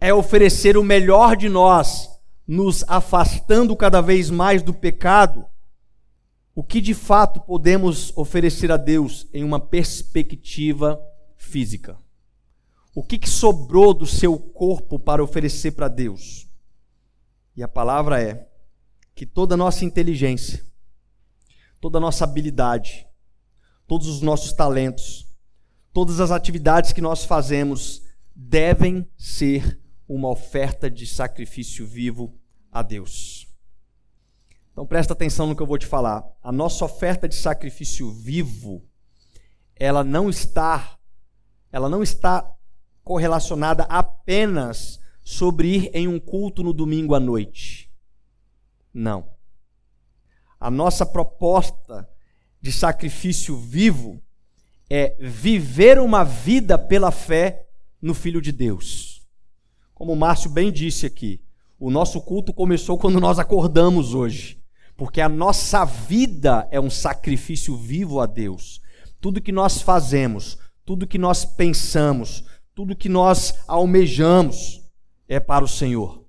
é 0.00 0.14
oferecer 0.14 0.78
o 0.78 0.82
melhor 0.82 1.36
de 1.36 1.50
nós, 1.50 2.08
nos 2.48 2.82
afastando 2.88 3.76
cada 3.76 4.00
vez 4.00 4.30
mais 4.30 4.62
do 4.62 4.72
pecado, 4.72 5.44
o 6.54 6.62
que 6.62 6.80
de 6.80 6.92
fato 6.92 7.40
podemos 7.40 8.12
oferecer 8.16 8.70
a 8.70 8.76
Deus 8.76 9.26
em 9.32 9.42
uma 9.42 9.58
perspectiva 9.58 11.00
física? 11.36 11.98
O 12.94 13.02
que, 13.02 13.18
que 13.18 13.28
sobrou 13.28 13.94
do 13.94 14.06
seu 14.06 14.38
corpo 14.38 14.98
para 14.98 15.24
oferecer 15.24 15.72
para 15.72 15.88
Deus? 15.88 16.46
E 17.56 17.62
a 17.62 17.68
palavra 17.68 18.22
é 18.22 18.48
que 19.14 19.24
toda 19.24 19.54
a 19.54 19.56
nossa 19.56 19.84
inteligência, 19.84 20.62
toda 21.80 21.96
a 21.96 22.00
nossa 22.00 22.24
habilidade, 22.24 23.06
todos 23.86 24.06
os 24.08 24.20
nossos 24.20 24.52
talentos, 24.52 25.26
todas 25.92 26.20
as 26.20 26.30
atividades 26.30 26.92
que 26.92 27.00
nós 27.00 27.24
fazemos 27.24 28.02
devem 28.34 29.08
ser 29.16 29.80
uma 30.06 30.28
oferta 30.28 30.90
de 30.90 31.06
sacrifício 31.06 31.86
vivo 31.86 32.38
a 32.70 32.82
Deus. 32.82 33.41
Então 34.72 34.86
presta 34.86 35.12
atenção 35.12 35.46
no 35.46 35.54
que 35.54 35.62
eu 35.62 35.66
vou 35.66 35.78
te 35.78 35.86
falar. 35.86 36.24
A 36.42 36.50
nossa 36.50 36.84
oferta 36.84 37.28
de 37.28 37.34
sacrifício 37.34 38.10
vivo, 38.10 38.82
ela 39.76 40.02
não 40.02 40.30
está 40.30 40.98
ela 41.70 41.88
não 41.88 42.02
está 42.02 42.54
correlacionada 43.02 43.84
apenas 43.84 45.00
sobre 45.22 45.68
ir 45.68 45.90
em 45.94 46.06
um 46.06 46.20
culto 46.20 46.62
no 46.62 46.72
domingo 46.72 47.14
à 47.14 47.20
noite. 47.20 47.90
Não. 48.92 49.30
A 50.60 50.70
nossa 50.70 51.06
proposta 51.06 52.06
de 52.60 52.70
sacrifício 52.70 53.56
vivo 53.56 54.22
é 54.90 55.16
viver 55.18 55.98
uma 55.98 56.22
vida 56.22 56.78
pela 56.78 57.10
fé 57.10 57.66
no 58.02 58.12
Filho 58.12 58.42
de 58.42 58.52
Deus. 58.52 59.26
Como 59.94 60.12
o 60.12 60.16
Márcio 60.16 60.50
bem 60.50 60.70
disse 60.70 61.06
aqui, 61.06 61.42
o 61.78 61.90
nosso 61.90 62.20
culto 62.20 62.52
começou 62.52 62.98
quando 62.98 63.18
nós 63.18 63.38
acordamos 63.38 64.12
hoje 64.12 64.61
porque 64.96 65.20
a 65.20 65.28
nossa 65.28 65.84
vida 65.84 66.68
é 66.70 66.80
um 66.80 66.90
sacrifício 66.90 67.76
vivo 67.76 68.20
a 68.20 68.26
Deus. 68.26 68.80
Tudo 69.20 69.40
que 69.40 69.52
nós 69.52 69.80
fazemos, 69.80 70.58
tudo 70.84 71.06
que 71.06 71.18
nós 71.18 71.44
pensamos, 71.44 72.44
tudo 72.74 72.96
que 72.96 73.08
nós 73.08 73.54
almejamos 73.66 74.82
é 75.28 75.38
para 75.38 75.64
o 75.64 75.68
Senhor. 75.68 76.22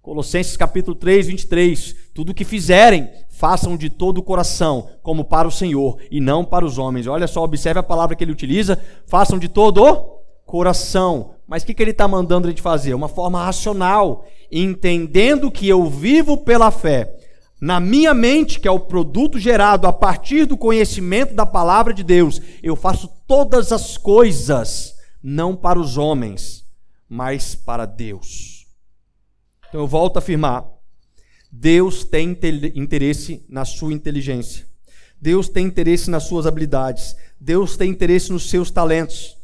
Colossenses 0.00 0.56
capítulo 0.56 0.96
3, 0.96 1.28
23. 1.28 1.96
Tudo 2.12 2.34
que 2.34 2.44
fizerem, 2.44 3.08
façam 3.30 3.76
de 3.76 3.88
todo 3.88 4.18
o 4.18 4.22
coração, 4.22 4.90
como 5.02 5.24
para 5.24 5.46
o 5.46 5.52
Senhor 5.52 5.98
e 6.10 6.20
não 6.20 6.44
para 6.44 6.64
os 6.64 6.76
homens. 6.76 7.06
Olha 7.06 7.28
só, 7.28 7.42
observe 7.42 7.78
a 7.78 7.84
palavra 7.84 8.16
que 8.16 8.24
ele 8.24 8.32
utiliza: 8.32 8.78
façam 9.06 9.38
de 9.38 9.48
todo 9.48 9.84
o 9.84 10.22
coração. 10.44 11.36
Mas 11.46 11.62
o 11.62 11.66
que, 11.66 11.74
que 11.74 11.82
ele 11.82 11.92
está 11.92 12.08
mandando 12.08 12.48
a 12.48 12.50
gente 12.50 12.62
fazer? 12.62 12.94
Uma 12.94 13.08
forma 13.08 13.44
racional, 13.44 14.24
entendendo 14.50 15.50
que 15.50 15.68
eu 15.68 15.88
vivo 15.88 16.38
pela 16.38 16.70
fé 16.70 17.16
na 17.62 17.78
minha 17.78 18.12
mente, 18.12 18.58
que 18.58 18.66
é 18.66 18.70
o 18.72 18.80
produto 18.80 19.38
gerado 19.38 19.86
a 19.86 19.92
partir 19.92 20.46
do 20.46 20.56
conhecimento 20.56 21.32
da 21.32 21.46
palavra 21.46 21.94
de 21.94 22.02
Deus, 22.02 22.42
eu 22.60 22.74
faço 22.74 23.06
todas 23.24 23.70
as 23.70 23.96
coisas, 23.96 24.96
não 25.22 25.54
para 25.54 25.78
os 25.78 25.96
homens, 25.96 26.66
mas 27.08 27.54
para 27.54 27.86
Deus. 27.86 28.66
Então 29.68 29.80
eu 29.80 29.86
volto 29.86 30.16
a 30.16 30.18
afirmar: 30.18 30.66
Deus 31.52 32.02
tem 32.02 32.36
interesse 32.74 33.46
na 33.48 33.64
sua 33.64 33.92
inteligência, 33.92 34.66
Deus 35.20 35.48
tem 35.48 35.64
interesse 35.64 36.10
nas 36.10 36.24
suas 36.24 36.48
habilidades, 36.48 37.14
Deus 37.40 37.76
tem 37.76 37.92
interesse 37.92 38.32
nos 38.32 38.50
seus 38.50 38.72
talentos. 38.72 39.36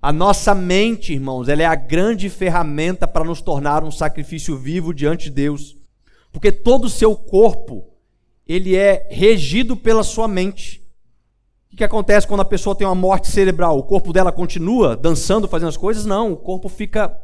A 0.00 0.12
nossa 0.12 0.54
mente, 0.54 1.12
irmãos, 1.12 1.48
ela 1.48 1.62
é 1.62 1.66
a 1.66 1.74
grande 1.74 2.30
ferramenta 2.30 3.08
para 3.08 3.24
nos 3.24 3.40
tornar 3.40 3.82
um 3.82 3.90
sacrifício 3.90 4.56
vivo 4.56 4.94
diante 4.94 5.24
de 5.24 5.30
Deus. 5.32 5.82
Porque 6.34 6.50
todo 6.50 6.86
o 6.86 6.90
seu 6.90 7.14
corpo, 7.14 7.94
ele 8.44 8.74
é 8.74 9.06
regido 9.08 9.76
pela 9.76 10.02
sua 10.02 10.26
mente. 10.26 10.84
O 11.72 11.76
que 11.76 11.84
acontece 11.84 12.26
quando 12.26 12.40
a 12.40 12.44
pessoa 12.44 12.74
tem 12.74 12.84
uma 12.84 12.94
morte 12.94 13.28
cerebral? 13.28 13.78
O 13.78 13.84
corpo 13.84 14.12
dela 14.12 14.32
continua 14.32 14.96
dançando, 14.96 15.46
fazendo 15.46 15.68
as 15.68 15.76
coisas? 15.76 16.04
Não, 16.04 16.32
o 16.32 16.36
corpo 16.36 16.68
fica 16.68 17.16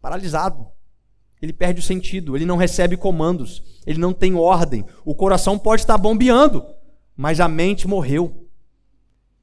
paralisado. 0.00 0.68
Ele 1.42 1.52
perde 1.52 1.80
o 1.80 1.82
sentido, 1.82 2.36
ele 2.36 2.46
não 2.46 2.56
recebe 2.56 2.96
comandos, 2.96 3.82
ele 3.84 3.98
não 3.98 4.12
tem 4.12 4.36
ordem. 4.36 4.86
O 5.04 5.12
coração 5.12 5.58
pode 5.58 5.82
estar 5.82 5.98
bombeando, 5.98 6.64
mas 7.16 7.40
a 7.40 7.48
mente 7.48 7.88
morreu. 7.88 8.48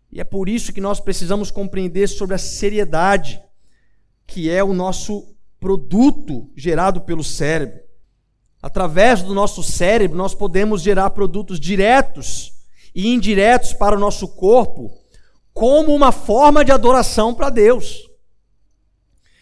E 0.09 0.21
é 0.21 0.23
por 0.23 0.47
isso 0.47 0.71
que 0.71 0.79
nós 0.79 1.01
precisamos 1.01 1.51
compreender 1.51 2.07
sobre 2.07 2.33
a 2.33 2.39
seriedade 2.39 3.43
que 4.25 4.49
é 4.49 4.63
o 4.63 4.73
nosso 4.73 5.35
produto 5.59 6.49
gerado 6.55 7.01
pelo 7.01 7.25
cérebro. 7.25 7.83
Através 8.63 9.21
do 9.21 9.33
nosso 9.33 9.61
cérebro, 9.61 10.17
nós 10.17 10.33
podemos 10.33 10.81
gerar 10.81 11.09
produtos 11.09 11.59
diretos 11.59 12.53
e 12.95 13.13
indiretos 13.13 13.73
para 13.73 13.93
o 13.93 13.99
nosso 13.99 14.25
corpo, 14.25 14.89
como 15.53 15.93
uma 15.93 16.13
forma 16.13 16.63
de 16.63 16.71
adoração 16.71 17.33
para 17.33 17.49
Deus. 17.49 18.09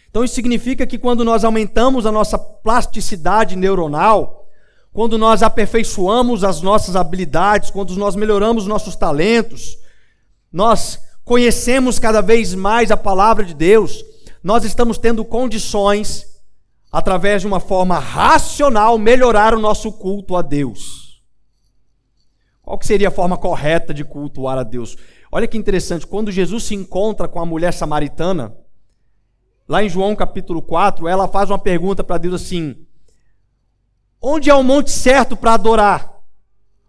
Então, 0.09 0.23
isso 0.23 0.33
significa 0.33 0.87
que 0.87 0.97
quando 0.97 1.23
nós 1.23 1.43
aumentamos 1.43 2.07
a 2.07 2.11
nossa 2.11 2.35
plasticidade 2.35 3.55
neuronal, 3.55 4.47
quando 4.91 5.19
nós 5.19 5.43
aperfeiçoamos 5.43 6.43
as 6.43 6.63
nossas 6.63 6.95
habilidades, 6.95 7.69
quando 7.69 7.95
nós 7.97 8.15
melhoramos 8.15 8.65
nossos 8.65 8.95
talentos, 8.95 9.77
nós 10.51 10.99
conhecemos 11.23 11.99
cada 11.99 12.21
vez 12.21 12.55
mais 12.55 12.89
a 12.89 12.97
palavra 12.97 13.45
de 13.45 13.53
Deus, 13.53 14.03
nós 14.43 14.65
estamos 14.65 14.97
tendo 14.97 15.23
condições 15.23 16.30
através 16.91 17.41
de 17.41 17.47
uma 17.47 17.59
forma 17.59 17.97
racional, 17.97 18.97
melhorar 18.97 19.53
o 19.53 19.59
nosso 19.59 19.91
culto 19.93 20.35
a 20.35 20.41
Deus. 20.41 21.23
Qual 22.61 22.77
que 22.77 22.85
seria 22.85 23.07
a 23.07 23.11
forma 23.11 23.37
correta 23.37 23.93
de 23.93 24.03
cultuar 24.03 24.57
a 24.57 24.63
Deus? 24.63 24.97
Olha 25.31 25.47
que 25.47 25.57
interessante, 25.57 26.05
quando 26.05 26.31
Jesus 26.31 26.65
se 26.65 26.75
encontra 26.75 27.27
com 27.27 27.39
a 27.39 27.45
mulher 27.45 27.71
samaritana, 27.71 28.55
lá 29.67 29.81
em 29.81 29.89
João 29.89 30.15
capítulo 30.15 30.61
4, 30.61 31.07
ela 31.07 31.27
faz 31.27 31.49
uma 31.49 31.59
pergunta 31.59 32.03
para 32.03 32.17
Deus 32.17 32.41
assim: 32.41 32.85
Onde 34.21 34.49
é 34.49 34.53
o 34.53 34.63
monte 34.63 34.91
certo 34.91 35.37
para 35.37 35.53
adorar? 35.53 36.11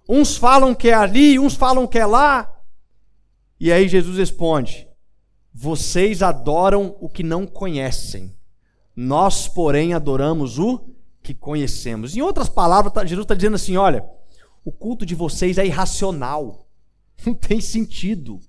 Uns 0.09 0.37
falam 0.37 0.75
que 0.75 0.89
é 0.89 0.95
ali, 0.95 1.39
uns 1.39 1.55
falam 1.55 1.87
que 1.87 1.99
é 1.99 2.05
lá. 2.05 2.53
E 3.59 3.71
aí 3.71 3.89
Jesus 3.89 4.19
responde: 4.19 4.89
Vocês 5.55 6.23
adoram 6.23 6.97
o 7.01 7.09
que 7.09 7.23
não 7.23 7.47
conhecem. 7.47 8.35
Nós, 8.95 9.49
porém, 9.49 9.95
adoramos 9.95 10.59
o 10.59 10.81
que 11.23 11.35
conhecemos. 11.35 12.17
Em 12.17 12.21
outras 12.21 12.49
palavras, 12.49 12.93
tá, 12.93 13.05
Jesus 13.05 13.25
está 13.25 13.35
dizendo 13.35 13.55
assim: 13.55 13.77
olha, 13.77 14.05
o 14.65 14.71
culto 14.71 15.07
de 15.07 15.15
vocês 15.15 15.59
é 15.59 15.67
irracional, 15.67 16.67
não 17.25 17.35
tem 17.35 17.61
sentido. 17.61 18.41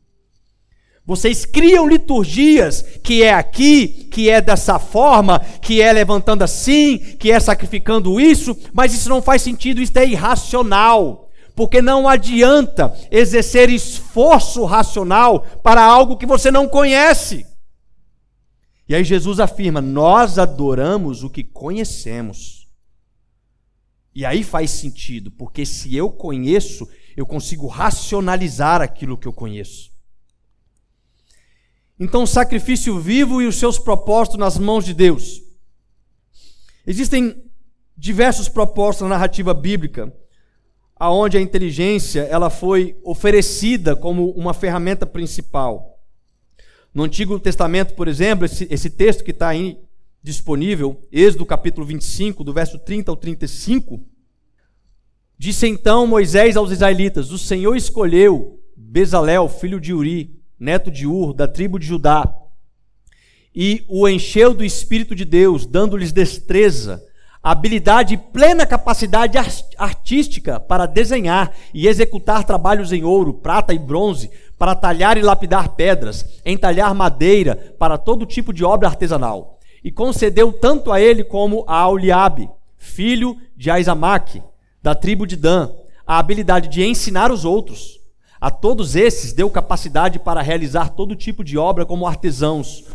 Vocês 1.06 1.44
criam 1.44 1.86
liturgias 1.86 2.82
que 3.04 3.24
é 3.24 3.34
aqui, 3.34 4.08
que 4.10 4.30
é 4.30 4.40
dessa 4.40 4.80
forma, 4.80 5.40
que 5.62 5.82
é 5.82 5.92
levantando 5.92 6.44
assim, 6.44 6.98
que 6.98 7.30
é 7.30 7.40
sacrificando 7.42 8.22
isso, 8.22 8.58
mas 8.72 8.94
isso 8.94 9.10
não 9.10 9.22
faz 9.22 9.42
sentido, 9.42 9.82
isso 9.82 9.92
é 10.00 10.08
irracional. 10.08 11.30
Porque 11.56 11.82
não 11.82 12.08
adianta 12.08 12.94
exercer 13.12 13.70
esforço 13.70 14.64
racional 14.64 15.46
para 15.62 15.84
algo 15.84 16.18
que 16.18 16.26
você 16.26 16.50
não 16.50 16.70
conhece. 16.70 17.46
E 18.94 18.96
aí 18.96 19.04
Jesus 19.04 19.40
afirma: 19.40 19.82
Nós 19.82 20.38
adoramos 20.38 21.24
o 21.24 21.30
que 21.30 21.44
conhecemos. 21.44 22.70
E 24.14 24.24
aí 24.24 24.44
faz 24.44 24.70
sentido, 24.70 25.32
porque 25.32 25.66
se 25.66 25.96
eu 25.96 26.12
conheço, 26.12 26.88
eu 27.18 27.26
consigo 27.26 27.66
racionalizar 27.66 28.84
aquilo 28.84 29.18
que 29.18 29.28
eu 29.28 29.34
conheço. 29.34 29.92
Então, 32.00 32.22
o 32.22 32.28
sacrifício 32.28 33.00
vivo 33.00 33.42
e 33.42 33.48
os 33.48 33.56
seus 33.56 33.80
propósitos 33.80 34.38
nas 34.38 34.60
mãos 34.60 34.86
de 34.86 34.94
Deus. 34.94 35.42
Existem 36.86 37.44
diversos 37.98 38.48
propósitos 38.48 39.10
na 39.10 39.16
narrativa 39.16 39.56
bíblica, 39.56 40.16
aonde 40.96 41.36
a 41.36 41.42
inteligência 41.42 42.22
ela 42.26 42.52
foi 42.52 42.96
oferecida 43.04 43.96
como 43.96 44.30
uma 44.34 44.54
ferramenta 44.54 45.04
principal. 45.04 45.93
No 46.94 47.04
Antigo 47.04 47.40
Testamento, 47.40 47.96
por 47.96 48.08
exemplo, 48.08 48.46
esse, 48.46 48.68
esse 48.70 48.88
texto 48.88 49.24
que 49.24 49.32
está 49.32 49.48
aí 49.48 49.80
disponível, 50.22 51.02
Êxodo 51.12 51.44
capítulo 51.44 51.88
25, 51.88 52.44
do 52.44 52.54
verso 52.54 52.78
30 52.78 53.10
ao 53.10 53.18
35, 53.18 54.00
disse 55.36 55.66
então 55.68 56.06
Moisés 56.06 56.56
aos 56.56 56.72
israelitas: 56.72 57.32
O 57.32 57.38
Senhor 57.40 57.76
escolheu 57.76 58.60
Bezalel, 58.78 59.50
filho 59.50 59.82
de 59.82 59.92
Uri, 59.92 60.40
neto 60.60 60.92
de 60.92 61.08
Ur, 61.08 61.34
da 61.34 61.48
tribo 61.48 61.80
de 61.80 61.88
Judá, 61.88 62.32
e 63.56 63.84
o 63.88 64.08
encheu 64.08 64.54
do 64.54 64.64
Espírito 64.64 65.16
de 65.16 65.26
Deus, 65.26 65.66
dando-lhes 65.66 66.12
destreza, 66.12 67.04
habilidade 67.42 68.14
e 68.14 68.18
plena 68.18 68.68
capacidade 68.68 69.38
artística 69.78 70.60
para 70.60 70.86
desenhar 70.86 71.56
e 71.74 71.88
executar 71.88 72.44
trabalhos 72.44 72.94
em 72.94 73.04
ouro, 73.04 73.34
prata 73.34 73.74
e 73.74 73.80
bronze, 73.80 74.30
para 74.64 74.76
talhar 74.76 75.18
e 75.18 75.22
lapidar 75.22 75.76
pedras, 75.76 76.26
entalhar 76.46 76.96
madeira, 76.96 77.76
para 77.78 77.98
todo 77.98 78.26
tipo 78.26 78.54
de 78.54 78.64
obra 78.64 78.88
artesanal 78.88 79.60
e 79.84 79.92
concedeu 79.92 80.54
tanto 80.54 80.90
a 80.90 81.02
ele 81.02 81.22
como 81.22 81.66
a 81.68 81.76
Auliabe, 81.76 82.50
filho 82.78 83.36
de 83.58 83.70
Aizamaque, 83.70 84.42
da 84.82 84.96
tribo 84.96 85.28
de 85.28 85.36
Dan, 85.36 85.70
a 86.08 86.18
habilidade 86.18 86.70
de 86.70 86.82
ensinar 86.82 87.30
os 87.30 87.44
outros. 87.44 88.00
A 88.40 88.50
todos 88.50 88.96
esses 88.96 89.34
deu 89.34 89.50
capacidade 89.50 90.18
para 90.18 90.42
realizar 90.42 90.92
todo 90.92 91.14
tipo 91.14 91.44
de 91.44 91.58
obra 91.58 91.86
como 91.86 92.08
artesãos, 92.08 92.86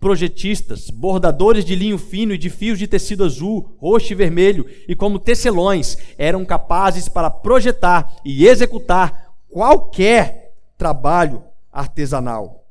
projetistas, 0.00 0.90
bordadores 0.90 1.64
de 1.64 1.76
linho 1.76 1.96
fino 1.96 2.34
e 2.34 2.38
de 2.38 2.50
fios 2.50 2.76
de 2.76 2.88
tecido 2.88 3.22
azul, 3.22 3.76
roxo 3.78 4.12
e 4.12 4.16
vermelho, 4.16 4.66
e 4.88 4.96
como 4.96 5.20
tecelões, 5.20 5.96
eram 6.18 6.44
capazes 6.44 7.08
para 7.08 7.30
projetar 7.30 8.16
e 8.24 8.48
executar 8.48 9.32
qualquer 9.48 10.43
trabalho 10.84 11.42
artesanal. 11.72 12.68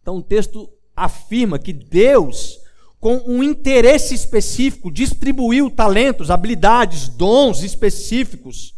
Então 0.00 0.16
o 0.16 0.22
texto 0.22 0.70
afirma 0.96 1.58
que 1.58 1.70
Deus, 1.70 2.58
com 2.98 3.22
um 3.26 3.42
interesse 3.42 4.14
específico, 4.14 4.90
distribuiu 4.90 5.68
talentos, 5.68 6.30
habilidades, 6.30 7.08
dons 7.08 7.62
específicos 7.62 8.74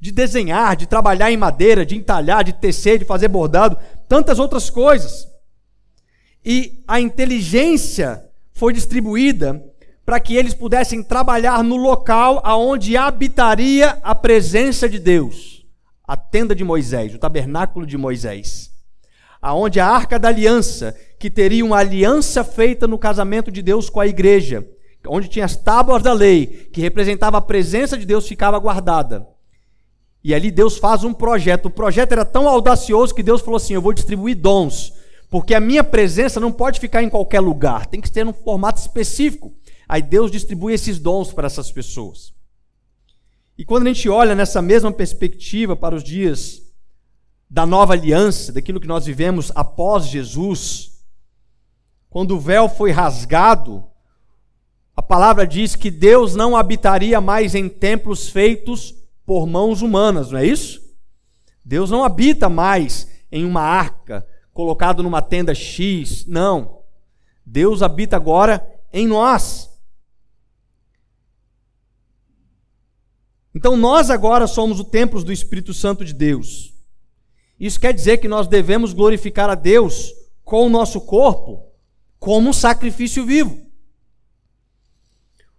de 0.00 0.10
desenhar, 0.10 0.76
de 0.76 0.86
trabalhar 0.86 1.30
em 1.30 1.36
madeira, 1.36 1.84
de 1.84 1.94
entalhar, 1.94 2.42
de 2.42 2.54
tecer, 2.54 2.98
de 2.98 3.04
fazer 3.04 3.28
bordado, 3.28 3.76
tantas 4.08 4.38
outras 4.38 4.70
coisas. 4.70 5.28
E 6.42 6.82
a 6.88 6.98
inteligência 6.98 8.24
foi 8.54 8.72
distribuída 8.72 9.62
para 10.06 10.18
que 10.18 10.34
eles 10.34 10.54
pudessem 10.54 11.02
trabalhar 11.02 11.62
no 11.62 11.76
local 11.76 12.40
aonde 12.44 12.96
habitaria 12.96 13.98
a 14.02 14.14
presença 14.14 14.88
de 14.88 14.98
Deus, 14.98 15.53
a 16.06 16.16
tenda 16.16 16.54
de 16.54 16.64
Moisés, 16.64 17.14
o 17.14 17.18
tabernáculo 17.18 17.86
de 17.86 17.96
Moisés 17.96 18.74
aonde 19.44 19.78
a 19.78 19.86
arca 19.86 20.18
da 20.18 20.28
aliança, 20.28 20.96
que 21.18 21.28
teria 21.28 21.62
uma 21.62 21.76
aliança 21.76 22.42
feita 22.42 22.86
no 22.88 22.98
casamento 22.98 23.52
de 23.52 23.60
Deus 23.60 23.90
com 23.90 24.00
a 24.00 24.06
igreja, 24.06 24.66
onde 25.06 25.28
tinha 25.28 25.44
as 25.44 25.54
tábuas 25.54 26.02
da 26.02 26.14
lei, 26.14 26.46
que 26.72 26.80
representava 26.80 27.36
a 27.36 27.42
presença 27.42 27.98
de 27.98 28.06
Deus, 28.06 28.26
ficava 28.26 28.58
guardada. 28.58 29.28
E 30.24 30.34
ali 30.34 30.50
Deus 30.50 30.78
faz 30.78 31.04
um 31.04 31.12
projeto. 31.12 31.66
O 31.66 31.70
projeto 31.70 32.12
era 32.12 32.24
tão 32.24 32.48
audacioso 32.48 33.14
que 33.14 33.22
Deus 33.22 33.42
falou 33.42 33.58
assim: 33.58 33.74
Eu 33.74 33.82
vou 33.82 33.92
distribuir 33.92 34.34
dons, 34.34 34.94
porque 35.28 35.54
a 35.54 35.60
minha 35.60 35.84
presença 35.84 36.40
não 36.40 36.50
pode 36.50 36.80
ficar 36.80 37.02
em 37.02 37.10
qualquer 37.10 37.40
lugar, 37.40 37.84
tem 37.84 38.00
que 38.00 38.10
ter 38.10 38.26
um 38.26 38.32
formato 38.32 38.80
específico. 38.80 39.52
Aí 39.86 40.00
Deus 40.00 40.30
distribui 40.30 40.72
esses 40.72 40.98
dons 40.98 41.34
para 41.34 41.46
essas 41.46 41.70
pessoas. 41.70 42.33
E 43.56 43.64
quando 43.64 43.86
a 43.86 43.92
gente 43.92 44.08
olha 44.08 44.34
nessa 44.34 44.60
mesma 44.60 44.92
perspectiva 44.92 45.76
para 45.76 45.94
os 45.94 46.02
dias 46.02 46.62
da 47.48 47.64
nova 47.64 47.92
aliança, 47.92 48.52
daquilo 48.52 48.80
que 48.80 48.88
nós 48.88 49.06
vivemos 49.06 49.52
após 49.54 50.06
Jesus, 50.06 51.04
quando 52.10 52.36
o 52.36 52.40
véu 52.40 52.68
foi 52.68 52.90
rasgado, 52.90 53.84
a 54.96 55.02
palavra 55.02 55.46
diz 55.46 55.74
que 55.76 55.90
Deus 55.90 56.34
não 56.34 56.56
habitaria 56.56 57.20
mais 57.20 57.54
em 57.54 57.68
templos 57.68 58.28
feitos 58.28 58.94
por 59.24 59.46
mãos 59.46 59.82
humanas, 59.82 60.30
não 60.30 60.38
é 60.38 60.46
isso? 60.46 60.80
Deus 61.64 61.90
não 61.90 62.04
habita 62.04 62.48
mais 62.48 63.08
em 63.30 63.44
uma 63.44 63.62
arca, 63.62 64.26
colocado 64.52 65.02
numa 65.02 65.22
tenda 65.22 65.54
X, 65.54 66.26
não. 66.26 66.82
Deus 67.44 67.82
habita 67.82 68.16
agora 68.16 68.64
em 68.92 69.06
nós. 69.06 69.70
Então 73.54 73.76
nós 73.76 74.10
agora 74.10 74.46
somos 74.46 74.80
o 74.80 74.84
templo 74.84 75.22
do 75.22 75.32
Espírito 75.32 75.72
Santo 75.72 76.04
de 76.04 76.12
Deus. 76.12 76.74
Isso 77.58 77.78
quer 77.78 77.94
dizer 77.94 78.18
que 78.18 78.26
nós 78.26 78.48
devemos 78.48 78.92
glorificar 78.92 79.48
a 79.48 79.54
Deus 79.54 80.12
com 80.44 80.66
o 80.66 80.70
nosso 80.70 81.00
corpo 81.00 81.64
como 82.18 82.48
um 82.48 82.52
sacrifício 82.52 83.24
vivo. 83.24 83.64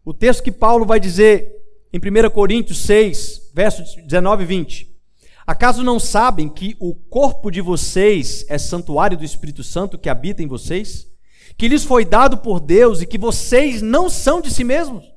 O 0.04 0.14
texto 0.14 0.44
que 0.44 0.52
Paulo 0.52 0.86
vai 0.86 1.00
dizer 1.00 1.56
em 1.94 1.98
1 1.98 2.30
Coríntios 2.32 2.80
6, 2.80 3.52
versos 3.54 3.96
19 3.96 4.44
e 4.44 4.46
20. 4.46 4.96
Acaso 5.48 5.84
não 5.84 6.00
sabem 6.00 6.50
que 6.50 6.76
o 6.80 6.94
corpo 6.94 7.50
de 7.50 7.62
vocês 7.62 8.46
é 8.50 8.58
santuário 8.58 9.18
do 9.18 9.24
Espírito 9.24 9.64
Santo 9.64 9.98
que 9.98 10.10
habita 10.10 10.44
em 10.44 10.48
vocês? 10.48 11.08
Que 11.58 11.68
lhes 11.68 11.86
foi 11.86 12.04
dado 12.04 12.40
por 12.40 12.60
Deus 12.60 13.02
e 13.02 13.06
que 13.06 13.18
vocês 13.18 13.82
não 13.82 14.10
são 14.10 14.42
de 14.42 14.52
si 14.52 14.64
mesmos? 14.64 15.15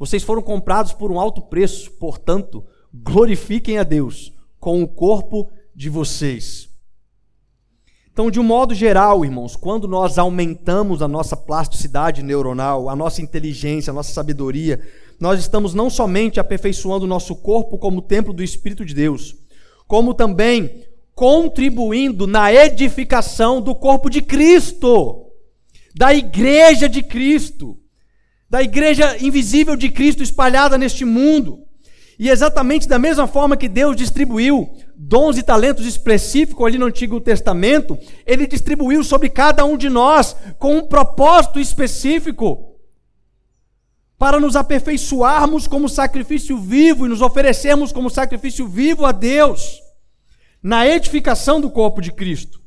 Vocês 0.00 0.22
foram 0.22 0.40
comprados 0.40 0.94
por 0.94 1.12
um 1.12 1.20
alto 1.20 1.42
preço, 1.42 1.90
portanto, 1.90 2.64
glorifiquem 2.92 3.76
a 3.76 3.82
Deus 3.82 4.32
com 4.58 4.82
o 4.82 4.88
corpo 4.88 5.52
de 5.74 5.90
vocês. 5.90 6.70
Então, 8.10 8.30
de 8.30 8.40
um 8.40 8.42
modo 8.42 8.74
geral, 8.74 9.22
irmãos, 9.26 9.56
quando 9.56 9.86
nós 9.86 10.16
aumentamos 10.16 11.02
a 11.02 11.06
nossa 11.06 11.36
plasticidade 11.36 12.22
neuronal, 12.22 12.88
a 12.88 12.96
nossa 12.96 13.20
inteligência, 13.20 13.90
a 13.90 13.94
nossa 13.94 14.10
sabedoria, 14.10 14.80
nós 15.20 15.38
estamos 15.38 15.74
não 15.74 15.90
somente 15.90 16.40
aperfeiçoando 16.40 17.04
o 17.04 17.08
nosso 17.08 17.36
corpo 17.36 17.76
como 17.76 18.00
templo 18.00 18.32
do 18.32 18.42
Espírito 18.42 18.86
de 18.86 18.94
Deus, 18.94 19.36
como 19.86 20.14
também 20.14 20.82
contribuindo 21.14 22.26
na 22.26 22.50
edificação 22.50 23.60
do 23.60 23.74
corpo 23.74 24.08
de 24.08 24.22
Cristo, 24.22 25.26
da 25.94 26.14
igreja 26.14 26.88
de 26.88 27.02
Cristo, 27.02 27.79
da 28.50 28.60
igreja 28.60 29.16
invisível 29.24 29.76
de 29.76 29.88
Cristo 29.88 30.24
espalhada 30.24 30.76
neste 30.76 31.04
mundo. 31.04 31.64
E 32.18 32.28
exatamente 32.28 32.86
da 32.86 32.98
mesma 32.98 33.26
forma 33.26 33.56
que 33.56 33.68
Deus 33.68 33.96
distribuiu 33.96 34.68
dons 34.94 35.38
e 35.38 35.42
talentos 35.42 35.86
específicos 35.86 36.66
ali 36.66 36.76
no 36.76 36.84
Antigo 36.86 37.18
Testamento, 37.20 37.96
ele 38.26 38.46
distribuiu 38.46 39.02
sobre 39.02 39.30
cada 39.30 39.64
um 39.64 39.76
de 39.76 39.88
nós 39.88 40.36
com 40.58 40.76
um 40.76 40.86
propósito 40.86 41.60
específico. 41.60 42.66
para 44.18 44.38
nos 44.38 44.54
aperfeiçoarmos 44.54 45.66
como 45.66 45.88
sacrifício 45.88 46.58
vivo 46.58 47.06
e 47.06 47.08
nos 47.08 47.22
oferecermos 47.22 47.90
como 47.90 48.10
sacrifício 48.10 48.68
vivo 48.68 49.06
a 49.06 49.12
Deus, 49.12 49.80
na 50.62 50.86
edificação 50.86 51.58
do 51.58 51.70
corpo 51.70 52.02
de 52.02 52.12
Cristo. 52.12 52.60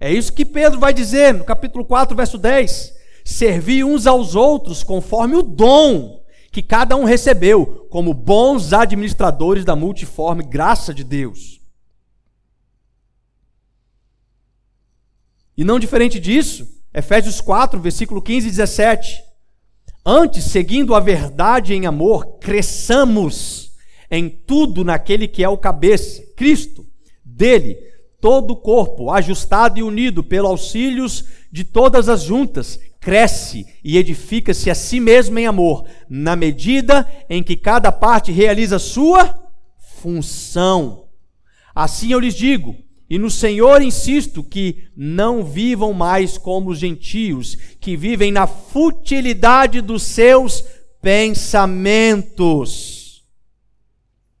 É 0.00 0.12
isso 0.12 0.32
que 0.32 0.44
Pedro 0.44 0.80
vai 0.80 0.92
dizer 0.92 1.34
no 1.34 1.44
capítulo 1.44 1.84
4, 1.84 2.16
verso 2.16 2.36
10: 2.36 2.97
Servi 3.30 3.84
uns 3.84 4.06
aos 4.06 4.34
outros 4.34 4.82
conforme 4.82 5.36
o 5.36 5.42
dom 5.42 6.24
que 6.50 6.62
cada 6.62 6.96
um 6.96 7.04
recebeu, 7.04 7.86
como 7.90 8.14
bons 8.14 8.72
administradores 8.72 9.66
da 9.66 9.76
multiforme 9.76 10.42
graça 10.42 10.94
de 10.94 11.04
Deus. 11.04 11.60
E 15.54 15.62
não 15.62 15.78
diferente 15.78 16.18
disso, 16.18 16.66
Efésios 16.94 17.38
4, 17.38 17.78
versículo 17.78 18.22
15 18.22 18.46
e 18.46 18.50
17 18.50 19.22
Antes, 20.06 20.44
seguindo 20.44 20.94
a 20.94 21.00
verdade 21.00 21.74
em 21.74 21.84
amor, 21.84 22.38
cresçamos 22.38 23.72
em 24.10 24.26
tudo 24.26 24.82
naquele 24.82 25.28
que 25.28 25.44
é 25.44 25.48
o 25.50 25.58
cabeça, 25.58 26.22
Cristo. 26.34 26.86
Dele, 27.22 27.76
todo 28.22 28.52
o 28.52 28.56
corpo, 28.56 29.10
ajustado 29.10 29.78
e 29.78 29.82
unido 29.82 30.24
pelo 30.24 30.48
auxílios 30.48 31.26
de 31.52 31.62
todas 31.62 32.08
as 32.08 32.22
juntas, 32.22 32.80
cresce 33.08 33.66
e 33.82 33.96
edifica-se 33.96 34.68
a 34.68 34.74
si 34.74 35.00
mesmo 35.00 35.38
em 35.38 35.46
amor, 35.46 35.88
na 36.10 36.36
medida 36.36 37.10
em 37.30 37.42
que 37.42 37.56
cada 37.56 37.90
parte 37.90 38.30
realiza 38.30 38.78
sua 38.78 39.50
função. 39.78 41.08
Assim 41.74 42.12
eu 42.12 42.20
lhes 42.20 42.34
digo, 42.34 42.76
e 43.08 43.18
no 43.18 43.30
Senhor 43.30 43.80
insisto 43.80 44.44
que 44.44 44.90
não 44.94 45.42
vivam 45.42 45.94
mais 45.94 46.36
como 46.36 46.68
os 46.68 46.78
gentios, 46.78 47.54
que 47.80 47.96
vivem 47.96 48.30
na 48.30 48.46
futilidade 48.46 49.80
dos 49.80 50.02
seus 50.02 50.62
pensamentos. 51.00 51.66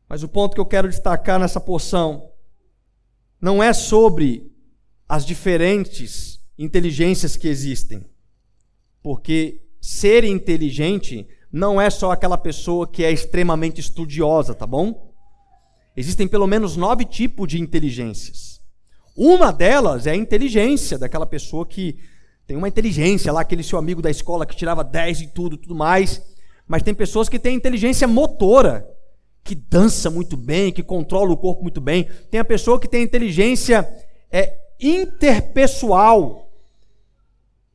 Mas 0.06 0.22
o 0.22 0.28
ponto 0.28 0.54
que 0.54 0.60
eu 0.60 0.66
quero 0.66 0.90
destacar 0.90 1.40
nessa 1.40 1.58
porção 1.58 2.28
não 3.40 3.62
é 3.62 3.72
sobre 3.72 4.52
as 5.08 5.24
diferentes 5.24 6.38
inteligências 6.58 7.34
que 7.34 7.48
existem. 7.48 8.04
Porque 9.08 9.62
ser 9.80 10.22
inteligente 10.22 11.26
não 11.50 11.80
é 11.80 11.88
só 11.88 12.10
aquela 12.10 12.36
pessoa 12.36 12.86
que 12.86 13.02
é 13.02 13.10
extremamente 13.10 13.80
estudiosa, 13.80 14.54
tá 14.54 14.66
bom? 14.66 15.14
Existem 15.96 16.28
pelo 16.28 16.46
menos 16.46 16.76
nove 16.76 17.06
tipos 17.06 17.48
de 17.48 17.58
inteligências. 17.58 18.60
Uma 19.16 19.50
delas 19.50 20.06
é 20.06 20.10
a 20.10 20.14
inteligência 20.14 20.98
daquela 20.98 21.24
pessoa 21.24 21.64
que 21.64 21.96
tem 22.46 22.54
uma 22.54 22.68
inteligência 22.68 23.32
lá, 23.32 23.40
aquele 23.40 23.62
seu 23.62 23.78
amigo 23.78 24.02
da 24.02 24.10
escola 24.10 24.44
que 24.44 24.54
tirava 24.54 24.84
10 24.84 25.22
e 25.22 25.26
tudo, 25.28 25.56
tudo 25.56 25.74
mais. 25.74 26.20
Mas 26.66 26.82
tem 26.82 26.92
pessoas 26.92 27.30
que 27.30 27.38
têm 27.38 27.56
inteligência 27.56 28.06
motora, 28.06 28.86
que 29.42 29.54
dança 29.54 30.10
muito 30.10 30.36
bem, 30.36 30.70
que 30.70 30.82
controla 30.82 31.32
o 31.32 31.36
corpo 31.38 31.62
muito 31.62 31.80
bem. 31.80 32.06
Tem 32.30 32.38
a 32.38 32.44
pessoa 32.44 32.78
que 32.78 32.86
tem 32.86 33.02
inteligência 33.04 33.88
é, 34.30 34.54
interpessoal, 34.78 36.47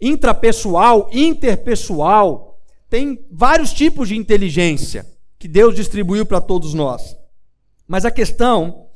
intrapessoal, 0.08 1.10
interpessoal. 1.12 2.60
Tem 2.90 3.26
vários 3.32 3.74
tipos 3.74 4.10
de 4.10 4.18
inteligência 4.18 5.06
que 5.40 5.48
Deus 5.48 5.76
distribuiu 5.76 6.26
para 6.26 6.42
todos 6.42 6.74
nós. 6.74 7.18
Mas 7.88 8.06
a 8.06 8.12
questão 8.12 8.88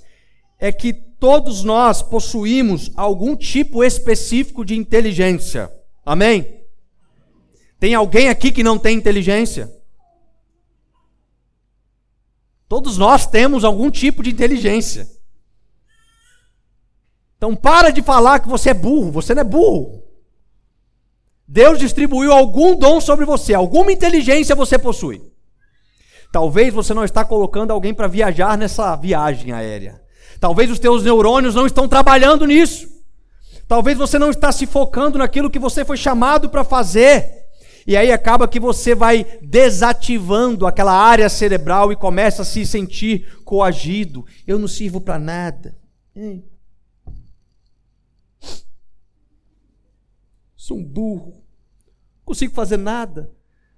é 0.60 0.72
que 0.72 0.94
todos 0.94 1.64
nós 1.64 2.02
possuímos 2.02 2.92
algum 2.96 3.36
tipo 3.36 3.84
específico 3.84 4.64
de 4.64 4.76
inteligência. 4.76 5.72
Amém? 6.06 6.64
Tem 7.80 7.94
alguém 7.94 8.30
aqui 8.30 8.52
que 8.52 8.64
não 8.64 8.78
tem 8.78 8.98
inteligência? 8.98 9.74
Todos 12.68 12.98
nós 12.98 13.26
temos 13.26 13.64
algum 13.64 13.90
tipo 13.90 14.22
de 14.22 14.30
inteligência. 14.30 15.08
Então 17.38 17.56
para 17.56 17.92
de 17.92 18.02
falar 18.02 18.40
que 18.40 18.50
você 18.50 18.72
é 18.72 18.74
burro, 18.74 19.12
você 19.12 19.34
não 19.34 19.42
é 19.42 19.46
burro. 19.46 20.07
Deus 21.48 21.80
distribuiu 21.80 22.32
algum 22.32 22.76
dom 22.76 23.00
sobre 23.00 23.26
você, 23.26 23.54
alguma 23.54 23.92
inteligência 23.92 24.56
você 24.56 24.78
possui. 24.78 25.22
Talvez 26.32 26.74
você 26.74 26.94
não 26.94 27.06
está 27.06 27.24
colocando 27.24 27.72
alguém 27.72 27.94
para 27.94 28.08
viajar 28.08 28.58
nessa 28.58 28.96
viagem 28.96 29.54
aérea. 29.54 30.02
Talvez 30.40 30.70
os 30.70 30.78
teus 30.78 31.04
neurônios 31.04 31.56
não 31.56 31.66
estão 31.66 31.88
trabalhando 31.88 32.46
nisso. 32.46 32.88
Talvez 33.68 33.98
você 33.98 34.20
não 34.20 34.30
está 34.30 34.52
se 34.52 34.66
focando 34.66 35.18
naquilo 35.18 35.50
que 35.50 35.60
você 35.60 35.86
foi 35.86 35.98
chamado 35.98 36.50
para 36.50 36.64
fazer. 36.64 37.46
E 37.86 37.96
aí 37.96 38.12
acaba 38.12 38.48
que 38.48 38.60
você 38.60 38.94
vai 38.94 39.26
desativando 39.42 40.68
aquela 40.68 40.94
área 40.94 41.30
cerebral 41.30 41.92
e 41.92 41.96
começa 41.96 42.42
a 42.42 42.46
se 42.46 42.66
sentir 42.66 43.26
coagido. 43.46 44.26
Eu 44.46 44.60
não 44.60 44.68
sirvo 44.68 45.00
para 45.00 45.18
nada. 45.18 45.78
Hum. 46.14 46.42
Sou 50.68 50.78
um 50.78 50.84
burro. 50.84 51.32
Não 52.18 52.26
consigo 52.26 52.54
fazer 52.54 52.76
nada. 52.76 53.32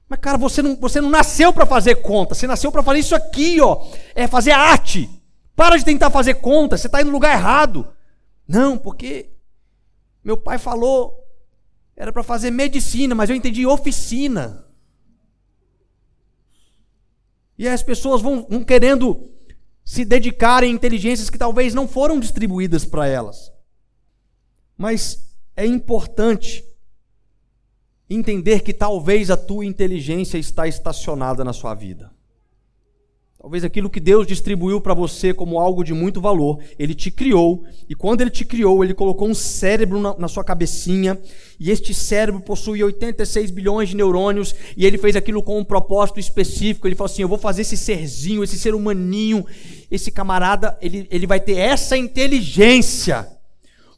Mas 0.07 0.19
cara, 0.19 0.39
você 0.39 0.59
não, 0.59 0.75
você 0.75 0.99
não 0.99 1.07
nasceu 1.07 1.53
para 1.53 1.63
fazer 1.63 1.97
conta. 1.97 2.33
Você 2.33 2.47
nasceu 2.47 2.71
para 2.71 2.81
fazer 2.81 2.97
isso 2.97 3.13
aqui, 3.13 3.61
ó. 3.61 3.85
É 4.15 4.25
fazer 4.25 4.53
arte. 4.53 5.07
Para 5.55 5.77
de 5.77 5.85
tentar 5.85 6.09
fazer 6.09 6.35
conta, 6.35 6.77
você 6.77 6.87
está 6.87 6.99
indo 6.99 7.11
no 7.11 7.13
lugar 7.13 7.37
errado. 7.37 7.93
Não, 8.47 8.75
porque 8.75 9.29
meu 10.23 10.35
pai 10.35 10.57
falou, 10.57 11.15
era 11.95 12.11
para 12.11 12.23
fazer 12.23 12.49
medicina, 12.49 13.13
mas 13.13 13.29
eu 13.29 13.35
entendi 13.35 13.67
oficina. 13.67 14.65
E 17.55 17.67
as 17.67 17.83
pessoas 17.83 18.19
vão, 18.19 18.47
vão 18.49 18.63
querendo 18.63 19.29
se 19.85 20.03
dedicar 20.03 20.63
em 20.63 20.73
inteligências 20.73 21.29
que 21.29 21.37
talvez 21.37 21.75
não 21.75 21.87
foram 21.87 22.19
distribuídas 22.19 22.83
para 22.83 23.05
elas. 23.05 23.51
Mas 24.75 25.35
é 25.55 25.67
importante 25.67 26.67
entender 28.09 28.61
que 28.61 28.73
talvez 28.73 29.29
a 29.29 29.37
tua 29.37 29.65
inteligência 29.65 30.37
está 30.37 30.67
estacionada 30.67 31.43
na 31.43 31.53
sua 31.53 31.75
vida. 31.75 32.11
Talvez 33.41 33.63
aquilo 33.63 33.89
que 33.89 34.01
Deus 34.01 34.27
distribuiu 34.27 34.81
para 34.81 34.93
você 34.93 35.33
como 35.33 35.59
algo 35.59 35.81
de 35.81 35.93
muito 35.93 36.19
valor, 36.19 36.59
Ele 36.77 36.93
te 36.93 37.09
criou, 37.09 37.63
e 37.87 37.95
quando 37.95 38.19
Ele 38.19 38.29
te 38.29 38.43
criou, 38.43 38.83
Ele 38.83 38.93
colocou 38.93 39.29
um 39.29 39.33
cérebro 39.33 39.97
na, 39.97 40.13
na, 40.17 40.27
sua 40.27 40.43
cabecinha, 40.43 41.17
e 41.57 41.71
este 41.71 41.93
cérebro 41.93 42.41
possui 42.41 42.83
86 42.83 43.49
bilhões 43.51 43.87
de 43.87 43.95
neurônios, 43.95 44.53
e 44.75 44.85
Ele 44.85 44.97
fez 44.97 45.15
aquilo 45.15 45.41
com 45.41 45.57
um 45.57 45.63
propósito 45.63 46.19
específico. 46.19 46.85
Ele 46.85 46.95
falou 46.95 47.09
assim: 47.09 47.21
Eu 47.21 47.29
vou 47.29 47.37
fazer 47.37 47.61
esse 47.61 47.77
serzinho, 47.77 48.43
esse 48.43 48.59
ser 48.59 48.75
humaninho, 48.75 49.45
esse 49.89 50.11
camarada, 50.11 50.77
ele, 50.81 51.07
ele 51.09 51.25
vai 51.25 51.39
ter 51.39 51.55
essa 51.55 51.95
inteligência 51.95 53.38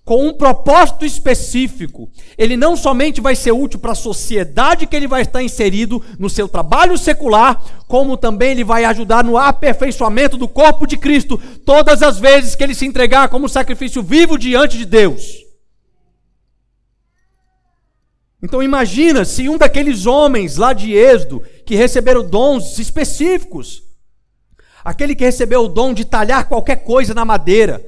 com 0.04 0.28
um 0.28 0.34
propósito 0.34 1.06
específico. 1.06 2.10
Ele 2.38 2.58
não 2.58 2.76
somente 2.76 3.22
vai 3.22 3.36
ser 3.36 3.52
útil 3.52 3.80
para 3.80 3.92
a 3.92 3.96
sociedade 3.96 4.88
que 4.88 4.96
ele 4.96 5.08
vai 5.08 5.22
estar 5.22 5.44
inserido 5.44 6.04
no 6.18 6.30
seu 6.30 6.48
trabalho 6.48 6.98
secular, 6.98 7.64
como 7.88 8.18
também 8.18 8.52
ele 8.52 8.64
vai 8.64 8.84
ajudar 8.86 9.24
no 9.24 9.38
aperfeiçoamento 9.38 10.38
do 10.38 10.48
corpo 10.48 10.88
de 10.88 10.98
Cristo 10.98 11.38
todas 11.66 12.02
as 12.02 12.20
vezes 12.20 12.56
que 12.56 12.64
ele 12.64 12.76
se 12.76 12.86
entregar 12.86 13.30
como 13.30 13.48
sacrifício 13.48 14.02
vivo 14.02 14.38
diante 14.38 14.78
de 14.78 14.86
Deus. 14.86 15.42
Então 18.44 18.64
imagina 18.64 19.24
se 19.24 19.48
um 19.48 19.58
daqueles 19.58 20.08
homens 20.08 20.58
lá 20.58 20.74
de 20.74 20.94
Êxodo 20.94 21.44
que 21.64 21.76
receberam 21.76 22.28
dons 22.28 22.80
específicos, 22.80 23.84
aquele 24.84 25.14
que 25.14 25.24
recebeu 25.24 25.66
o 25.66 25.68
dom 25.68 25.94
de 25.94 26.04
talhar 26.04 26.50
qualquer 26.50 26.78
coisa 26.78 27.14
na 27.14 27.24
madeira, 27.24 27.86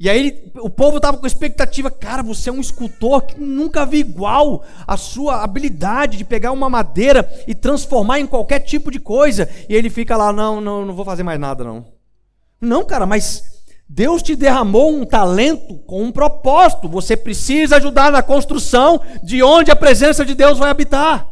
e 0.00 0.08
aí 0.08 0.18
ele, 0.18 0.52
o 0.60 0.70
povo 0.70 0.98
estava 0.98 1.18
com 1.18 1.26
expectativa, 1.26 1.90
cara, 1.90 2.22
você 2.22 2.50
é 2.50 2.52
um 2.52 2.60
escultor 2.60 3.22
que 3.22 3.40
nunca 3.40 3.84
vi 3.84 3.98
igual 3.98 4.64
a 4.86 4.96
sua 4.96 5.42
habilidade 5.42 6.16
de 6.16 6.24
pegar 6.24 6.52
uma 6.52 6.70
madeira 6.70 7.28
e 7.48 7.54
transformar 7.54 8.20
em 8.20 8.26
qualquer 8.26 8.60
tipo 8.60 8.92
de 8.92 9.00
coisa. 9.00 9.48
E 9.68 9.74
ele 9.74 9.90
fica 9.90 10.16
lá, 10.16 10.32
não, 10.32 10.60
não, 10.60 10.86
não 10.86 10.94
vou 10.94 11.04
fazer 11.04 11.24
mais 11.24 11.40
nada 11.40 11.64
não. 11.64 11.84
Não, 12.60 12.84
cara, 12.84 13.06
mas 13.06 13.42
Deus 13.88 14.22
te 14.22 14.36
derramou 14.36 14.94
um 14.94 15.04
talento 15.04 15.78
com 15.78 16.04
um 16.04 16.12
propósito. 16.12 16.88
Você 16.88 17.16
precisa 17.16 17.76
ajudar 17.76 18.12
na 18.12 18.22
construção 18.22 19.00
de 19.24 19.42
onde 19.42 19.72
a 19.72 19.76
presença 19.76 20.24
de 20.24 20.36
Deus 20.36 20.58
vai 20.58 20.70
habitar. 20.70 21.28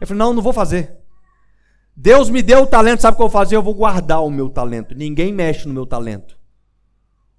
Eu 0.00 0.06
falei, 0.06 0.18
não, 0.18 0.32
não 0.32 0.42
vou 0.42 0.52
fazer. 0.52 0.96
Deus 1.96 2.30
me 2.30 2.40
deu 2.40 2.62
o 2.62 2.66
talento, 2.66 3.02
sabe 3.02 3.14
o 3.14 3.16
que 3.16 3.22
eu 3.22 3.28
vou 3.28 3.40
fazer? 3.40 3.56
Eu 3.56 3.62
vou 3.62 3.74
guardar 3.74 4.22
o 4.22 4.30
meu 4.30 4.48
talento. 4.48 4.94
Ninguém 4.94 5.32
mexe 5.32 5.66
no 5.66 5.74
meu 5.74 5.86
talento 5.86 6.35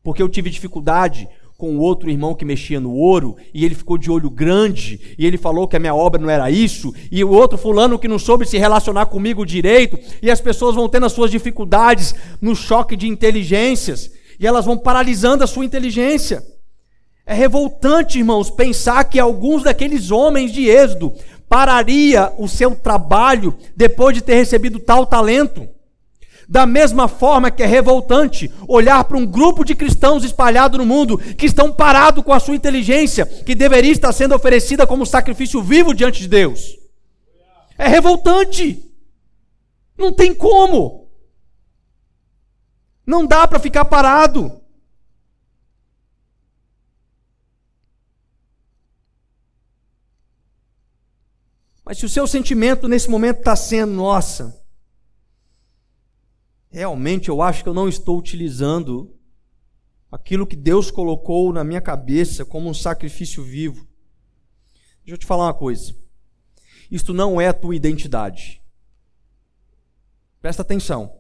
porque 0.08 0.24
eu 0.24 0.30
tive 0.30 0.50
dificuldade 0.50 1.28
com 1.58 1.76
o 1.76 1.82
outro 1.82 2.10
irmão 2.10 2.34
que 2.34 2.46
mexia 2.46 2.80
no 2.80 2.94
ouro, 2.94 3.36
e 3.54 3.66
ele 3.66 3.76
ficou 3.76 3.98
de 3.98 4.10
olho 4.10 4.30
grande, 4.30 5.18
e 5.20 5.26
ele 5.26 5.38
falou 5.38 5.68
que 5.68 5.76
a 5.76 5.80
minha 5.80 5.94
obra 5.94 6.22
não 6.22 6.30
era 6.30 6.50
isso, 6.50 6.96
e 7.12 7.22
o 7.26 7.30
outro 7.30 7.58
fulano 7.58 8.00
que 8.00 8.08
não 8.08 8.18
soube 8.18 8.48
se 8.48 8.58
relacionar 8.58 9.08
comigo 9.08 9.46
direito, 9.46 10.00
e 10.22 10.32
as 10.32 10.40
pessoas 10.40 10.76
vão 10.76 10.88
tendo 10.88 11.08
as 11.08 11.12
suas 11.12 11.30
dificuldades 11.30 12.16
no 12.40 12.56
choque 12.56 12.96
de 12.96 13.06
inteligências, 13.06 14.10
e 14.40 14.48
elas 14.48 14.64
vão 14.64 14.78
paralisando 14.78 15.44
a 15.44 15.48
sua 15.48 15.66
inteligência. 15.66 16.42
É 17.26 17.34
revoltante, 17.34 18.18
irmãos, 18.18 18.50
pensar 18.50 19.04
que 19.04 19.20
alguns 19.20 19.64
daqueles 19.64 20.10
homens 20.10 20.54
de 20.54 20.70
Êxodo 20.70 21.12
pararia 21.50 22.32
o 22.38 22.48
seu 22.48 22.74
trabalho 22.76 23.54
depois 23.76 24.16
de 24.16 24.22
ter 24.22 24.36
recebido 24.36 24.80
tal 24.80 25.06
talento. 25.06 25.68
Da 26.48 26.66
mesma 26.66 27.10
forma 27.10 27.52
que 27.52 27.62
é 27.62 27.66
revoltante 27.66 28.50
olhar 28.68 29.04
para 29.04 29.18
um 29.18 29.26
grupo 29.26 29.66
de 29.66 29.76
cristãos 29.76 30.24
espalhados 30.24 30.78
no 30.78 30.86
mundo 30.86 31.18
que 31.18 31.46
estão 31.46 31.74
parados 31.74 32.24
com 32.24 32.32
a 32.32 32.40
sua 32.40 32.56
inteligência, 32.56 33.26
que 33.26 33.54
deveria 33.54 33.92
estar 33.92 34.14
sendo 34.14 34.34
oferecida 34.34 34.88
como 34.88 35.06
sacrifício 35.06 35.62
vivo 35.62 35.94
diante 35.94 36.22
de 36.22 36.28
Deus. 36.30 36.78
É 37.78 37.88
revoltante. 37.88 38.82
Não 39.98 40.14
tem 40.14 40.34
como. 40.34 41.10
Não 43.06 43.26
dá 43.26 43.46
para 43.48 43.60
ficar 43.60 43.86
parado. 43.86 44.62
Mas 51.84 51.98
se 51.98 52.06
o 52.06 52.10
seu 52.10 52.28
sentimento 52.28 52.88
nesse 52.88 53.10
momento 53.10 53.40
está 53.40 53.56
sendo, 53.56 53.94
nossa, 53.94 54.57
realmente 56.70 57.30
eu 57.30 57.42
acho 57.42 57.64
que 57.64 57.70
eu 57.70 57.74
não 57.74 57.88
estou 57.88 58.18
utilizando 58.18 59.14
aquilo 60.12 60.48
que 60.48 60.56
Deus 60.56 60.90
colocou 60.90 61.52
na 61.52 61.64
minha 61.64 61.82
cabeça 61.82 62.46
como 62.46 62.70
um 62.70 62.74
sacrifício 62.74 63.44
vivo. 63.44 63.88
Deixa 65.04 65.16
eu 65.16 65.18
te 65.18 65.26
falar 65.26 65.46
uma 65.46 65.54
coisa. 65.54 65.96
Isto 66.90 67.14
não 67.14 67.40
é 67.40 67.48
a 67.48 67.54
tua 67.54 67.76
identidade. 67.76 68.62
Presta 70.42 70.62
atenção. 70.62 71.20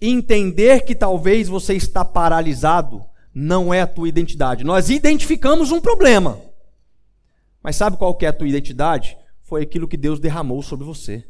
Entender 0.00 0.84
que 0.84 0.94
talvez 0.94 1.48
você 1.48 1.74
está 1.74 2.04
paralisado 2.04 3.04
não 3.34 3.74
é 3.74 3.80
a 3.80 3.86
tua 3.86 4.08
identidade. 4.08 4.64
Nós 4.64 4.90
identificamos 4.90 5.72
um 5.72 5.80
problema. 5.80 6.40
Mas 7.62 7.76
sabe 7.76 7.96
qual 7.96 8.14
que 8.14 8.26
é 8.26 8.28
a 8.28 8.32
tua 8.32 8.48
identidade? 8.48 9.16
foi 9.44 9.62
aquilo 9.62 9.86
que 9.86 9.96
Deus 9.96 10.18
derramou 10.18 10.62
sobre 10.62 10.84
você. 10.84 11.24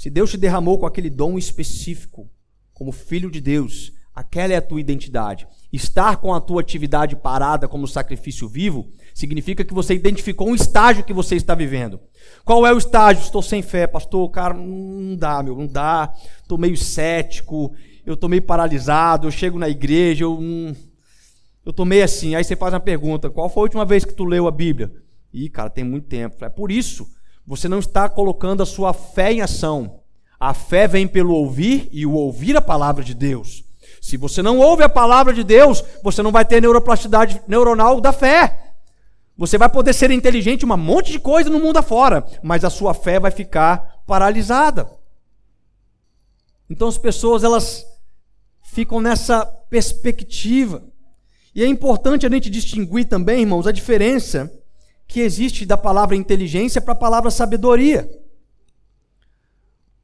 Se 0.00 0.08
Deus 0.08 0.30
te 0.30 0.38
derramou 0.38 0.78
com 0.78 0.86
aquele 0.86 1.10
dom 1.10 1.36
específico, 1.36 2.26
como 2.72 2.90
filho 2.90 3.30
de 3.30 3.38
Deus, 3.38 3.92
aquela 4.14 4.54
é 4.54 4.56
a 4.56 4.62
tua 4.62 4.80
identidade. 4.80 5.46
Estar 5.70 6.16
com 6.16 6.32
a 6.32 6.40
tua 6.40 6.62
atividade 6.62 7.14
parada 7.14 7.68
como 7.68 7.86
sacrifício 7.86 8.48
vivo 8.48 8.90
significa 9.12 9.62
que 9.62 9.74
você 9.74 9.92
identificou 9.92 10.48
um 10.48 10.54
estágio 10.54 11.04
que 11.04 11.12
você 11.12 11.36
está 11.36 11.54
vivendo. 11.54 12.00
Qual 12.46 12.66
é 12.66 12.72
o 12.72 12.78
estágio? 12.78 13.22
Estou 13.22 13.42
sem 13.42 13.60
fé, 13.60 13.86
pastor. 13.86 14.30
Cara, 14.30 14.54
não 14.54 15.14
dá, 15.16 15.42
meu, 15.42 15.54
não 15.54 15.66
dá. 15.66 16.14
Estou 16.40 16.56
meio 16.56 16.78
cético, 16.78 17.74
eu 18.06 18.14
estou 18.14 18.30
meio 18.30 18.40
paralisado. 18.40 19.26
Eu 19.26 19.30
chego 19.30 19.58
na 19.58 19.68
igreja, 19.68 20.24
eu, 20.24 20.32
hum, 20.32 20.74
eu 21.62 21.72
estou 21.72 21.84
meio 21.84 22.04
assim. 22.04 22.34
Aí 22.34 22.42
você 22.42 22.56
faz 22.56 22.72
uma 22.72 22.80
pergunta: 22.80 23.28
qual 23.28 23.50
foi 23.50 23.60
a 23.60 23.64
última 23.64 23.84
vez 23.84 24.06
que 24.06 24.14
tu 24.14 24.24
leu 24.24 24.48
a 24.48 24.50
Bíblia? 24.50 24.90
Ih, 25.30 25.50
cara, 25.50 25.68
tem 25.68 25.84
muito 25.84 26.08
tempo. 26.08 26.42
É 26.42 26.48
por 26.48 26.72
isso, 26.72 27.06
você 27.50 27.68
não 27.68 27.80
está 27.80 28.08
colocando 28.08 28.62
a 28.62 28.66
sua 28.66 28.92
fé 28.92 29.32
em 29.32 29.40
ação. 29.40 30.02
A 30.38 30.54
fé 30.54 30.86
vem 30.86 31.08
pelo 31.08 31.34
ouvir 31.34 31.88
e 31.90 32.06
o 32.06 32.12
ouvir 32.12 32.56
a 32.56 32.62
palavra 32.62 33.02
de 33.02 33.12
Deus. 33.12 33.64
Se 34.00 34.16
você 34.16 34.40
não 34.40 34.60
ouve 34.60 34.84
a 34.84 34.88
palavra 34.88 35.32
de 35.32 35.42
Deus, 35.42 35.82
você 36.00 36.22
não 36.22 36.30
vai 36.30 36.44
ter 36.44 36.62
neuroplasticidade 36.62 37.42
neuronal 37.48 38.00
da 38.00 38.12
fé. 38.12 38.74
Você 39.36 39.58
vai 39.58 39.68
poder 39.68 39.92
ser 39.94 40.12
inteligente 40.12 40.64
um 40.64 40.76
monte 40.76 41.10
de 41.10 41.18
coisa 41.18 41.50
no 41.50 41.58
mundo 41.58 41.78
afora, 41.78 42.24
mas 42.40 42.64
a 42.64 42.70
sua 42.70 42.94
fé 42.94 43.18
vai 43.18 43.32
ficar 43.32 44.00
paralisada. 44.06 44.88
Então 46.70 46.86
as 46.86 46.98
pessoas 46.98 47.42
elas 47.42 47.84
ficam 48.62 49.00
nessa 49.00 49.44
perspectiva. 49.44 50.84
E 51.52 51.64
é 51.64 51.66
importante 51.66 52.24
a 52.24 52.30
gente 52.30 52.48
distinguir 52.48 53.06
também, 53.06 53.40
irmãos, 53.40 53.66
a 53.66 53.72
diferença 53.72 54.48
que 55.10 55.20
existe 55.20 55.66
da 55.66 55.76
palavra 55.76 56.14
inteligência 56.14 56.80
para 56.80 56.92
a 56.92 56.96
palavra 56.96 57.30
sabedoria. 57.30 58.08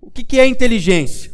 O 0.01 0.11
que, 0.11 0.25
que 0.25 0.41
é 0.41 0.47
inteligência? 0.47 1.33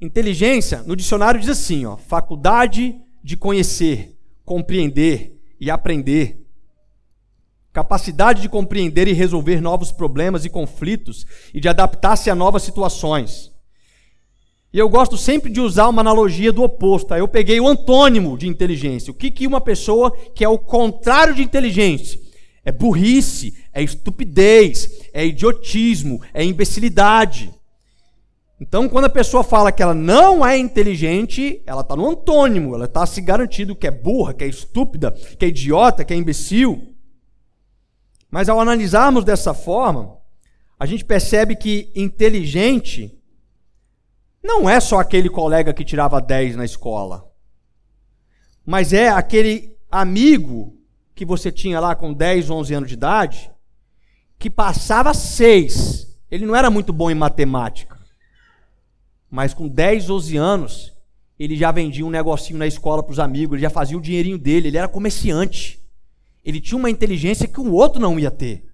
Inteligência, 0.00 0.82
no 0.82 0.94
dicionário 0.94 1.40
diz 1.40 1.48
assim, 1.48 1.86
ó, 1.86 1.96
faculdade 1.96 2.94
de 3.22 3.36
conhecer, 3.36 4.16
compreender 4.44 5.38
e 5.58 5.70
aprender. 5.70 6.46
Capacidade 7.72 8.42
de 8.42 8.48
compreender 8.48 9.08
e 9.08 9.12
resolver 9.12 9.60
novos 9.60 9.90
problemas 9.92 10.44
e 10.44 10.50
conflitos 10.50 11.24
e 11.54 11.60
de 11.60 11.68
adaptar-se 11.68 12.28
a 12.28 12.34
novas 12.34 12.62
situações. 12.62 13.50
E 14.72 14.78
eu 14.78 14.88
gosto 14.88 15.16
sempre 15.16 15.50
de 15.50 15.60
usar 15.60 15.88
uma 15.88 16.00
analogia 16.00 16.52
do 16.52 16.62
oposto. 16.62 17.08
Tá? 17.08 17.18
Eu 17.18 17.28
peguei 17.28 17.60
o 17.60 17.68
antônimo 17.68 18.36
de 18.36 18.46
inteligência. 18.46 19.10
O 19.10 19.14
que, 19.14 19.30
que 19.30 19.46
uma 19.46 19.60
pessoa 19.60 20.10
que 20.34 20.44
é 20.44 20.48
o 20.48 20.58
contrário 20.58 21.34
de 21.34 21.42
inteligência? 21.42 22.29
É 22.64 22.70
burrice, 22.70 23.56
é 23.72 23.82
estupidez, 23.82 25.08
é 25.12 25.24
idiotismo, 25.24 26.20
é 26.34 26.44
imbecilidade. 26.44 27.52
Então, 28.60 28.88
quando 28.90 29.06
a 29.06 29.10
pessoa 29.10 29.42
fala 29.42 29.72
que 29.72 29.82
ela 29.82 29.94
não 29.94 30.44
é 30.44 30.58
inteligente, 30.58 31.62
ela 31.64 31.80
está 31.80 31.96
no 31.96 32.10
antônimo, 32.10 32.74
ela 32.74 32.84
está 32.84 33.06
se 33.06 33.20
garantindo 33.22 33.74
que 33.74 33.86
é 33.86 33.90
burra, 33.90 34.34
que 34.34 34.44
é 34.44 34.46
estúpida, 34.46 35.12
que 35.38 35.46
é 35.46 35.48
idiota, 35.48 36.04
que 36.04 36.12
é 36.12 36.16
imbecil. 36.16 36.94
Mas 38.30 38.50
ao 38.50 38.60
analisarmos 38.60 39.24
dessa 39.24 39.54
forma, 39.54 40.18
a 40.78 40.84
gente 40.84 41.06
percebe 41.06 41.56
que 41.56 41.90
inteligente 41.94 43.18
não 44.42 44.68
é 44.68 44.78
só 44.78 45.00
aquele 45.00 45.30
colega 45.30 45.72
que 45.72 45.84
tirava 45.84 46.20
10 46.20 46.56
na 46.56 46.64
escola, 46.64 47.30
mas 48.64 48.92
é 48.92 49.08
aquele 49.08 49.76
amigo 49.90 50.79
que 51.20 51.24
você 51.26 51.52
tinha 51.52 51.78
lá 51.78 51.94
com 51.94 52.14
10, 52.14 52.48
11 52.48 52.72
anos 52.72 52.88
de 52.88 52.94
idade, 52.94 53.50
que 54.38 54.48
passava 54.48 55.12
seis. 55.12 56.16
Ele 56.30 56.46
não 56.46 56.56
era 56.56 56.70
muito 56.70 56.94
bom 56.94 57.10
em 57.10 57.14
matemática. 57.14 57.98
Mas 59.30 59.52
com 59.52 59.68
10, 59.68 60.06
12 60.06 60.38
anos, 60.38 60.94
ele 61.38 61.58
já 61.58 61.70
vendia 61.70 62.06
um 62.06 62.10
negocinho 62.10 62.58
na 62.58 62.66
escola 62.66 63.02
para 63.02 63.12
os 63.12 63.18
amigos, 63.18 63.56
ele 63.56 63.62
já 63.62 63.68
fazia 63.68 63.98
o 63.98 64.00
dinheirinho 64.00 64.38
dele, 64.38 64.68
ele 64.68 64.78
era 64.78 64.88
comerciante. 64.88 65.78
Ele 66.42 66.58
tinha 66.58 66.78
uma 66.78 66.88
inteligência 66.88 67.46
que 67.46 67.60
o 67.60 67.70
outro 67.70 68.00
não 68.00 68.18
ia 68.18 68.30
ter. 68.30 68.64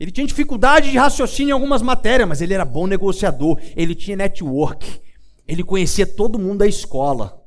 Ele 0.00 0.10
tinha 0.10 0.26
dificuldade 0.26 0.90
de 0.90 0.96
raciocínio 0.96 1.50
em 1.50 1.52
algumas 1.52 1.82
matérias, 1.82 2.26
mas 2.26 2.40
ele 2.40 2.54
era 2.54 2.64
bom 2.64 2.86
negociador, 2.86 3.60
ele 3.76 3.94
tinha 3.94 4.16
network, 4.16 4.98
ele 5.46 5.62
conhecia 5.62 6.06
todo 6.06 6.38
mundo 6.38 6.60
da 6.60 6.66
escola. 6.66 7.38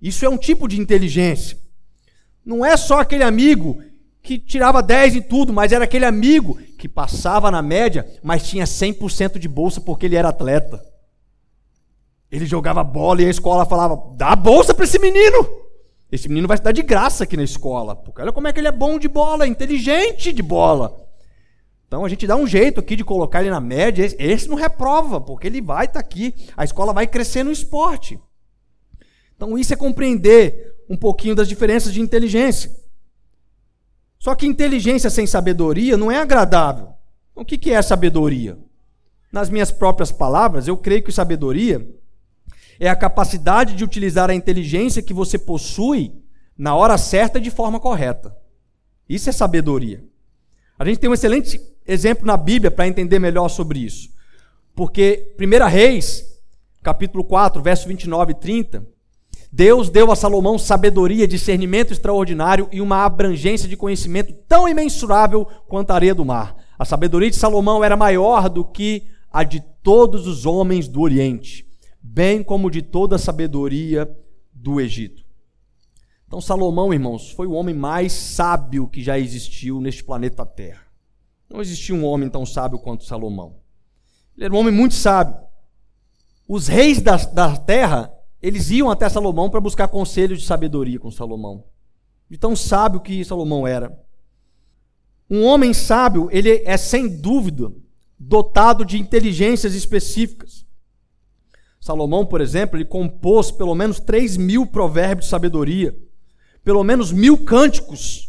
Isso 0.00 0.24
é 0.24 0.28
um 0.28 0.38
tipo 0.38 0.68
de 0.68 0.80
inteligência. 0.80 1.66
Não 2.48 2.64
é 2.64 2.78
só 2.78 3.00
aquele 3.00 3.24
amigo 3.24 3.78
que 4.22 4.38
tirava 4.38 4.82
10 4.82 5.16
em 5.16 5.20
tudo, 5.20 5.52
mas 5.52 5.70
era 5.70 5.84
aquele 5.84 6.06
amigo 6.06 6.54
que 6.78 6.88
passava 6.88 7.50
na 7.50 7.60
média, 7.60 8.08
mas 8.22 8.48
tinha 8.48 8.64
100% 8.64 9.38
de 9.38 9.46
bolsa 9.46 9.82
porque 9.82 10.06
ele 10.06 10.16
era 10.16 10.30
atleta. 10.30 10.82
Ele 12.32 12.46
jogava 12.46 12.82
bola 12.82 13.20
e 13.20 13.26
a 13.26 13.30
escola 13.30 13.66
falava: 13.66 14.14
dá 14.16 14.34
bolsa 14.34 14.72
para 14.72 14.86
esse 14.86 14.98
menino. 14.98 15.46
Esse 16.10 16.26
menino 16.26 16.48
vai 16.48 16.54
estudar 16.54 16.72
de 16.72 16.82
graça 16.82 17.24
aqui 17.24 17.36
na 17.36 17.42
escola. 17.42 17.94
Porque 17.94 18.22
olha 18.22 18.32
como 18.32 18.48
é 18.48 18.52
que 18.54 18.60
ele 18.60 18.68
é 18.68 18.72
bom 18.72 18.98
de 18.98 19.08
bola, 19.08 19.46
inteligente 19.46 20.32
de 20.32 20.42
bola. 20.42 21.06
Então 21.86 22.02
a 22.02 22.08
gente 22.08 22.26
dá 22.26 22.34
um 22.34 22.46
jeito 22.46 22.80
aqui 22.80 22.96
de 22.96 23.04
colocar 23.04 23.42
ele 23.42 23.50
na 23.50 23.60
média. 23.60 24.06
Esse 24.18 24.48
não 24.48 24.56
reprova, 24.56 25.20
porque 25.20 25.46
ele 25.46 25.60
vai 25.60 25.84
estar 25.84 26.00
tá 26.00 26.06
aqui. 26.06 26.34
A 26.56 26.64
escola 26.64 26.94
vai 26.94 27.06
crescer 27.06 27.42
no 27.42 27.52
esporte. 27.52 28.18
Então 29.36 29.58
isso 29.58 29.74
é 29.74 29.76
compreender 29.76 30.67
um 30.88 30.96
pouquinho 30.96 31.34
das 31.34 31.48
diferenças 31.48 31.92
de 31.92 32.00
inteligência. 32.00 32.70
Só 34.18 34.34
que 34.34 34.46
inteligência 34.46 35.10
sem 35.10 35.26
sabedoria 35.26 35.96
não 35.96 36.10
é 36.10 36.18
agradável. 36.18 36.88
O 37.34 37.44
que 37.44 37.72
é 37.72 37.80
sabedoria? 37.80 38.58
Nas 39.30 39.48
minhas 39.48 39.70
próprias 39.70 40.10
palavras, 40.10 40.66
eu 40.66 40.76
creio 40.76 41.02
que 41.02 41.12
sabedoria 41.12 41.86
é 42.80 42.88
a 42.88 42.96
capacidade 42.96 43.74
de 43.74 43.84
utilizar 43.84 44.30
a 44.30 44.34
inteligência 44.34 45.02
que 45.02 45.12
você 45.12 45.38
possui 45.38 46.12
na 46.56 46.74
hora 46.74 46.96
certa 46.96 47.38
e 47.38 47.42
de 47.42 47.50
forma 47.50 47.80
correta. 47.80 48.36
Isso 49.08 49.28
é 49.28 49.32
sabedoria. 49.32 50.04
A 50.78 50.84
gente 50.84 50.98
tem 50.98 51.10
um 51.10 51.14
excelente 51.14 51.60
exemplo 51.86 52.26
na 52.26 52.36
Bíblia 52.36 52.70
para 52.70 52.86
entender 52.86 53.18
melhor 53.18 53.48
sobre 53.48 53.80
isso. 53.80 54.10
Porque 54.74 55.34
1 55.38 55.66
Reis, 55.66 56.24
capítulo 56.82 57.24
4, 57.24 57.60
verso 57.60 57.88
29 57.88 58.32
e 58.32 58.34
30, 58.34 58.86
Deus 59.50 59.88
deu 59.88 60.12
a 60.12 60.16
Salomão 60.16 60.58
sabedoria, 60.58 61.26
discernimento 61.26 61.92
extraordinário 61.92 62.68
e 62.70 62.80
uma 62.80 63.04
abrangência 63.04 63.68
de 63.68 63.76
conhecimento 63.76 64.32
tão 64.46 64.68
imensurável 64.68 65.46
quanto 65.66 65.90
a 65.90 65.94
areia 65.94 66.14
do 66.14 66.24
mar. 66.24 66.56
A 66.78 66.84
sabedoria 66.84 67.30
de 67.30 67.36
Salomão 67.36 67.82
era 67.82 67.96
maior 67.96 68.48
do 68.48 68.64
que 68.64 69.06
a 69.32 69.42
de 69.42 69.60
todos 69.82 70.26
os 70.26 70.44
homens 70.44 70.86
do 70.86 71.00
Oriente, 71.00 71.66
bem 72.02 72.42
como 72.42 72.70
de 72.70 72.82
toda 72.82 73.16
a 73.16 73.18
sabedoria 73.18 74.08
do 74.52 74.80
Egito. 74.80 75.24
Então, 76.26 76.42
Salomão, 76.42 76.92
irmãos, 76.92 77.30
foi 77.30 77.46
o 77.46 77.52
homem 77.52 77.74
mais 77.74 78.12
sábio 78.12 78.86
que 78.86 79.02
já 79.02 79.18
existiu 79.18 79.80
neste 79.80 80.04
planeta 80.04 80.44
Terra. 80.44 80.82
Não 81.48 81.62
existia 81.62 81.94
um 81.94 82.04
homem 82.04 82.28
tão 82.28 82.44
sábio 82.44 82.78
quanto 82.78 83.04
Salomão. 83.04 83.56
Ele 84.36 84.44
era 84.44 84.54
um 84.54 84.58
homem 84.58 84.72
muito 84.72 84.94
sábio. 84.94 85.34
Os 86.46 86.68
reis 86.68 87.00
da, 87.00 87.16
da 87.16 87.56
terra 87.56 88.12
eles 88.42 88.70
iam 88.70 88.90
até 88.90 89.08
Salomão 89.08 89.50
para 89.50 89.60
buscar 89.60 89.88
conselhos 89.88 90.40
de 90.40 90.46
sabedoria 90.46 90.98
com 90.98 91.10
Salomão. 91.10 91.64
De 92.30 92.38
tão 92.38 92.54
sábio 92.54 93.00
que 93.00 93.24
Salomão 93.24 93.66
era. 93.66 93.96
Um 95.30 95.44
homem 95.44 95.74
sábio, 95.74 96.28
ele 96.30 96.62
é 96.64 96.76
sem 96.76 97.08
dúvida 97.08 97.72
dotado 98.18 98.84
de 98.84 98.98
inteligências 98.98 99.74
específicas. 99.74 100.66
Salomão, 101.80 102.26
por 102.26 102.40
exemplo, 102.40 102.76
ele 102.76 102.84
compôs 102.84 103.50
pelo 103.50 103.74
menos 103.74 104.00
3 104.00 104.36
mil 104.36 104.66
provérbios 104.66 105.26
de 105.26 105.30
sabedoria, 105.30 105.96
pelo 106.64 106.82
menos 106.82 107.12
mil 107.12 107.38
cânticos. 107.38 108.28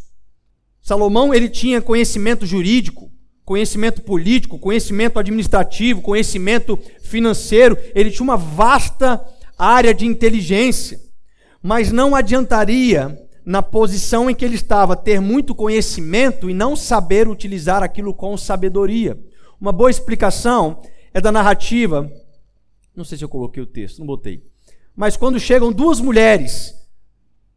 Salomão, 0.82 1.34
ele 1.34 1.50
tinha 1.50 1.82
conhecimento 1.82 2.46
jurídico, 2.46 3.12
conhecimento 3.44 4.02
político, 4.02 4.60
conhecimento 4.60 5.18
administrativo, 5.18 6.02
conhecimento 6.02 6.78
financeiro, 7.02 7.78
ele 7.96 8.12
tinha 8.12 8.24
uma 8.24 8.38
vasta 8.38 9.26
área 9.60 9.94
de 9.94 10.06
inteligência. 10.06 11.00
Mas 11.62 11.92
não 11.92 12.16
adiantaria, 12.16 13.20
na 13.46 13.62
posição 13.62 14.30
em 14.30 14.36
que 14.36 14.46
ele 14.46 14.56
estava, 14.56 14.96
ter 14.96 15.20
muito 15.20 15.54
conhecimento 15.54 16.50
e 16.50 16.54
não 16.54 16.76
saber 16.76 17.28
utilizar 17.28 17.84
aquilo 17.84 18.14
com 18.14 18.38
sabedoria. 18.38 19.20
Uma 19.60 19.72
boa 19.72 19.90
explicação 19.90 20.82
é 21.14 21.20
da 21.20 21.32
narrativa. 21.32 22.10
Não 22.96 23.04
sei 23.04 23.18
se 23.18 23.24
eu 23.24 23.30
coloquei 23.30 23.62
o 23.62 23.68
texto, 23.68 24.00
não 24.00 24.08
botei. 24.08 24.44
Mas 24.96 25.18
quando 25.18 25.40
chegam 25.40 25.72
duas 25.72 26.00
mulheres 26.00 26.76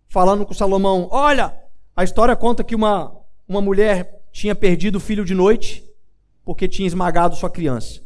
falando 0.08 0.44
com 0.44 0.54
Salomão, 0.54 1.08
olha, 1.10 1.54
a 1.94 2.02
história 2.02 2.34
conta 2.34 2.64
que 2.64 2.74
uma, 2.74 3.14
uma 3.46 3.60
mulher 3.60 4.22
tinha 4.32 4.54
perdido 4.54 4.96
o 4.96 5.00
filho 5.00 5.24
de 5.24 5.34
noite 5.34 5.84
porque 6.44 6.66
tinha 6.66 6.86
esmagado 6.86 7.36
sua 7.36 7.50
criança. 7.50 8.00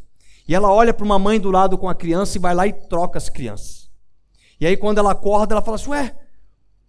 E 0.49 0.55
ela 0.55 0.73
olha 0.73 0.93
para 0.93 1.05
uma 1.05 1.19
mãe 1.19 1.41
do 1.41 1.51
lado 1.51 1.79
com 1.79 1.89
a 1.89 1.95
criança 1.95 2.37
e 2.37 2.41
vai 2.41 2.55
lá 2.55 2.67
e 2.67 2.73
troca 2.73 3.19
as 3.19 3.29
crianças. 3.29 3.86
E 4.61 4.67
aí 4.67 4.77
quando 4.77 4.99
ela 4.99 5.13
acorda, 5.13 5.55
ela 5.55 5.63
fala 5.63 5.77
assim: 5.77 5.91
"Ué, 5.91 6.15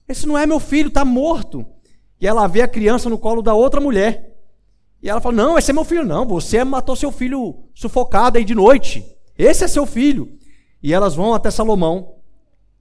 esse 0.08 0.28
não 0.28 0.38
é 0.38 0.46
meu 0.46 0.60
filho, 0.60 0.88
está 0.88 1.04
morto". 1.04 1.66
E 2.20 2.28
ela 2.28 2.48
vê 2.48 2.62
a 2.62 2.68
criança 2.68 3.10
no 3.10 3.18
colo 3.18 3.42
da 3.42 3.54
outra 3.54 3.80
mulher. 3.80 4.36
E 5.02 5.10
ela 5.10 5.22
fala: 5.22 5.36
"Não, 5.36 5.58
esse 5.58 5.72
é 5.72 5.74
meu 5.74 5.84
filho 5.84 6.06
não, 6.06 6.26
você 6.26 6.64
matou 6.64 6.96
seu 6.96 7.12
filho 7.12 7.64
sufocado 7.74 8.38
aí 8.38 8.44
de 8.44 8.56
noite. 8.56 9.06
Esse 9.38 9.64
é 9.64 9.68
seu 9.68 9.86
filho". 9.86 10.38
E 10.82 10.94
elas 10.94 11.16
vão 11.16 11.34
até 11.34 11.52
Salomão. 11.52 12.16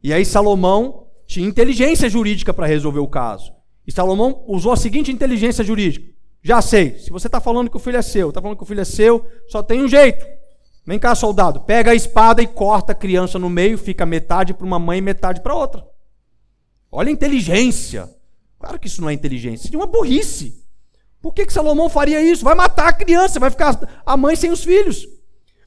E 0.02 0.12
aí 0.12 0.24
Salomão 0.24 1.06
tinha 1.26 1.48
inteligência 1.48 2.08
jurídica 2.08 2.54
para 2.54 2.66
resolver 2.66 3.00
o 3.00 3.08
caso. 3.08 3.52
E 3.86 3.92
Salomão 3.92 4.44
usou 4.46 4.72
a 4.72 4.76
seguinte 4.76 5.12
inteligência 5.12 5.64
jurídica: 5.64 6.06
já 6.42 6.60
sei. 6.62 6.98
Se 6.98 7.10
você 7.10 7.26
está 7.26 7.40
falando 7.40 7.70
que 7.70 7.76
o 7.76 7.80
filho 7.80 7.96
é 7.96 8.02
seu, 8.02 8.28
está 8.28 8.40
falando 8.40 8.56
que 8.56 8.62
o 8.62 8.66
filho 8.66 8.80
é 8.80 8.84
seu, 8.84 9.26
só 9.48 9.62
tem 9.62 9.82
um 9.82 9.88
jeito. 9.88 10.24
Vem 10.86 10.98
cá, 10.98 11.14
soldado. 11.14 11.60
Pega 11.60 11.90
a 11.90 11.94
espada 11.94 12.40
e 12.42 12.46
corta 12.46 12.92
a 12.92 12.94
criança 12.94 13.38
no 13.38 13.50
meio, 13.50 13.76
fica 13.76 14.06
metade 14.06 14.54
para 14.54 14.66
uma 14.66 14.78
mãe 14.78 14.98
e 14.98 15.02
metade 15.02 15.40
para 15.40 15.54
outra. 15.54 15.84
Olha 16.90 17.08
a 17.08 17.12
inteligência. 17.12 18.08
Claro 18.58 18.78
que 18.78 18.86
isso 18.86 19.00
não 19.00 19.10
é 19.10 19.12
inteligência, 19.12 19.70
é 19.72 19.76
uma 19.76 19.86
burrice. 19.86 20.64
Por 21.20 21.34
que, 21.34 21.44
que 21.44 21.52
Salomão 21.52 21.88
faria 21.88 22.22
isso? 22.22 22.44
Vai 22.44 22.54
matar 22.54 22.88
a 22.88 22.92
criança, 22.92 23.40
vai 23.40 23.50
ficar 23.50 23.78
a 24.04 24.16
mãe 24.16 24.36
sem 24.36 24.50
os 24.50 24.62
filhos. 24.62 25.06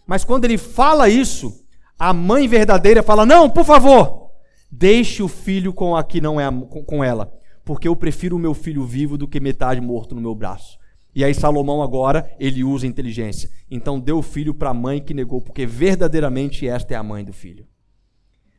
Mas 0.08 0.24
quando 0.24 0.46
ele 0.46 0.58
fala 0.58 1.10
isso, 1.10 1.64
a 1.98 2.14
mãe 2.14 2.48
verdadeira 2.48 3.04
fala: 3.04 3.26
Não, 3.26 3.50
por 3.50 3.66
favor, 3.66 4.32
deixe 4.72 5.22
o 5.22 5.28
filho 5.28 5.74
com 5.74 5.96
a 5.96 6.04
que 6.04 6.22
não 6.22 6.40
é 6.40 6.50
com 6.86 7.04
ela 7.04 7.40
porque 7.70 7.88
eu 7.88 7.96
prefiro 7.96 8.36
o 8.36 8.40
meu 8.40 8.56
filho 8.56 8.84
vivo 8.84 9.16
do 9.16 9.28
que 9.28 9.40
metade 9.40 9.80
morto 9.80 10.16
no 10.16 10.22
meu 10.22 10.34
braço. 10.34 10.79
E 11.20 11.24
aí 11.26 11.34
Salomão 11.34 11.84
agora, 11.84 12.34
ele 12.40 12.64
usa 12.64 12.88
inteligência. 12.88 13.50
Então 13.70 14.00
deu 14.00 14.20
o 14.20 14.22
filho 14.22 14.54
para 14.54 14.70
a 14.70 14.74
mãe 14.74 15.02
que 15.02 15.14
negou, 15.14 15.42
porque 15.42 15.66
verdadeiramente 15.66 16.66
esta 16.66 16.94
é 16.94 16.98
a 16.98 17.04
mãe 17.04 17.26
do 17.26 17.34
filho. 17.34 17.68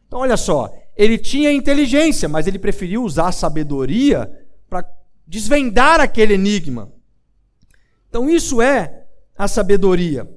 Então 0.07 0.19
olha 0.19 0.37
só, 0.37 0.71
ele 0.95 1.17
tinha 1.17 1.51
inteligência, 1.51 2.29
mas 2.29 2.47
ele 2.47 2.59
preferiu 2.59 3.03
usar 3.03 3.29
a 3.29 3.33
sabedoria 3.33 4.31
para 4.69 4.87
desvendar 5.27 6.03
aquele 6.03 6.35
enigma. 6.35 6.93
Então 8.11 8.29
isso 8.29 8.61
é 8.61 9.07
a 9.39 9.49
sabedoria. 9.49 10.31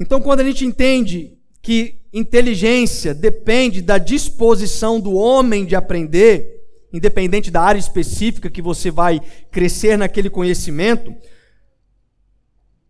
Então 0.00 0.18
quando 0.22 0.40
a 0.40 0.44
gente 0.44 0.64
entende 0.64 1.36
que 1.60 2.00
inteligência 2.10 3.12
depende 3.12 3.82
da 3.82 3.98
disposição 3.98 4.98
do 4.98 5.12
homem 5.12 5.66
de 5.66 5.76
aprender, 5.76 6.55
independente 6.92 7.50
da 7.50 7.62
área 7.62 7.78
específica 7.78 8.50
que 8.50 8.62
você 8.62 8.90
vai 8.90 9.20
crescer 9.50 9.96
naquele 9.96 10.30
conhecimento, 10.30 11.14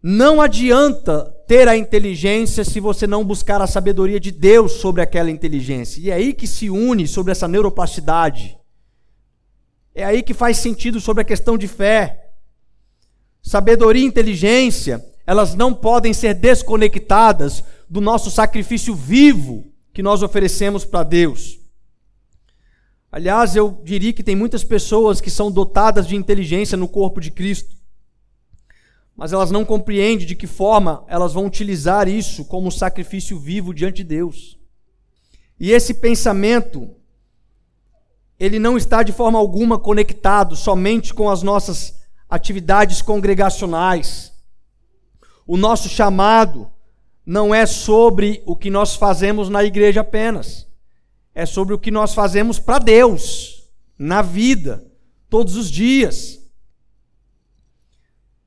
não 0.03 0.41
adianta 0.41 1.25
ter 1.49 1.67
a 1.67 1.77
inteligência 1.77 2.65
se 2.65 2.79
você 2.79 3.07
não 3.07 3.25
buscar 3.25 3.61
a 3.61 3.67
sabedoria 3.67 4.21
de 4.21 4.31
Deus 4.31 4.73
sobre 4.75 5.03
aquela 5.03 5.31
inteligência. 5.31 6.01
E 6.01 6.11
é 6.11 6.15
aí 6.15 6.33
que 6.33 6.47
se 6.47 6.71
une 6.71 7.09
sobre 7.09 7.33
essa 7.33 7.49
neuroplasticidade. 7.49 8.57
É 9.95 10.05
aí 10.05 10.23
que 10.23 10.35
faz 10.35 10.59
sentido 10.59 11.01
sobre 11.01 11.23
a 11.23 11.25
questão 11.25 11.59
de 11.59 11.67
fé. 11.67 12.31
Sabedoria 13.43 14.03
e 14.03 14.07
inteligência, 14.07 15.05
elas 15.27 15.55
não 15.55 15.73
podem 15.75 16.13
ser 16.13 16.35
desconectadas 16.35 17.65
do 17.89 18.01
nosso 18.01 18.31
sacrifício 18.31 18.95
vivo 18.95 19.73
que 19.93 20.03
nós 20.03 20.23
oferecemos 20.23 20.85
para 20.85 21.03
Deus. 21.03 21.66
Aliás, 23.17 23.57
eu 23.57 23.81
diria 23.83 24.13
que 24.13 24.23
tem 24.23 24.37
muitas 24.37 24.63
pessoas 24.63 25.23
que 25.23 25.31
são 25.31 25.51
dotadas 25.51 26.07
de 26.07 26.15
inteligência 26.15 26.77
no 26.77 26.87
corpo 26.87 27.19
de 27.19 27.31
Cristo, 27.31 27.75
mas 29.17 29.33
elas 29.33 29.51
não 29.51 29.65
compreendem 29.65 30.27
de 30.27 30.37
que 30.37 30.47
forma 30.47 31.03
elas 31.09 31.33
vão 31.33 31.47
utilizar 31.47 32.09
isso 32.09 32.45
como 32.45 32.71
sacrifício 32.71 33.39
vivo 33.39 33.73
diante 33.73 33.97
de 33.97 34.05
Deus. 34.05 34.59
E 35.59 35.73
esse 35.73 35.95
pensamento, 35.95 36.91
ele 38.39 38.59
não 38.59 38.77
está 38.77 39.03
de 39.03 39.13
forma 39.13 39.39
alguma 39.39 39.79
conectado 39.79 40.55
somente 40.55 41.15
com 41.15 41.31
as 41.31 41.43
nossas 41.43 41.95
atividades 42.29 43.01
congregacionais. 43.01 44.31
O 45.47 45.57
nosso 45.57 45.89
chamado 45.89 46.71
não 47.25 47.55
é 47.55 47.65
sobre 47.65 48.43
o 48.45 48.55
que 48.55 48.69
nós 48.69 48.95
fazemos 48.95 49.49
na 49.49 49.65
igreja 49.65 50.03
apenas 50.03 50.66
é 51.37 51.45
sobre 51.45 51.75
o 51.75 51.79
que 51.79 51.91
nós 51.91 52.15
fazemos 52.15 52.59
para 52.59 52.79
Deus, 52.79 53.71
na 53.99 54.23
vida, 54.23 54.91
todos 55.29 55.55
os 55.55 55.71
dias. 55.71 56.41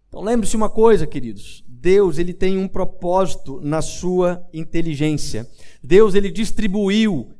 Então 0.07 0.21
lembre-se 0.21 0.55
uma 0.55 0.71
coisa, 0.71 1.05
queridos. 1.05 1.63
Deus, 1.67 2.17
ele 2.17 2.33
tem 2.33 2.57
um 2.57 2.67
propósito 2.67 3.61
na 3.61 3.79
sua 3.79 4.43
inteligência. 4.51 5.47
Deus, 5.83 6.15
ele 6.15 6.31
distribuiu 6.31 7.31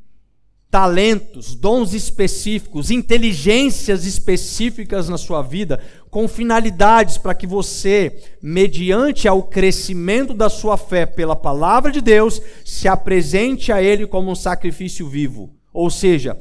talentos, 0.70 1.56
dons 1.56 1.92
específicos, 1.92 2.90
inteligências 2.90 4.06
específicas 4.06 5.08
na 5.08 5.18
sua 5.18 5.42
vida, 5.42 5.80
com 6.08 6.28
finalidades 6.28 7.18
para 7.18 7.34
que 7.34 7.46
você, 7.46 8.22
mediante 8.40 9.26
ao 9.26 9.42
crescimento 9.42 10.32
da 10.32 10.48
sua 10.48 10.76
fé 10.76 11.04
pela 11.06 11.34
palavra 11.34 11.90
de 11.90 12.00
Deus, 12.00 12.40
se 12.64 12.86
apresente 12.86 13.72
a 13.72 13.82
Ele 13.82 14.06
como 14.06 14.30
um 14.30 14.34
sacrifício 14.34 15.08
vivo. 15.08 15.50
Ou 15.72 15.90
seja, 15.90 16.38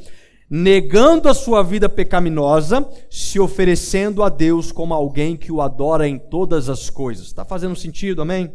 negando 0.47 1.27
a 1.27 1.33
sua 1.33 1.63
vida 1.63 1.89
pecaminosa, 1.89 2.87
se 3.09 3.39
oferecendo 3.39 4.21
a 4.21 4.29
Deus 4.29 4.71
como 4.71 4.93
alguém 4.93 5.35
que 5.35 5.51
o 5.51 5.61
adora 5.61 6.07
em 6.07 6.19
todas 6.19 6.69
as 6.69 6.89
coisas. 6.89 7.27
Está 7.27 7.43
fazendo 7.43 7.75
sentido, 7.75 8.21
amém? 8.21 8.51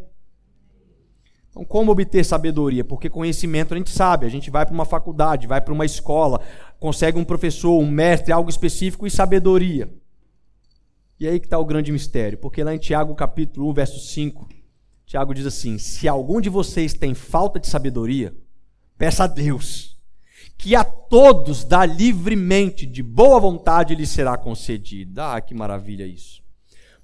Então, 1.55 1.63
como 1.63 1.89
obter 1.89 2.25
sabedoria? 2.25 2.83
Porque 2.83 3.09
conhecimento 3.09 3.73
a 3.73 3.77
gente 3.77 3.89
sabe, 3.89 4.25
a 4.25 4.29
gente 4.29 4.51
vai 4.51 4.65
para 4.65 4.73
uma 4.73 4.83
faculdade, 4.83 5.47
vai 5.47 5.61
para 5.61 5.73
uma 5.73 5.85
escola, 5.85 6.41
consegue 6.81 7.17
um 7.17 7.23
professor, 7.23 7.79
um 7.79 7.89
mestre, 7.89 8.33
algo 8.33 8.49
específico 8.49 9.07
e 9.07 9.09
sabedoria. 9.09 9.89
E 11.17 11.25
aí 11.25 11.39
que 11.39 11.45
está 11.45 11.57
o 11.57 11.63
grande 11.63 11.93
mistério, 11.93 12.37
porque 12.37 12.61
lá 12.61 12.75
em 12.75 12.77
Tiago 12.77 13.15
capítulo 13.15 13.69
1, 13.69 13.73
verso 13.73 13.99
5, 14.05 14.49
Tiago 15.05 15.33
diz 15.33 15.45
assim: 15.45 15.77
Se 15.77 16.09
algum 16.09 16.41
de 16.41 16.49
vocês 16.49 16.93
tem 16.93 17.13
falta 17.13 17.57
de 17.57 17.67
sabedoria, 17.67 18.35
peça 18.97 19.23
a 19.23 19.27
Deus, 19.27 19.97
que 20.57 20.75
a 20.75 20.83
todos 20.83 21.63
dá 21.63 21.85
livremente, 21.85 22.85
de 22.85 23.01
boa 23.01 23.39
vontade 23.39 23.95
lhe 23.95 24.05
será 24.05 24.37
concedida. 24.37 25.35
Ah, 25.35 25.39
que 25.39 25.55
maravilha 25.55 26.05
isso! 26.05 26.43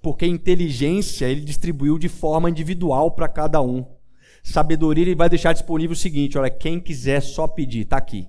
Porque 0.01 0.25
inteligência 0.25 1.27
ele 1.27 1.39
distribuiu 1.39 1.97
de 1.97 2.09
forma 2.09 2.49
individual 2.49 3.11
para 3.11 3.29
cada 3.29 3.61
um. 3.61 3.85
Sabedoria 4.43 5.03
ele 5.03 5.15
vai 5.15 5.29
deixar 5.29 5.53
disponível 5.53 5.93
o 5.93 5.97
seguinte: 5.97 6.37
olha, 6.37 6.49
quem 6.49 6.79
quiser 6.79 7.21
só 7.21 7.47
pedir, 7.47 7.81
está 7.81 7.97
aqui. 7.97 8.27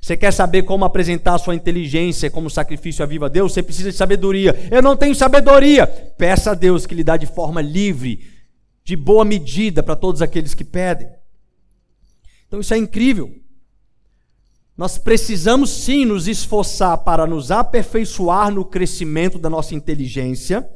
Você 0.00 0.16
quer 0.16 0.32
saber 0.32 0.62
como 0.62 0.84
apresentar 0.84 1.34
a 1.34 1.38
sua 1.38 1.54
inteligência 1.54 2.30
como 2.30 2.48
sacrifício 2.48 3.02
a 3.02 3.06
viva 3.06 3.28
Deus? 3.28 3.52
Você 3.52 3.62
precisa 3.62 3.90
de 3.90 3.96
sabedoria. 3.96 4.54
Eu 4.70 4.80
não 4.80 4.96
tenho 4.96 5.14
sabedoria. 5.14 5.86
Peça 5.86 6.52
a 6.52 6.54
Deus 6.54 6.86
que 6.86 6.94
lhe 6.94 7.02
dá 7.02 7.16
de 7.16 7.26
forma 7.26 7.60
livre, 7.60 8.24
de 8.84 8.94
boa 8.94 9.24
medida 9.24 9.82
para 9.82 9.96
todos 9.96 10.22
aqueles 10.22 10.54
que 10.54 10.64
pedem. 10.64 11.08
Então 12.46 12.60
isso 12.60 12.72
é 12.72 12.78
incrível. 12.78 13.34
Nós 14.76 14.96
precisamos 14.96 15.70
sim 15.70 16.04
nos 16.04 16.28
esforçar 16.28 16.98
para 16.98 17.26
nos 17.26 17.50
aperfeiçoar 17.50 18.52
no 18.52 18.64
crescimento 18.64 19.36
da 19.36 19.50
nossa 19.50 19.74
inteligência, 19.74 20.68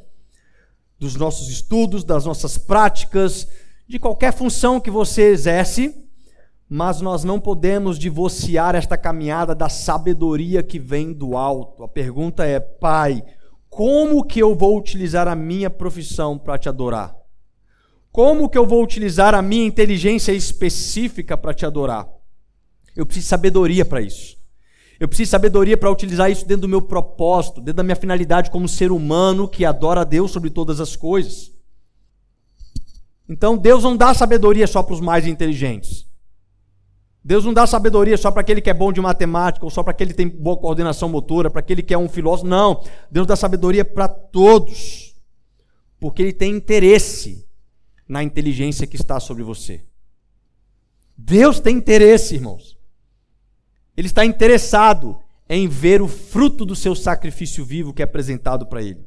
dos 0.98 1.14
nossos 1.14 1.48
estudos, 1.48 2.02
das 2.02 2.26
nossas 2.26 2.58
práticas, 2.58 3.46
de 3.92 3.98
qualquer 3.98 4.32
função 4.32 4.80
que 4.80 4.90
você 4.90 5.24
exerce, 5.24 5.94
mas 6.66 7.02
nós 7.02 7.24
não 7.24 7.38
podemos 7.38 7.98
divorciar 7.98 8.74
esta 8.74 8.96
caminhada 8.96 9.54
da 9.54 9.68
sabedoria 9.68 10.62
que 10.62 10.78
vem 10.78 11.12
do 11.12 11.36
alto. 11.36 11.84
A 11.84 11.88
pergunta 11.88 12.42
é, 12.42 12.58
Pai, 12.58 13.22
como 13.68 14.24
que 14.24 14.40
eu 14.40 14.54
vou 14.54 14.78
utilizar 14.78 15.28
a 15.28 15.34
minha 15.34 15.68
profissão 15.68 16.38
para 16.38 16.56
te 16.56 16.70
adorar? 16.70 17.14
Como 18.10 18.48
que 18.48 18.56
eu 18.56 18.66
vou 18.66 18.82
utilizar 18.82 19.34
a 19.34 19.42
minha 19.42 19.66
inteligência 19.66 20.32
específica 20.32 21.36
para 21.36 21.52
te 21.52 21.66
adorar? 21.66 22.08
Eu 22.96 23.04
preciso 23.04 23.26
de 23.26 23.28
sabedoria 23.28 23.84
para 23.84 24.00
isso. 24.00 24.38
Eu 24.98 25.06
preciso 25.06 25.26
de 25.26 25.32
sabedoria 25.32 25.76
para 25.76 25.90
utilizar 25.90 26.30
isso 26.30 26.46
dentro 26.46 26.62
do 26.62 26.68
meu 26.68 26.80
propósito, 26.80 27.60
dentro 27.60 27.74
da 27.74 27.82
minha 27.82 27.96
finalidade 27.96 28.50
como 28.50 28.66
ser 28.66 28.90
humano 28.90 29.46
que 29.46 29.66
adora 29.66 30.00
a 30.00 30.04
Deus 30.04 30.30
sobre 30.30 30.48
todas 30.48 30.80
as 30.80 30.96
coisas. 30.96 31.51
Então, 33.28 33.56
Deus 33.56 33.84
não 33.84 33.96
dá 33.96 34.12
sabedoria 34.12 34.66
só 34.66 34.82
para 34.82 34.94
os 34.94 35.00
mais 35.00 35.26
inteligentes. 35.26 36.06
Deus 37.24 37.44
não 37.44 37.54
dá 37.54 37.66
sabedoria 37.66 38.16
só 38.16 38.30
para 38.30 38.40
aquele 38.40 38.60
que 38.60 38.68
é 38.68 38.74
bom 38.74 38.92
de 38.92 39.00
matemática, 39.00 39.64
ou 39.64 39.70
só 39.70 39.82
para 39.82 39.92
aquele 39.92 40.10
que 40.10 40.16
tem 40.16 40.28
boa 40.28 40.56
coordenação 40.56 41.08
motora, 41.08 41.48
para 41.48 41.60
aquele 41.60 41.82
que 41.82 41.94
é 41.94 41.98
um 41.98 42.08
filósofo. 42.08 42.48
Não. 42.48 42.82
Deus 43.10 43.26
dá 43.26 43.36
sabedoria 43.36 43.84
para 43.84 44.08
todos. 44.08 45.14
Porque 46.00 46.20
Ele 46.20 46.32
tem 46.32 46.52
interesse 46.52 47.46
na 48.08 48.22
inteligência 48.22 48.86
que 48.86 48.96
está 48.96 49.20
sobre 49.20 49.44
você. 49.44 49.84
Deus 51.16 51.60
tem 51.60 51.76
interesse, 51.76 52.34
irmãos. 52.34 52.76
Ele 53.96 54.08
está 54.08 54.24
interessado 54.24 55.18
em 55.48 55.68
ver 55.68 56.02
o 56.02 56.08
fruto 56.08 56.64
do 56.64 56.74
seu 56.74 56.94
sacrifício 56.94 57.64
vivo 57.64 57.92
que 57.92 58.02
é 58.02 58.04
apresentado 58.04 58.66
para 58.66 58.82
Ele. 58.82 59.06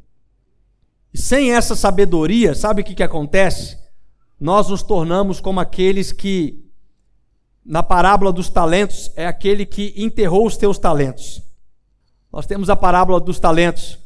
E 1.13 1.17
sem 1.17 1.53
essa 1.53 1.75
sabedoria, 1.75 2.55
sabe 2.55 2.81
o 2.81 2.85
que, 2.85 2.95
que 2.95 3.03
acontece? 3.03 3.77
Nós 4.39 4.69
nos 4.69 4.83
tornamos 4.83 5.39
como 5.39 5.59
aqueles 5.59 6.11
que 6.11 6.63
na 7.65 7.81
parábola 7.81 8.31
dos 8.31 8.49
talentos 8.49 9.11
é 9.15 9.25
aquele 9.25 9.65
que 9.65 9.93
enterrou 9.97 10.45
os 10.45 10.57
teus 10.57 10.77
talentos. 10.77 11.41
Nós 12.31 12.45
temos 12.45 12.69
a 12.69 12.75
parábola 12.75 13.19
dos 13.19 13.39
talentos. 13.39 13.97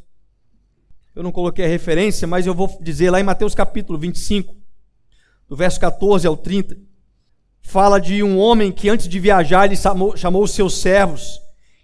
Eu 1.16 1.24
não 1.24 1.32
coloquei 1.32 1.66
a 1.66 1.68
referência, 1.68 2.28
mas 2.28 2.46
eu 2.46 2.54
vou 2.54 2.78
dizer 2.80 3.10
lá 3.10 3.20
em 3.20 3.24
Mateus 3.24 3.56
capítulo 3.56 3.98
25, 3.98 4.56
do 5.48 5.56
verso 5.56 5.80
14 5.80 6.28
ao 6.28 6.38
30, 6.38 6.78
fala 7.62 8.00
de 8.00 8.24
um 8.24 8.38
homem 8.38 8.72
que 8.72 8.88
antes 8.88 9.08
de 9.08 9.20
viajar 9.20 9.66
ele 9.66 9.76
chamou, 9.76 10.16
chamou 10.16 10.44
os 10.44 10.52
seus 10.52 10.80
servos 10.80 11.42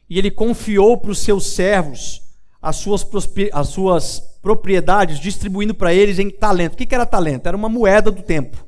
e 0.10 0.18
ele 0.18 0.32
confiou 0.32 0.98
para 0.98 1.12
os 1.12 1.20
seus 1.20 1.48
servos 1.48 2.22
as 2.62 2.78
suas, 2.78 3.06
as 3.52 3.68
suas 3.70 4.35
propriedades, 4.46 5.20
distribuindo 5.20 5.74
para 5.74 5.92
eles 5.92 6.20
em 6.20 6.30
talento. 6.30 6.74
O 6.74 6.78
que 6.78 6.94
era 6.94 7.04
talento? 7.04 7.48
Era 7.48 7.58
uma 7.58 7.68
moeda 7.68 8.12
do 8.12 8.22
tempo. 8.22 8.64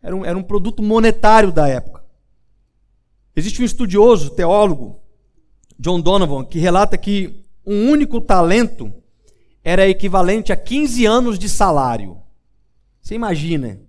Era 0.00 0.14
um, 0.14 0.24
era 0.24 0.38
um 0.38 0.44
produto 0.44 0.80
monetário 0.80 1.50
da 1.50 1.66
época. 1.66 2.04
Existe 3.34 3.60
um 3.60 3.64
estudioso, 3.64 4.30
teólogo, 4.30 5.00
John 5.76 6.00
Donovan, 6.00 6.44
que 6.44 6.60
relata 6.60 6.96
que 6.96 7.44
um 7.66 7.90
único 7.90 8.20
talento 8.20 8.92
era 9.64 9.88
equivalente 9.88 10.52
a 10.52 10.56
15 10.56 11.04
anos 11.04 11.36
de 11.36 11.48
salário. 11.48 12.18
Você 13.00 13.16
imagina, 13.16 13.80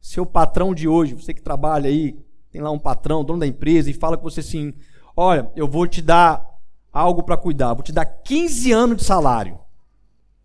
seu 0.00 0.24
patrão 0.24 0.74
de 0.74 0.88
hoje, 0.88 1.12
você 1.12 1.34
que 1.34 1.42
trabalha 1.42 1.90
aí, 1.90 2.18
tem 2.50 2.62
lá 2.62 2.70
um 2.70 2.78
patrão, 2.78 3.22
dono 3.22 3.40
da 3.40 3.46
empresa, 3.46 3.90
e 3.90 3.92
fala 3.92 4.16
com 4.16 4.22
você 4.22 4.40
assim: 4.40 4.72
Olha, 5.14 5.52
eu 5.54 5.68
vou 5.68 5.86
te 5.86 6.00
dar 6.00 6.42
algo 6.90 7.22
para 7.22 7.36
cuidar, 7.36 7.74
vou 7.74 7.82
te 7.82 7.92
dar 7.92 8.06
15 8.06 8.72
anos 8.72 8.96
de 8.96 9.04
salário 9.04 9.67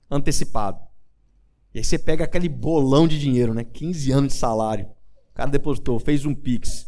antecipado. 0.10 0.80
E 1.74 1.80
aí 1.80 1.84
você 1.84 1.98
pega 1.98 2.24
aquele 2.24 2.48
bolão 2.48 3.08
de 3.08 3.20
dinheiro, 3.20 3.54
né? 3.54 3.64
15 3.64 4.12
anos 4.12 4.34
de 4.34 4.40
salário. 4.40 4.86
O 5.32 5.36
cara 5.36 5.50
depositou, 5.50 6.00
fez 6.00 6.26
um 6.26 6.36
Pix. 6.36 6.88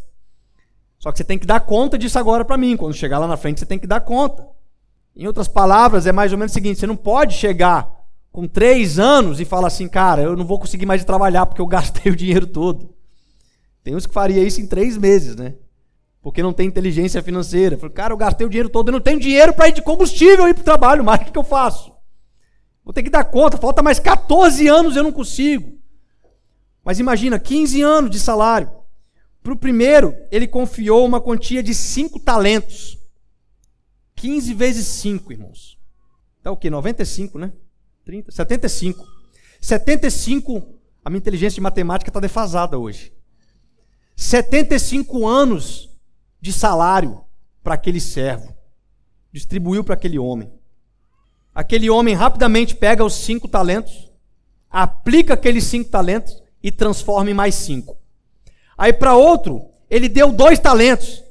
Só 1.00 1.12
que 1.12 1.18
você 1.18 1.24
tem 1.24 1.38
que 1.38 1.48
dar 1.48 1.60
conta 1.60 1.98
disso 1.98 2.20
agora 2.20 2.46
para 2.46 2.58
mim. 2.58 2.78
Quando 2.78 2.94
chegar 2.94 3.20
lá 3.20 3.28
na 3.28 3.38
frente, 3.38 3.60
você 3.60 3.66
tem 3.66 3.80
que 3.80 3.88
dar 3.88 4.02
conta. 4.02 4.48
Em 5.16 5.26
outras 5.26 5.48
palavras, 5.48 6.06
é 6.06 6.12
mais 6.12 6.32
ou 6.32 6.38
menos 6.38 6.52
o 6.52 6.54
seguinte: 6.54 6.80
você 6.80 6.88
não 6.88 6.96
pode 6.96 7.34
chegar 7.34 7.90
com 8.32 8.48
três 8.48 9.00
anos 9.00 9.40
e 9.40 9.46
falar 9.46 9.68
assim, 9.68 9.88
cara, 9.88 10.22
eu 10.22 10.36
não 10.36 10.46
vou 10.46 10.60
conseguir 10.60 10.86
mais 10.86 11.04
trabalhar 11.06 11.46
porque 11.46 11.62
eu 11.62 11.68
gastei 11.68 12.12
o 12.12 12.16
dinheiro 12.16 12.46
todo. 12.46 12.94
Tem 13.84 13.96
uns 13.96 14.06
que 14.06 14.14
faria 14.14 14.44
isso 14.44 14.60
em 14.60 14.68
três 14.68 14.98
meses, 14.98 15.36
né? 15.36 15.56
Porque 16.22 16.44
não 16.44 16.52
tem 16.52 16.68
inteligência 16.68 17.22
financeira. 17.24 17.78
Cara, 17.92 18.14
eu 18.14 18.18
gastei 18.18 18.46
o 18.46 18.50
dinheiro 18.50 18.68
todo, 18.68 18.90
eu 18.90 18.94
não 18.94 19.00
tenho 19.00 19.20
dinheiro 19.20 19.54
para 19.54 19.70
ir 19.70 19.74
de 19.74 19.82
combustível 19.82 20.50
ir 20.50 20.54
para 20.54 20.62
o 20.62 20.66
trabalho, 20.66 21.04
mas 21.04 21.22
o 21.22 21.26
que, 21.26 21.32
que 21.32 21.38
eu 21.38 21.44
faço? 21.44 21.95
Vou 22.86 22.94
ter 22.94 23.02
que 23.02 23.10
dar 23.10 23.26
conta, 23.26 23.58
falta 23.58 23.82
mais 23.82 24.00
14 24.00 24.68
anos 24.68 24.96
eu 24.96 25.02
não 25.04 25.12
consigo. 25.12 25.80
Mas 26.84 27.00
imagina, 27.00 27.40
15 27.40 27.82
anos 27.82 28.12
de 28.12 28.20
salário. 28.20 28.72
Para 29.42 29.54
o 29.54 29.58
primeiro, 29.58 30.16
ele 30.32 30.48
confiou 30.48 31.04
uma 31.04 31.20
quantia 31.20 31.64
de 31.64 31.74
cinco 31.74 32.20
talentos. 32.20 32.98
15 34.16 34.54
vezes 34.54 34.86
5, 34.88 35.32
irmãos. 35.32 35.80
Dá 36.44 36.52
o 36.52 36.58
quê? 36.58 36.70
95, 36.70 37.40
né? 37.40 37.52
30, 38.06 38.32
75. 38.32 39.04
75, 39.60 40.80
a 41.04 41.10
minha 41.10 41.18
inteligência 41.18 41.56
de 41.56 41.62
matemática 41.62 42.10
está 42.10 42.20
defasada 42.20 42.78
hoje. 42.78 43.12
75 44.16 45.28
anos 45.28 45.90
de 46.40 46.54
salário 46.54 47.22
para 47.64 47.74
aquele 47.74 48.00
servo. 48.00 48.56
Distribuiu 49.32 49.84
para 49.84 49.96
aquele 49.96 50.20
homem. 50.20 50.52
Aquele 51.56 51.90
homem 51.90 52.14
rapidamente 52.14 52.76
pega 52.76 53.06
os 53.06 53.14
cinco 53.14 53.48
talentos, 53.48 54.12
aplica 54.70 55.36
aqueles 55.36 55.64
cinco 55.64 55.90
talentos 55.90 56.44
e 56.62 56.70
transforma 56.70 57.32
em 57.32 57.34
mais 57.34 57.56
cinco. 57.56 57.98
Aí 58.78 58.92
para 58.92 59.16
outro, 59.16 59.70
ele 59.90 60.10
deu 60.10 60.34
dois 60.34 60.60
talentos. 60.60 61.24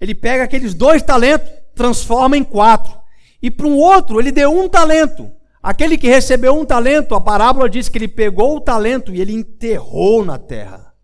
Ele 0.00 0.14
pega 0.14 0.44
aqueles 0.44 0.72
dois 0.72 1.02
talentos, 1.02 1.50
transforma 1.74 2.38
em 2.38 2.42
quatro. 2.42 2.98
E 3.42 3.50
para 3.50 3.66
um 3.66 3.76
outro, 3.76 4.18
ele 4.18 4.32
deu 4.32 4.50
um 4.50 4.66
talento. 4.66 5.30
Aquele 5.62 5.98
que 5.98 6.08
recebeu 6.08 6.58
um 6.58 6.64
talento, 6.64 7.14
a 7.14 7.20
parábola 7.20 7.68
diz 7.68 7.90
que 7.90 7.98
ele 7.98 8.08
pegou 8.08 8.56
o 8.56 8.60
talento 8.60 9.14
e 9.14 9.20
ele 9.20 9.34
enterrou 9.34 10.24
na 10.24 10.38
terra. 10.38 10.94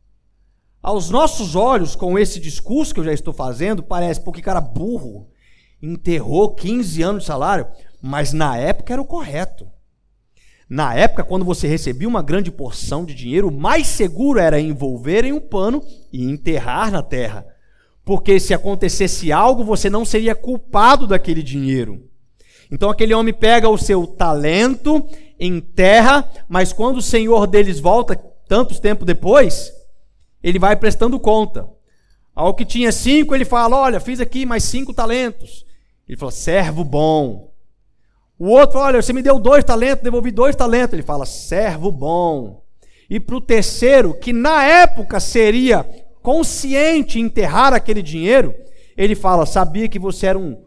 Aos 0.83 1.11
nossos 1.11 1.55
olhos, 1.55 1.95
com 1.95 2.19
esse 2.19 2.41
discurso 2.41 2.95
que 2.95 3.01
eu 3.01 3.05
já 3.05 3.13
estou 3.13 3.35
fazendo, 3.35 3.83
parece, 3.83 4.21
porque 4.23 4.41
cara 4.41 4.63
burro, 4.63 5.29
enterrou 5.83 6.55
15 6.55 7.03
anos 7.03 7.23
de 7.23 7.27
salário, 7.27 7.67
mas 8.01 8.33
na 8.33 8.57
época 8.57 8.93
era 8.93 9.03
o 9.03 9.07
correto. 9.07 9.67
Na 10.69 10.95
época, 10.95 11.25
quando 11.25 11.45
você 11.45 11.67
recebia 11.67 12.07
uma 12.07 12.23
grande 12.23 12.51
porção 12.51 13.05
de 13.05 13.13
dinheiro, 13.13 13.49
o 13.49 13.53
mais 13.53 13.89
seguro 13.89 14.39
era 14.39 14.61
envolver 14.61 15.25
em 15.25 15.33
um 15.33 15.41
pano 15.41 15.83
e 16.13 16.25
enterrar 16.25 16.93
na 16.93 17.03
terra. 17.03 17.45
Porque 18.05 18.39
se 18.39 18.55
acontecesse 18.55 19.33
algo, 19.33 19.65
você 19.65 19.91
não 19.91 20.05
seria 20.05 20.35
culpado 20.35 21.09
daquele 21.09 21.43
dinheiro. 21.43 22.09
Então 22.71 22.89
aquele 22.89 23.15
homem 23.15 23.35
pega 23.35 23.69
o 23.69 23.77
seu 23.77 24.07
talento, 24.07 25.05
enterra, 25.41 26.31
mas 26.49 26.73
quando 26.73 26.99
o 26.99 27.03
senhor 27.03 27.49
deles 27.49 27.81
volta, 27.81 28.15
tantos 28.47 28.79
tempo 28.79 29.05
depois, 29.05 29.73
ele 30.41 30.59
vai 30.59 30.77
prestando 30.77 31.19
conta. 31.19 31.69
Ao 32.35 32.55
que 32.55 32.65
tinha 32.65 32.93
cinco, 32.93 33.35
ele 33.35 33.45
fala: 33.45 33.77
Olha, 33.77 33.99
fiz 34.01 34.21
aqui 34.21 34.47
mais 34.47 34.65
cinco 34.65 34.95
talentos. 34.95 35.67
Ele 36.09 36.17
fala: 36.17 36.33
servo 36.33 36.85
bom. 36.85 37.50
O 38.41 38.47
outro, 38.47 38.79
olha, 38.79 39.03
você 39.03 39.13
me 39.13 39.21
deu 39.21 39.39
dois 39.39 39.63
talentos, 39.63 40.03
devolvi 40.03 40.31
dois 40.31 40.57
talentos. 40.57 40.95
Ele 40.95 41.03
fala, 41.03 41.27
servo 41.27 41.93
bom. 41.93 42.65
E 43.11 43.21
para 43.21 43.37
o 43.37 43.41
terceiro, 43.41 44.15
que 44.15 44.33
na 44.33 44.65
época 44.65 45.21
seria 45.21 45.85
consciente 46.23 47.21
enterrar 47.21 47.75
aquele 47.75 48.01
dinheiro, 48.01 48.55
ele 48.97 49.15
fala, 49.15 49.45
sabia 49.45 49.91
que 49.91 49.99
você 49.99 50.29
era 50.29 50.39
um, 50.39 50.65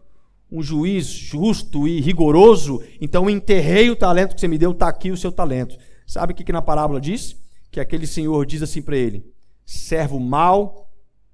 um 0.52 0.62
juiz 0.62 1.06
justo 1.06 1.88
e 1.88 2.00
rigoroso, 2.00 2.80
então 3.00 3.28
enterrei 3.28 3.90
o 3.90 3.96
talento 3.96 4.36
que 4.36 4.40
você 4.40 4.46
me 4.46 4.58
deu, 4.58 4.70
está 4.70 4.86
aqui 4.86 5.10
o 5.10 5.16
seu 5.16 5.32
talento. 5.32 5.76
Sabe 6.06 6.32
o 6.32 6.36
que, 6.36 6.44
que 6.44 6.52
na 6.52 6.62
parábola 6.62 7.00
diz? 7.00 7.36
Que 7.72 7.80
aquele 7.80 8.06
senhor 8.06 8.46
diz 8.46 8.62
assim 8.62 8.82
para 8.82 8.96
ele: 8.96 9.26
servo 9.66 10.20
mau 10.20 10.88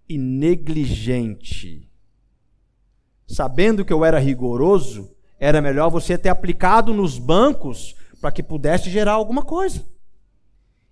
e 0.08 0.16
negligente. 0.16 1.86
Sabendo 3.26 3.84
que 3.84 3.92
eu 3.92 4.06
era 4.06 4.18
rigoroso, 4.18 5.10
era 5.40 5.62
melhor 5.62 5.88
você 5.88 6.18
ter 6.18 6.28
aplicado 6.28 6.92
nos 6.92 7.18
bancos 7.18 7.96
para 8.20 8.30
que 8.30 8.42
pudesse 8.42 8.90
gerar 8.90 9.12
alguma 9.12 9.42
coisa. 9.42 9.82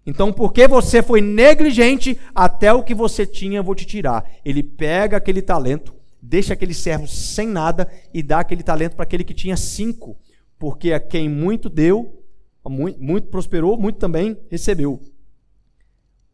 Então, 0.07 0.33
porque 0.33 0.67
você 0.67 1.03
foi 1.03 1.21
negligente, 1.21 2.19
até 2.35 2.73
o 2.73 2.83
que 2.83 2.95
você 2.95 3.27
tinha 3.27 3.59
eu 3.59 3.63
vou 3.63 3.75
te 3.75 3.85
tirar. 3.85 4.25
Ele 4.43 4.63
pega 4.63 5.19
aquele 5.19 5.43
talento, 5.43 5.95
deixa 6.23 6.55
aquele 6.55 6.73
servo 6.73 7.07
sem 7.07 7.47
nada 7.47 7.87
e 8.15 8.23
dá 8.23 8.41
aquele 8.41 8.63
talento 8.63 8.97
para 8.97 9.03
aquele 9.03 9.23
que 9.23 9.35
tinha 9.35 9.55
cinco. 9.55 10.17
Porque 10.59 10.95
a 10.95 10.99
quem 10.99 11.29
muito 11.29 11.69
deu, 11.69 12.25
muito, 12.67 12.99
muito 13.03 13.29
prosperou, 13.29 13.77
muito 13.77 13.99
também 13.99 14.39
recebeu. 14.51 14.99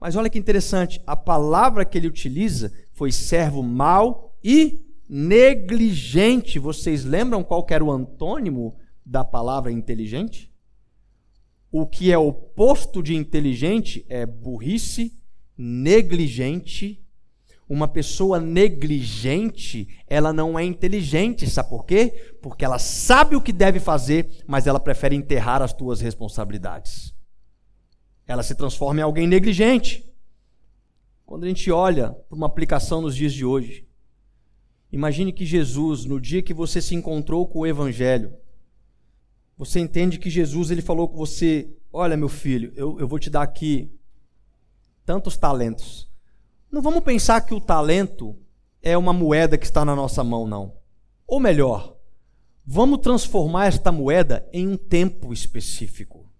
Mas 0.01 0.15
olha 0.15 0.31
que 0.31 0.39
interessante, 0.39 1.03
a 1.05 1.17
palavra 1.17 1.85
que 1.85 1.99
ele 1.99 2.07
utiliza 2.07 2.73
foi 2.93 3.11
servo 3.11 3.61
mau 3.61 4.37
e 4.43 4.84
negligente. 5.15 6.59
Vocês 6.59 7.05
lembram 7.05 7.45
qual 7.45 7.65
era 7.71 7.85
o 7.85 7.93
antônimo 7.93 8.77
da 9.07 9.25
palavra 9.25 9.71
inteligente? 9.71 10.53
O 11.71 11.87
que 11.87 12.11
é 12.11 12.19
oposto 12.19 13.01
de 13.01 13.15
inteligente 13.15 14.05
é 14.09 14.27
burrice, 14.27 15.17
negligente. 15.57 17.01
Uma 17.69 17.87
pessoa 17.87 18.41
negligente, 18.41 19.89
ela 20.09 20.33
não 20.33 20.59
é 20.59 20.65
inteligente, 20.65 21.49
sabe 21.49 21.71
por 21.71 21.87
quê? 21.87 22.37
Porque 22.43 22.65
ela 22.65 22.81
sabe 22.81 23.37
o 23.37 23.41
que 23.41 23.53
deve 23.53 23.79
fazer, 23.79 24.43
mas 24.49 24.67
ela 24.67 24.81
prefere 24.81 25.15
enterrar 25.15 25.63
as 25.63 25.73
tuas 25.73 26.01
responsabilidades. 26.01 27.15
Ela 28.27 28.43
se 28.43 28.57
transforma 28.57 28.99
em 28.99 29.05
alguém 29.05 29.29
negligente. 29.29 30.13
Quando 31.25 31.45
a 31.45 31.49
gente 31.49 31.71
olha 31.71 32.11
para 32.11 32.37
uma 32.37 32.47
aplicação 32.47 33.01
nos 33.01 33.15
dias 33.15 33.33
de 33.33 33.45
hoje, 33.45 33.87
imagine 34.95 35.33
que 35.33 35.45
Jesus, 35.45 36.05
no 36.05 36.21
dia 36.21 36.41
que 36.41 36.55
você 36.55 36.81
se 36.81 36.95
encontrou 36.95 37.47
com 37.49 37.61
o 37.61 37.67
Evangelho, 37.67 38.33
você 39.59 39.81
entende 39.81 40.19
que 40.19 40.31
Jesus 40.31 40.71
ele 40.71 40.81
falou 40.81 41.09
com 41.09 41.17
você: 41.17 41.69
Olha, 41.93 42.17
meu 42.17 42.29
filho, 42.29 42.73
eu, 42.77 42.99
eu 43.01 43.09
vou 43.09 43.19
te 43.19 43.29
dar 43.29 43.43
aqui 43.43 43.91
tantos 45.05 45.37
talentos. 45.37 46.09
Não 46.71 46.81
vamos 46.81 47.03
pensar 47.03 47.41
que 47.41 47.55
o 47.55 47.61
talento 47.61 48.37
é 48.83 48.97
uma 48.97 49.13
moeda 49.13 49.59
que 49.59 49.67
está 49.67 49.85
na 49.85 49.97
nossa 49.97 50.23
mão, 50.23 50.47
não. 50.47 50.75
Ou 51.27 51.41
melhor, 51.41 51.97
vamos 52.65 53.01
transformar 53.01 53.67
esta 53.67 53.91
moeda 53.91 54.49
em 54.53 54.69
um 54.69 54.77
tempo 54.77 55.33
específico. 55.33 56.31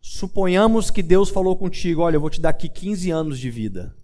Suponhamos 0.00 0.90
que 0.90 1.02
Deus 1.02 1.28
falou 1.28 1.56
contigo: 1.56 2.00
Olha, 2.00 2.16
eu 2.16 2.20
vou 2.20 2.30
te 2.30 2.40
dar 2.40 2.50
aqui 2.50 2.68
15 2.68 3.10
anos 3.10 3.38
de 3.38 3.50
vida. 3.50 3.94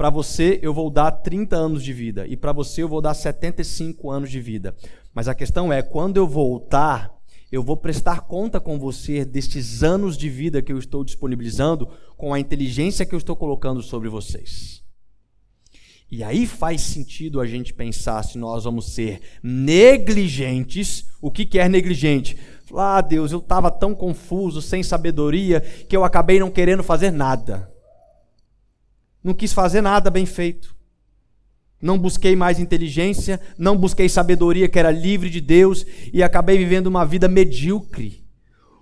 Para 0.00 0.08
você, 0.08 0.58
eu 0.62 0.72
vou 0.72 0.88
dar 0.88 1.10
30 1.10 1.54
anos 1.54 1.84
de 1.84 1.92
vida. 1.92 2.26
E 2.26 2.34
para 2.34 2.54
você, 2.54 2.82
eu 2.82 2.88
vou 2.88 3.02
dar 3.02 3.12
75 3.12 4.10
anos 4.10 4.30
de 4.30 4.40
vida. 4.40 4.74
Mas 5.12 5.28
a 5.28 5.34
questão 5.34 5.70
é: 5.70 5.82
quando 5.82 6.16
eu 6.16 6.26
voltar, 6.26 7.14
eu 7.52 7.62
vou 7.62 7.76
prestar 7.76 8.22
conta 8.22 8.58
com 8.58 8.78
você 8.78 9.26
destes 9.26 9.82
anos 9.82 10.16
de 10.16 10.30
vida 10.30 10.62
que 10.62 10.72
eu 10.72 10.78
estou 10.78 11.04
disponibilizando 11.04 11.86
com 12.16 12.32
a 12.32 12.40
inteligência 12.40 13.04
que 13.04 13.14
eu 13.14 13.18
estou 13.18 13.36
colocando 13.36 13.82
sobre 13.82 14.08
vocês. 14.08 14.82
E 16.10 16.24
aí 16.24 16.46
faz 16.46 16.80
sentido 16.80 17.38
a 17.38 17.46
gente 17.46 17.74
pensar 17.74 18.22
se 18.22 18.38
nós 18.38 18.64
vamos 18.64 18.94
ser 18.94 19.20
negligentes. 19.42 21.04
O 21.20 21.30
que, 21.30 21.58
é 21.58 21.68
negligente? 21.68 22.38
Ah, 22.74 23.02
Deus, 23.02 23.32
eu 23.32 23.38
estava 23.40 23.70
tão 23.70 23.94
confuso, 23.94 24.62
sem 24.62 24.82
sabedoria, 24.82 25.60
que 25.60 25.94
eu 25.94 26.04
acabei 26.04 26.40
não 26.40 26.50
querendo 26.50 26.82
fazer 26.82 27.10
nada. 27.10 27.70
Não 29.22 29.34
quis 29.34 29.52
fazer 29.52 29.80
nada 29.80 30.10
bem 30.10 30.26
feito. 30.26 30.74
Não 31.80 31.98
busquei 31.98 32.36
mais 32.36 32.58
inteligência, 32.58 33.40
não 33.56 33.76
busquei 33.76 34.08
sabedoria 34.08 34.68
que 34.68 34.78
era 34.78 34.90
livre 34.90 35.30
de 35.30 35.40
Deus 35.40 35.86
e 36.12 36.22
acabei 36.22 36.58
vivendo 36.58 36.88
uma 36.88 37.06
vida 37.06 37.26
medíocre. 37.26 38.22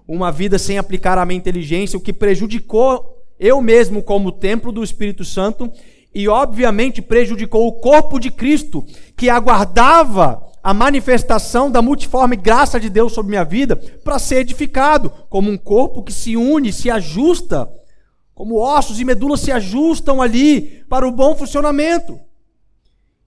Uma 0.07 0.32
vida 0.32 0.59
sem 0.59 0.78
aplicar 0.78 1.18
a 1.18 1.24
minha 1.24 1.39
inteligência, 1.39 1.97
o 1.97 2.01
que 2.01 2.12
prejudicou 2.12 3.18
eu 3.39 3.61
mesmo 3.61 4.03
como 4.03 4.32
templo 4.32 4.72
do 4.72 4.82
Espírito 4.82 5.24
Santo 5.24 5.70
e 6.14 6.26
obviamente 6.26 7.01
prejudicou 7.01 7.68
o 7.68 7.72
corpo 7.72 8.18
de 8.18 8.30
Cristo, 8.30 8.84
que 9.16 9.28
aguardava 9.28 10.45
a 10.62 10.74
manifestação 10.74 11.70
da 11.70 11.80
multiforme 11.80 12.36
graça 12.36 12.80
de 12.80 12.91
Deus 12.91 13.12
sobre 13.12 13.30
minha 13.30 13.45
vida 13.45 13.76
para 13.76 14.18
ser 14.18 14.39
edificado 14.39 15.11
como 15.28 15.51
um 15.51 15.57
corpo 15.57 16.03
que 16.03 16.12
se 16.12 16.36
une, 16.36 16.72
se 16.72 16.91
ajusta, 16.91 17.70
como 18.39 18.61
ossos 18.61 19.01
e 19.01 19.05
medulas 19.05 19.41
se 19.41 19.51
ajustam 19.51 20.22
ali 20.22 20.84
para 20.89 21.05
o 21.05 21.11
bom 21.11 21.34
funcionamento. 21.34 22.20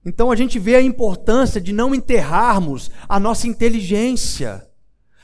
Então 0.05 0.32
a 0.32 0.38
gente 0.38 0.57
vê 0.57 0.76
a 0.76 0.82
importância 0.82 1.59
de 1.59 1.74
não 1.74 1.93
enterrarmos 1.93 2.89
a 3.09 3.20
nossa 3.20 3.45
inteligência, 3.45 4.66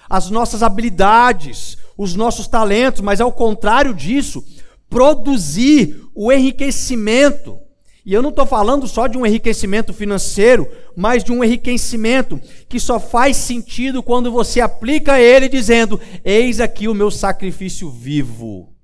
as 0.09 0.29
nossas 0.29 0.61
habilidades, 0.61 1.77
os 1.97 2.15
nossos 2.15 2.49
talentos, 2.49 2.99
mas 2.99 3.21
ao 3.21 3.31
contrário 3.31 3.93
disso, 3.93 4.43
produzir 4.89 6.03
o 6.13 6.33
enriquecimento. 6.33 7.57
E 8.05 8.13
eu 8.13 8.21
não 8.21 8.31
estou 8.31 8.45
falando 8.45 8.89
só 8.89 9.07
de 9.07 9.17
um 9.17 9.25
enriquecimento 9.25 9.93
financeiro, 9.93 10.69
mas 10.97 11.23
de 11.23 11.31
um 11.31 11.41
enriquecimento 11.41 12.41
que 12.67 12.77
só 12.77 12.99
faz 12.99 13.37
sentido 13.37 14.03
quando 14.03 14.33
você 14.33 14.59
aplica 14.59 15.17
ele 15.17 15.47
dizendo: 15.47 15.97
Eis 16.25 16.59
aqui 16.59 16.89
o 16.89 16.93
meu 16.93 17.09
sacrifício 17.09 17.89
vivo 17.89 18.75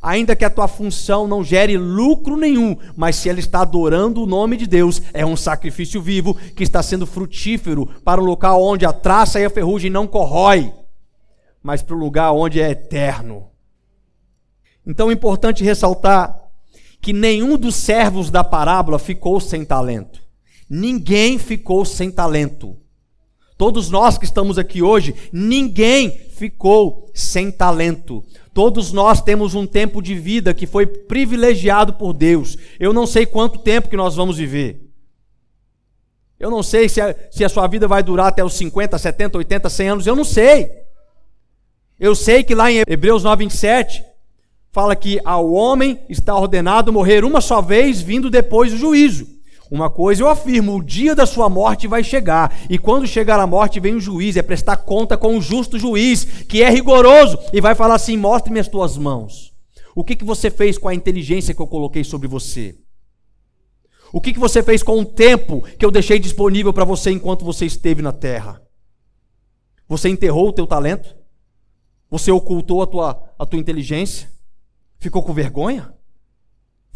ainda 0.00 0.36
que 0.36 0.44
a 0.44 0.50
tua 0.50 0.68
função 0.68 1.26
não 1.26 1.42
gere 1.42 1.76
lucro 1.76 2.36
nenhum, 2.36 2.76
mas 2.96 3.16
se 3.16 3.28
ela 3.28 3.38
está 3.38 3.60
adorando 3.60 4.22
o 4.22 4.26
nome 4.26 4.56
de 4.56 4.66
Deus, 4.66 5.02
é 5.12 5.24
um 5.24 5.36
sacrifício 5.36 6.00
vivo 6.00 6.34
que 6.34 6.62
está 6.62 6.82
sendo 6.82 7.06
frutífero 7.06 7.86
para 8.04 8.20
o 8.20 8.24
local 8.24 8.62
onde 8.62 8.86
a 8.86 8.92
traça 8.92 9.40
e 9.40 9.44
a 9.44 9.50
ferrugem 9.50 9.90
não 9.90 10.06
corrói, 10.06 10.72
mas 11.62 11.82
para 11.82 11.96
o 11.96 11.98
lugar 11.98 12.32
onde 12.32 12.60
é 12.60 12.70
eterno. 12.70 13.48
Então 14.86 15.10
é 15.10 15.14
importante 15.14 15.62
ressaltar 15.62 16.34
que 17.00 17.12
nenhum 17.12 17.56
dos 17.56 17.74
servos 17.74 18.30
da 18.30 18.42
parábola 18.42 18.98
ficou 18.98 19.38
sem 19.40 19.64
talento. 19.64 20.20
Ninguém 20.68 21.38
ficou 21.38 21.84
sem 21.84 22.10
talento. 22.10 22.76
Todos 23.56 23.90
nós 23.90 24.16
que 24.16 24.24
estamos 24.24 24.56
aqui 24.56 24.82
hoje, 24.82 25.14
ninguém 25.32 26.10
ficou 26.38 27.10
sem 27.12 27.50
talento. 27.50 28.24
Todos 28.54 28.92
nós 28.92 29.20
temos 29.20 29.54
um 29.54 29.66
tempo 29.66 30.00
de 30.00 30.14
vida 30.14 30.54
que 30.54 30.66
foi 30.66 30.86
privilegiado 30.86 31.92
por 31.94 32.12
Deus. 32.12 32.56
Eu 32.78 32.92
não 32.92 33.06
sei 33.06 33.26
quanto 33.26 33.58
tempo 33.58 33.88
que 33.88 33.96
nós 33.96 34.14
vamos 34.14 34.38
viver. 34.38 34.88
Eu 36.38 36.50
não 36.50 36.62
sei 36.62 36.88
se 36.88 37.00
a, 37.00 37.14
se 37.30 37.44
a 37.44 37.48
sua 37.48 37.66
vida 37.66 37.88
vai 37.88 38.02
durar 38.02 38.28
até 38.28 38.44
os 38.44 38.54
50, 38.54 38.96
70, 38.96 39.38
80, 39.38 39.68
100 39.68 39.88
anos. 39.88 40.06
Eu 40.06 40.14
não 40.14 40.24
sei. 40.24 40.70
Eu 41.98 42.14
sei 42.14 42.44
que 42.44 42.54
lá 42.54 42.70
em 42.70 42.84
Hebreus 42.86 43.24
9, 43.24 43.44
27, 43.44 44.04
fala 44.70 44.94
que 44.94 45.20
ao 45.24 45.52
homem 45.52 46.00
está 46.08 46.36
ordenado 46.36 46.92
morrer 46.92 47.24
uma 47.24 47.40
só 47.40 47.60
vez, 47.60 48.00
vindo 48.00 48.30
depois 48.30 48.70
do 48.70 48.78
juízo. 48.78 49.37
Uma 49.70 49.90
coisa 49.90 50.22
eu 50.22 50.28
afirmo: 50.28 50.76
o 50.76 50.82
dia 50.82 51.14
da 51.14 51.26
sua 51.26 51.48
morte 51.48 51.86
vai 51.86 52.02
chegar, 52.02 52.58
e 52.68 52.78
quando 52.78 53.06
chegar 53.06 53.38
a 53.38 53.46
morte, 53.46 53.80
vem 53.80 53.94
o 53.94 54.00
juiz, 54.00 54.36
é 54.36 54.42
prestar 54.42 54.78
conta 54.78 55.16
com 55.16 55.36
o 55.36 55.42
justo 55.42 55.78
juiz, 55.78 56.24
que 56.24 56.62
é 56.62 56.70
rigoroso, 56.70 57.38
e 57.52 57.60
vai 57.60 57.74
falar 57.74 57.96
assim: 57.96 58.16
mostre-me 58.16 58.60
as 58.60 58.68
tuas 58.68 58.96
mãos. 58.96 59.52
O 59.94 60.04
que, 60.04 60.16
que 60.16 60.24
você 60.24 60.50
fez 60.50 60.78
com 60.78 60.88
a 60.88 60.94
inteligência 60.94 61.54
que 61.54 61.60
eu 61.60 61.66
coloquei 61.66 62.04
sobre 62.04 62.28
você? 62.28 62.78
O 64.12 64.20
que, 64.20 64.32
que 64.32 64.38
você 64.38 64.62
fez 64.62 64.82
com 64.82 65.00
o 65.00 65.04
tempo 65.04 65.62
que 65.78 65.84
eu 65.84 65.90
deixei 65.90 66.18
disponível 66.18 66.72
para 66.72 66.84
você 66.84 67.10
enquanto 67.10 67.44
você 67.44 67.66
esteve 67.66 68.00
na 68.00 68.12
terra? 68.12 68.62
Você 69.86 70.08
enterrou 70.08 70.48
o 70.48 70.52
teu 70.52 70.66
talento? 70.66 71.14
Você 72.10 72.30
ocultou 72.30 72.82
a 72.82 72.86
tua, 72.86 73.34
a 73.38 73.44
tua 73.44 73.58
inteligência? 73.58 74.30
Ficou 74.98 75.22
com 75.22 75.34
vergonha? 75.34 75.92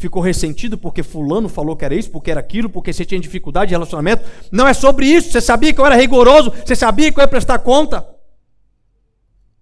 Ficou 0.03 0.21
ressentido 0.21 0.77
porque 0.77 1.01
fulano 1.01 1.47
falou 1.47 1.75
que 1.75 1.85
era 1.85 1.95
isso, 1.95 2.11
porque 2.11 2.29
era 2.29 2.39
aquilo, 2.39 2.69
porque 2.69 2.91
você 2.91 3.05
tinha 3.05 3.19
dificuldade 3.19 3.69
de 3.69 3.75
relacionamento. 3.75 4.23
Não 4.51 4.67
é 4.67 4.73
sobre 4.73 5.05
isso. 5.05 5.31
Você 5.31 5.41
sabia 5.41 5.73
que 5.73 5.79
eu 5.79 5.85
era 5.85 5.95
rigoroso, 5.95 6.51
você 6.51 6.75
sabia 6.75 7.11
que 7.11 7.19
eu 7.19 7.23
ia 7.23 7.27
prestar 7.27 7.59
conta. 7.59 8.07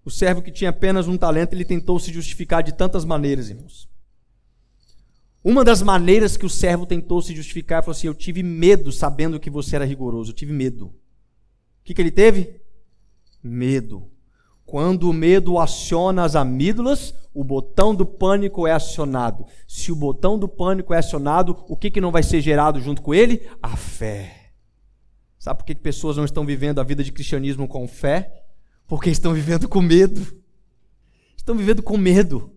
O 0.04 0.10
servo 0.10 0.42
que 0.42 0.50
tinha 0.50 0.70
apenas 0.70 1.06
um 1.06 1.16
talento, 1.16 1.52
ele 1.54 1.64
tentou 1.64 1.98
se 1.98 2.12
justificar 2.12 2.62
de 2.62 2.72
tantas 2.72 3.04
maneiras, 3.04 3.50
irmãos. 3.50 3.88
Uma 5.44 5.64
das 5.64 5.80
maneiras 5.80 6.36
que 6.36 6.46
o 6.46 6.50
servo 6.50 6.86
tentou 6.86 7.22
se 7.22 7.34
justificar 7.34 7.82
foi 7.84 7.92
assim: 7.92 8.06
Eu 8.08 8.14
tive 8.14 8.42
medo 8.42 8.90
sabendo 8.90 9.38
que 9.38 9.50
você 9.50 9.76
era 9.76 9.84
rigoroso, 9.84 10.30
eu 10.30 10.34
tive 10.34 10.52
medo. 10.52 10.86
O 10.86 10.94
que, 11.84 11.94
que 11.94 12.02
ele 12.02 12.10
teve? 12.10 12.60
Medo. 13.42 14.11
Quando 14.72 15.10
o 15.10 15.12
medo 15.12 15.58
aciona 15.58 16.24
as 16.24 16.34
amígdalas, 16.34 17.14
o 17.34 17.44
botão 17.44 17.94
do 17.94 18.06
pânico 18.06 18.66
é 18.66 18.72
acionado. 18.72 19.44
Se 19.68 19.92
o 19.92 19.94
botão 19.94 20.38
do 20.38 20.48
pânico 20.48 20.94
é 20.94 20.96
acionado, 20.96 21.62
o 21.68 21.76
que, 21.76 21.90
que 21.90 22.00
não 22.00 22.10
vai 22.10 22.22
ser 22.22 22.40
gerado 22.40 22.80
junto 22.80 23.02
com 23.02 23.12
ele? 23.12 23.46
A 23.62 23.76
fé. 23.76 24.54
Sabe 25.38 25.58
por 25.58 25.66
que 25.66 25.74
pessoas 25.74 26.16
não 26.16 26.24
estão 26.24 26.46
vivendo 26.46 26.80
a 26.80 26.84
vida 26.84 27.04
de 27.04 27.12
cristianismo 27.12 27.68
com 27.68 27.86
fé? 27.86 28.44
Porque 28.86 29.10
estão 29.10 29.34
vivendo 29.34 29.68
com 29.68 29.82
medo. 29.82 30.42
Estão 31.36 31.54
vivendo 31.54 31.82
com 31.82 31.98
medo. 31.98 32.50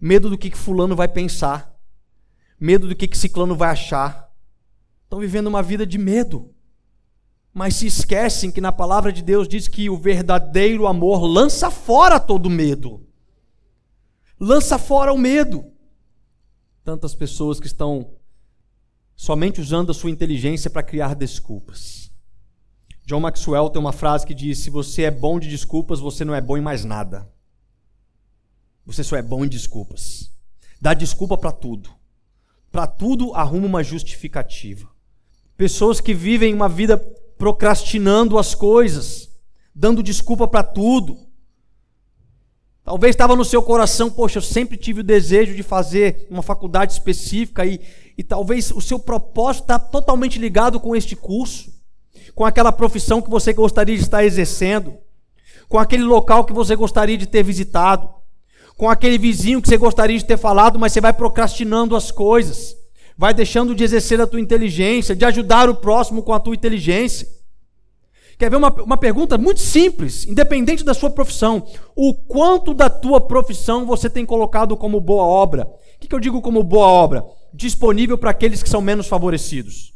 Medo 0.00 0.28
do 0.28 0.36
que, 0.36 0.50
que 0.50 0.58
fulano 0.58 0.96
vai 0.96 1.06
pensar. 1.06 1.72
Medo 2.58 2.88
do 2.88 2.96
que, 2.96 3.06
que 3.06 3.16
ciclano 3.16 3.54
vai 3.54 3.70
achar. 3.70 4.28
Estão 5.04 5.20
vivendo 5.20 5.46
uma 5.46 5.62
vida 5.62 5.86
de 5.86 5.98
medo. 5.98 6.52
Mas 7.58 7.74
se 7.74 7.86
esquecem 7.86 8.50
que 8.50 8.60
na 8.60 8.72
palavra 8.72 9.12
de 9.12 9.22
Deus 9.22 9.48
diz 9.48 9.68
que 9.68 9.90
o 9.90 9.98
verdadeiro 9.98 10.86
amor 10.86 11.26
lança 11.26 11.70
fora 11.70 12.18
todo 12.18 12.48
medo 12.48 13.08
lança 14.38 14.78
fora 14.78 15.12
o 15.12 15.18
medo. 15.18 15.64
Tantas 16.84 17.14
pessoas 17.14 17.58
que 17.60 17.66
estão 17.66 18.14
somente 19.14 19.60
usando 19.60 19.90
a 19.90 19.94
sua 19.94 20.10
inteligência 20.10 20.70
para 20.70 20.82
criar 20.82 21.14
desculpas. 21.14 22.10
John 23.04 23.20
Maxwell 23.20 23.70
tem 23.70 23.80
uma 23.80 23.92
frase 23.92 24.26
que 24.26 24.34
diz: 24.34 24.58
Se 24.58 24.70
você 24.70 25.02
é 25.02 25.10
bom 25.10 25.38
de 25.38 25.48
desculpas, 25.48 26.00
você 26.00 26.24
não 26.24 26.34
é 26.34 26.40
bom 26.40 26.56
em 26.56 26.62
mais 26.62 26.84
nada. 26.84 27.30
Você 28.86 29.04
só 29.04 29.16
é 29.16 29.22
bom 29.22 29.44
em 29.44 29.48
desculpas. 29.48 30.30
Dá 30.80 30.94
desculpa 30.94 31.36
para 31.36 31.52
tudo. 31.52 31.90
Para 32.70 32.86
tudo 32.86 33.34
arruma 33.34 33.66
uma 33.66 33.82
justificativa. 33.82 34.88
Pessoas 35.56 36.00
que 36.00 36.14
vivem 36.14 36.54
uma 36.54 36.68
vida 36.68 36.96
procrastinando 37.38 38.36
as 38.36 38.54
coisas, 38.54 39.30
dando 39.74 40.02
desculpa 40.02 40.48
para 40.48 40.64
tudo. 40.64 41.16
Talvez 42.84 43.14
estava 43.14 43.36
no 43.36 43.44
seu 43.44 43.62
coração, 43.62 44.10
poxa, 44.10 44.38
eu 44.38 44.42
sempre 44.42 44.76
tive 44.76 45.00
o 45.00 45.04
desejo 45.04 45.54
de 45.54 45.62
fazer 45.62 46.26
uma 46.30 46.42
faculdade 46.42 46.92
específica 46.92 47.64
e, 47.64 47.80
e 48.16 48.24
talvez 48.24 48.70
o 48.70 48.80
seu 48.80 48.98
propósito 48.98 49.64
está 49.64 49.78
totalmente 49.78 50.38
ligado 50.38 50.80
com 50.80 50.96
este 50.96 51.14
curso, 51.14 51.70
com 52.34 52.44
aquela 52.44 52.72
profissão 52.72 53.22
que 53.22 53.30
você 53.30 53.52
gostaria 53.52 53.94
de 53.94 54.02
estar 54.02 54.24
exercendo, 54.24 54.96
com 55.68 55.78
aquele 55.78 56.02
local 56.02 56.44
que 56.44 56.52
você 56.52 56.74
gostaria 56.74 57.16
de 57.16 57.26
ter 57.26 57.42
visitado, 57.42 58.08
com 58.76 58.88
aquele 58.88 59.18
vizinho 59.18 59.60
que 59.60 59.68
você 59.68 59.76
gostaria 59.76 60.18
de 60.18 60.24
ter 60.24 60.38
falado, 60.38 60.78
mas 60.78 60.92
você 60.92 61.00
vai 61.00 61.12
procrastinando 61.12 61.94
as 61.94 62.10
coisas, 62.10 62.74
vai 63.18 63.34
deixando 63.34 63.74
de 63.74 63.82
exercer 63.82 64.20
a 64.20 64.28
tua 64.28 64.40
inteligência, 64.40 65.16
de 65.16 65.24
ajudar 65.24 65.68
o 65.68 65.74
próximo 65.74 66.22
com 66.22 66.32
a 66.32 66.38
tua 66.38 66.54
inteligência. 66.54 67.28
Quer 68.38 68.48
ver 68.48 68.56
uma, 68.56 68.72
uma 68.72 68.96
pergunta 68.96 69.36
muito 69.36 69.60
simples, 69.60 70.24
independente 70.24 70.84
da 70.84 70.94
sua 70.94 71.10
profissão. 71.10 71.66
O 71.96 72.14
quanto 72.14 72.72
da 72.72 72.88
tua 72.88 73.20
profissão 73.20 73.84
você 73.84 74.08
tem 74.08 74.24
colocado 74.24 74.76
como 74.76 75.00
boa 75.00 75.24
obra? 75.24 75.64
O 75.64 75.98
que, 75.98 76.06
que 76.06 76.14
eu 76.14 76.20
digo 76.20 76.40
como 76.40 76.62
boa 76.62 76.86
obra? 76.86 77.26
Disponível 77.52 78.16
para 78.16 78.30
aqueles 78.30 78.62
que 78.62 78.68
são 78.68 78.80
menos 78.80 79.08
favorecidos. 79.08 79.92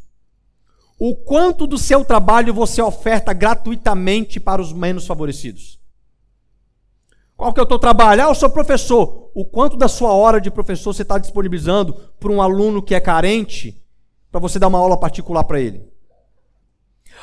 O 0.99 1.15
quanto 1.15 1.65
do 1.65 1.79
seu 1.79 2.05
trabalho 2.05 2.53
você 2.53 2.83
oferta 2.83 3.33
gratuitamente 3.33 4.41
para 4.41 4.61
os 4.61 4.73
menos 4.73 5.07
favorecidos? 5.07 5.79
Qual 7.43 7.53
que 7.53 7.59
é 7.59 7.63
o 7.65 7.67
teu 7.67 7.79
trabalho? 7.81 8.23
Ah, 8.23 8.29
eu 8.29 8.37
sou 8.37 8.49
professor. 8.49 9.29
O 9.35 9.45
quanto 9.45 9.77
da 9.77 9.89
sua 9.89 10.13
hora 10.13 10.41
de 10.41 10.49
professor 10.49 10.95
você 10.95 11.03
está 11.03 11.19
disponibilizando 11.19 11.93
para 12.21 12.31
um 12.31 12.41
aluno 12.41 12.81
que 12.81 12.95
é 12.95 13.01
carente 13.01 13.85
para 14.31 14.41
você 14.41 14.61
dar 14.61 14.69
uma 14.69 14.79
aula 14.79 14.97
particular 14.97 15.43
para 15.43 15.59
ele? 15.59 15.85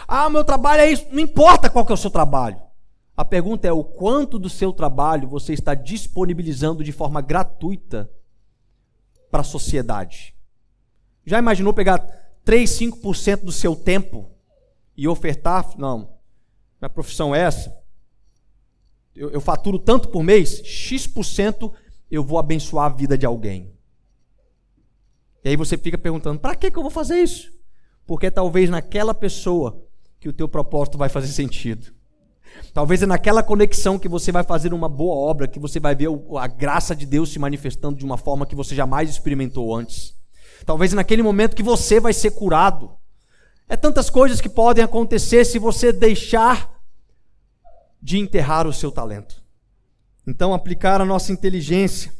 Ah, 0.05 0.29
meu 0.29 0.43
trabalho 0.43 0.81
é 0.81 0.91
isso. 0.91 1.05
Não 1.09 1.21
importa 1.21 1.69
qual 1.69 1.85
que 1.85 1.93
é 1.93 1.95
o 1.95 1.97
seu 1.97 2.11
trabalho. 2.11 2.59
A 3.15 3.23
pergunta 3.23 3.65
é 3.65 3.71
o 3.71 3.81
quanto 3.81 4.37
do 4.37 4.49
seu 4.49 4.73
trabalho 4.73 5.25
você 5.25 5.53
está 5.53 5.73
disponibilizando 5.73 6.83
de 6.83 6.91
forma 6.91 7.21
gratuita 7.21 8.11
para 9.31 9.39
a 9.39 9.45
sociedade. 9.45 10.35
Já 11.25 11.39
imaginou 11.39 11.73
pegar 11.73 11.99
3, 12.43 12.69
5% 12.69 13.45
do 13.45 13.53
seu 13.53 13.73
tempo 13.73 14.29
e 14.97 15.07
ofertar? 15.07 15.77
Não. 15.77 16.09
Minha 16.81 16.89
profissão 16.89 17.33
é 17.33 17.39
essa. 17.39 17.78
Eu, 19.19 19.29
eu 19.31 19.41
faturo 19.41 19.77
tanto 19.77 20.07
por 20.07 20.23
mês, 20.23 20.61
X% 20.63 21.73
eu 22.09 22.23
vou 22.23 22.39
abençoar 22.39 22.85
a 22.85 22.95
vida 22.95 23.17
de 23.17 23.25
alguém. 23.25 23.69
E 25.43 25.49
aí 25.49 25.57
você 25.57 25.77
fica 25.77 25.97
perguntando: 25.97 26.39
para 26.39 26.55
que, 26.55 26.71
que 26.71 26.77
eu 26.77 26.81
vou 26.81 26.89
fazer 26.89 27.21
isso? 27.21 27.51
Porque 28.05 28.31
talvez 28.31 28.69
naquela 28.69 29.13
pessoa 29.13 29.85
que 30.21 30.29
o 30.29 30.33
teu 30.33 30.47
propósito 30.47 30.97
vai 30.97 31.09
fazer 31.09 31.27
sentido. 31.27 31.93
Talvez 32.73 33.03
é 33.03 33.05
naquela 33.05 33.43
conexão 33.43 33.99
que 33.99 34.07
você 34.07 34.31
vai 34.31 34.43
fazer 34.43 34.73
uma 34.73 34.87
boa 34.87 35.15
obra, 35.15 35.49
que 35.49 35.59
você 35.59 35.81
vai 35.81 35.93
ver 35.93 36.07
a 36.37 36.47
graça 36.47 36.95
de 36.95 37.05
Deus 37.05 37.29
se 37.29 37.39
manifestando 37.39 37.97
de 37.97 38.05
uma 38.05 38.17
forma 38.17 38.45
que 38.45 38.55
você 38.55 38.73
jamais 38.73 39.09
experimentou 39.09 39.75
antes. 39.75 40.15
Talvez 40.65 40.93
é 40.93 40.95
naquele 40.95 41.23
momento 41.23 41.57
que 41.57 41.63
você 41.63 41.99
vai 41.99 42.13
ser 42.13 42.31
curado. 42.31 42.89
É 43.67 43.75
tantas 43.75 44.09
coisas 44.09 44.39
que 44.39 44.49
podem 44.49 44.81
acontecer 44.81 45.43
se 45.43 45.59
você 45.59 45.91
deixar 45.91 46.78
de 48.01 48.17
enterrar 48.17 48.67
o 48.67 48.73
seu 48.73 48.91
talento. 48.91 49.43
Então, 50.27 50.53
aplicar 50.53 51.01
a 51.01 51.05
nossa 51.05 51.31
inteligência 51.31 52.13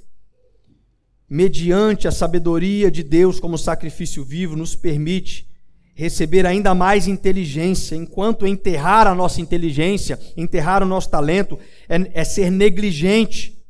mediante 1.29 2.07
a 2.07 2.11
sabedoria 2.11 2.89
de 2.89 3.03
Deus 3.03 3.39
como 3.39 3.57
sacrifício 3.57 4.23
vivo 4.23 4.55
nos 4.55 4.75
permite 4.75 5.47
receber 5.93 6.45
ainda 6.45 6.73
mais 6.73 7.07
inteligência, 7.07 7.95
enquanto 7.95 8.47
enterrar 8.47 9.05
a 9.05 9.13
nossa 9.13 9.41
inteligência, 9.41 10.17
enterrar 10.35 10.81
o 10.81 10.85
nosso 10.85 11.09
talento, 11.09 11.59
é, 11.87 12.21
é 12.21 12.23
ser 12.23 12.49
negligente 12.49 13.61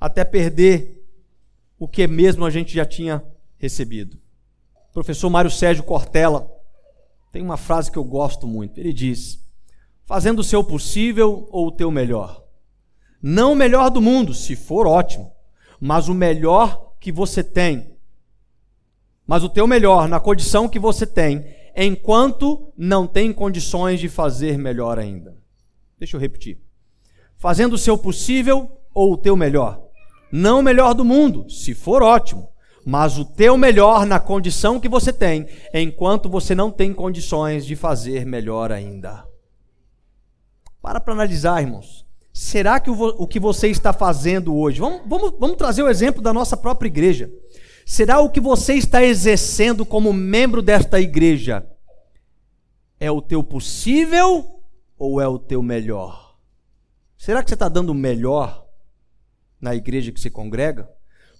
até 0.00 0.24
perder 0.24 1.06
o 1.78 1.86
que 1.86 2.06
mesmo 2.06 2.44
a 2.44 2.50
gente 2.50 2.74
já 2.74 2.84
tinha 2.84 3.22
recebido. 3.56 4.18
O 4.90 4.92
professor 4.92 5.30
Mário 5.30 5.50
Sérgio 5.50 5.84
Cortella 5.84 6.50
tem 7.30 7.42
uma 7.42 7.56
frase 7.56 7.90
que 7.90 7.96
eu 7.96 8.04
gosto 8.04 8.46
muito. 8.46 8.80
Ele 8.80 8.92
diz: 8.92 9.38
fazendo 10.08 10.38
o 10.38 10.44
seu 10.44 10.64
possível 10.64 11.46
ou 11.50 11.66
o 11.66 11.70
teu 11.70 11.90
melhor. 11.90 12.42
Não 13.22 13.52
o 13.52 13.54
melhor 13.54 13.90
do 13.90 14.00
mundo, 14.00 14.32
se 14.32 14.56
for 14.56 14.86
ótimo, 14.86 15.30
mas 15.78 16.08
o 16.08 16.14
melhor 16.14 16.94
que 16.98 17.12
você 17.12 17.44
tem. 17.44 17.90
Mas 19.26 19.44
o 19.44 19.50
teu 19.50 19.66
melhor 19.66 20.08
na 20.08 20.18
condição 20.18 20.66
que 20.66 20.78
você 20.78 21.06
tem 21.06 21.44
enquanto 21.76 22.72
não 22.74 23.06
tem 23.06 23.30
condições 23.34 24.00
de 24.00 24.08
fazer 24.08 24.56
melhor 24.56 24.98
ainda. 24.98 25.36
Deixa 25.98 26.16
eu 26.16 26.20
repetir. 26.20 26.58
Fazendo 27.36 27.74
o 27.74 27.78
seu 27.78 27.98
possível 27.98 28.80
ou 28.94 29.12
o 29.12 29.18
teu 29.18 29.36
melhor. 29.36 29.78
Não 30.32 30.60
o 30.60 30.62
melhor 30.62 30.94
do 30.94 31.04
mundo, 31.04 31.50
se 31.50 31.74
for 31.74 32.02
ótimo, 32.02 32.48
mas 32.82 33.18
o 33.18 33.26
teu 33.26 33.58
melhor 33.58 34.06
na 34.06 34.18
condição 34.18 34.80
que 34.80 34.88
você 34.88 35.12
tem, 35.12 35.46
enquanto 35.74 36.30
você 36.30 36.54
não 36.54 36.70
tem 36.70 36.94
condições 36.94 37.66
de 37.66 37.76
fazer 37.76 38.24
melhor 38.24 38.72
ainda. 38.72 39.27
Para 40.80 41.00
para 41.00 41.14
analisar, 41.14 41.60
irmãos. 41.62 42.06
Será 42.32 42.78
que 42.78 42.90
o, 42.90 42.94
o 42.94 43.26
que 43.26 43.40
você 43.40 43.68
está 43.68 43.92
fazendo 43.92 44.54
hoje? 44.54 44.80
Vamos, 44.80 45.02
vamos, 45.06 45.34
vamos 45.38 45.56
trazer 45.56 45.82
o 45.82 45.88
exemplo 45.88 46.22
da 46.22 46.32
nossa 46.32 46.56
própria 46.56 46.88
igreja. 46.88 47.30
Será 47.84 48.20
o 48.20 48.30
que 48.30 48.40
você 48.40 48.74
está 48.74 49.02
exercendo 49.02 49.84
como 49.84 50.12
membro 50.12 50.62
desta 50.62 51.00
igreja 51.00 51.66
é 53.00 53.10
o 53.10 53.22
teu 53.22 53.42
possível 53.42 54.60
ou 54.98 55.20
é 55.20 55.26
o 55.26 55.38
teu 55.38 55.62
melhor? 55.62 56.36
Será 57.16 57.42
que 57.42 57.48
você 57.48 57.54
está 57.54 57.68
dando 57.68 57.90
o 57.90 57.94
melhor 57.94 58.66
na 59.60 59.74
igreja 59.74 60.12
que 60.12 60.20
você 60.20 60.30
congrega? 60.30 60.88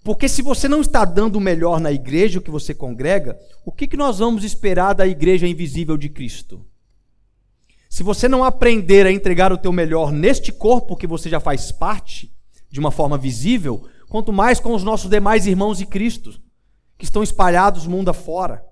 Porque 0.02 0.28
se 0.28 0.42
você 0.42 0.68
não 0.68 0.80
está 0.80 1.04
dando 1.04 1.36
o 1.36 1.40
melhor 1.40 1.80
na 1.80 1.92
igreja 1.92 2.40
que 2.40 2.50
você 2.50 2.72
congrega, 2.72 3.38
o 3.64 3.70
que, 3.70 3.86
que 3.86 3.96
nós 3.96 4.18
vamos 4.18 4.42
esperar 4.42 4.94
da 4.94 5.06
igreja 5.06 5.46
invisível 5.46 5.96
de 5.96 6.08
Cristo? 6.08 6.64
Se 7.88 8.02
você 8.02 8.28
não 8.28 8.44
aprender 8.44 9.06
a 9.06 9.12
entregar 9.12 9.52
o 9.52 9.58
teu 9.58 9.72
melhor 9.72 10.12
neste 10.12 10.52
corpo 10.52 10.96
que 10.96 11.06
você 11.06 11.30
já 11.30 11.40
faz 11.40 11.72
parte, 11.72 12.32
de 12.70 12.78
uma 12.78 12.90
forma 12.90 13.16
visível, 13.16 13.88
quanto 14.08 14.32
mais 14.32 14.60
com 14.60 14.74
os 14.74 14.82
nossos 14.82 15.10
demais 15.10 15.46
irmãos 15.46 15.80
em 15.80 15.86
Cristo, 15.86 16.38
que 16.98 17.04
estão 17.04 17.22
espalhados 17.22 17.86
mundo 17.86 18.10
afora. 18.10 18.64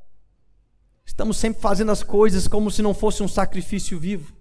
Estamos 1.05 1.37
sempre 1.37 1.63
fazendo 1.63 1.93
as 1.93 2.03
coisas 2.03 2.47
como 2.47 2.71
se 2.71 2.83
não 2.83 2.93
fosse 2.93 3.23
um 3.23 3.29
sacrifício 3.29 3.99
vivo. 3.99 4.35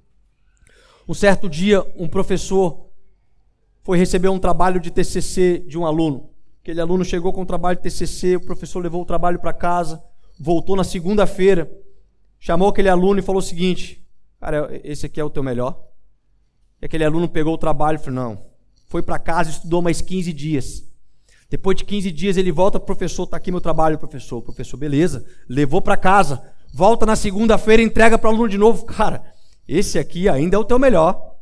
Um 1.07 1.13
certo 1.13 1.47
dia, 1.47 1.85
um 1.95 2.07
professor 2.07 2.89
foi 3.83 3.97
receber 3.99 4.29
um 4.29 4.39
trabalho 4.39 4.79
de 4.79 4.89
TCC 4.89 5.59
de 5.67 5.77
um 5.77 5.85
aluno. 5.85 6.31
Aquele 6.61 6.81
aluno 6.81 7.05
chegou 7.05 7.31
com 7.31 7.43
o 7.43 7.45
trabalho 7.45 7.77
de 7.77 7.83
TCC, 7.83 8.37
o 8.37 8.41
professor 8.41 8.79
levou 8.79 9.03
o 9.03 9.05
trabalho 9.05 9.39
para 9.39 9.53
casa, 9.53 10.03
voltou 10.39 10.75
na 10.75 10.83
segunda-feira, 10.83 11.71
chamou 12.39 12.69
aquele 12.69 12.89
aluno 12.89 13.19
e 13.19 13.21
falou 13.21 13.39
o 13.39 13.45
seguinte: 13.45 14.03
Cara, 14.45 14.79
esse 14.83 15.07
aqui 15.07 15.19
é 15.19 15.23
o 15.23 15.29
teu 15.29 15.41
melhor. 15.41 15.75
E 16.79 16.85
aquele 16.85 17.03
aluno 17.03 17.27
pegou 17.27 17.55
o 17.55 17.57
trabalho 17.57 17.95
e 17.95 17.97
falou: 17.97 18.13
Não, 18.13 18.45
foi 18.85 19.01
para 19.01 19.17
casa, 19.17 19.49
estudou 19.49 19.81
mais 19.81 20.01
15 20.01 20.31
dias. 20.31 20.83
Depois 21.49 21.75
de 21.75 21.83
15 21.83 22.11
dias 22.11 22.37
ele 22.37 22.51
volta, 22.51 22.79
professor, 22.79 23.23
está 23.23 23.37
aqui 23.37 23.49
meu 23.49 23.59
trabalho, 23.59 23.97
professor. 23.97 24.43
Professor, 24.43 24.77
beleza. 24.77 25.25
Levou 25.49 25.81
para 25.81 25.97
casa. 25.97 26.43
Volta 26.71 27.07
na 27.07 27.15
segunda-feira, 27.15 27.81
entrega 27.81 28.19
para 28.19 28.29
o 28.29 28.33
aluno 28.33 28.47
de 28.47 28.55
novo. 28.59 28.85
Cara, 28.85 29.23
esse 29.67 29.97
aqui 29.97 30.29
ainda 30.29 30.57
é 30.57 30.59
o 30.59 30.63
teu 30.63 30.77
melhor. 30.77 31.34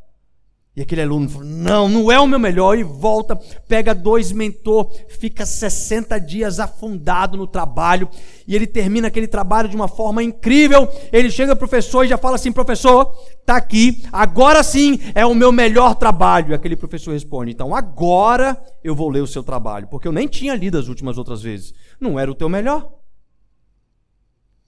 E 0.75 0.81
aquele 0.81 1.03
aluno 1.03 1.29
falou: 1.29 1.47
Não, 1.47 1.87
não 1.87 2.11
é 2.11 2.19
o 2.19 2.25
meu 2.25 2.39
melhor. 2.39 2.77
E 2.77 2.83
volta, 2.83 3.35
pega 3.67 3.93
dois 3.93 4.31
mentor, 4.31 4.91
fica 5.07 5.45
60 5.45 6.19
dias 6.19 6.59
afundado 6.59 7.37
no 7.37 7.45
trabalho. 7.45 8.09
E 8.47 8.55
ele 8.55 8.65
termina 8.65 9.07
aquele 9.07 9.27
trabalho 9.27 9.69
de 9.69 9.75
uma 9.75 9.87
forma 9.87 10.23
incrível. 10.23 10.89
Ele 11.11 11.29
chega 11.29 11.51
ao 11.51 11.57
professor 11.57 12.03
e 12.03 12.07
já 12.07 12.17
fala 12.17 12.37
assim: 12.37 12.51
Professor, 12.51 13.05
tá 13.45 13.55
aqui, 13.55 14.03
agora 14.11 14.63
sim 14.63 14.99
é 15.13 15.23
o 15.23 15.35
meu 15.35 15.51
melhor 15.51 15.93
trabalho. 15.93 16.51
E 16.51 16.53
aquele 16.55 16.75
professor 16.75 17.11
responde: 17.11 17.51
Então 17.51 17.75
agora 17.75 18.59
eu 18.83 18.95
vou 18.95 19.09
ler 19.09 19.21
o 19.21 19.27
seu 19.27 19.43
trabalho, 19.43 19.87
porque 19.87 20.07
eu 20.07 20.11
nem 20.11 20.27
tinha 20.27 20.55
lido 20.55 20.79
as 20.79 20.87
últimas 20.87 21.19
outras 21.19 21.43
vezes. 21.43 21.71
Não 21.99 22.19
era 22.19 22.31
o 22.31 22.35
teu 22.35 22.49
melhor. 22.49 22.91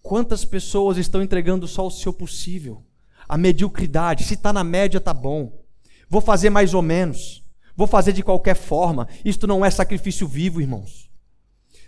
Quantas 0.04 0.46
pessoas 0.46 0.98
estão 0.98 1.20
entregando 1.20 1.68
só 1.68 1.88
o 1.88 1.92
seu 1.92 2.14
possível? 2.14 2.84
A 3.28 3.40
mediocridade, 3.40 4.24
se 4.24 4.36
está 4.36 4.54
na 4.54 4.64
média, 4.64 5.02
tá 5.02 5.12
bom. 5.12 5.65
Vou 6.10 6.22
fazer 6.22 6.50
mais 6.50 6.74
ou 6.74 6.82
menos. 6.82 7.44
Vou 7.76 7.88
fazer 7.88 8.14
de 8.14 8.24
qualquer 8.24 8.56
forma. 8.56 9.08
Isto 9.24 9.48
não 9.48 9.66
é 9.66 9.70
sacrifício 9.70 10.28
vivo, 10.28 10.62
irmãos. 10.62 11.10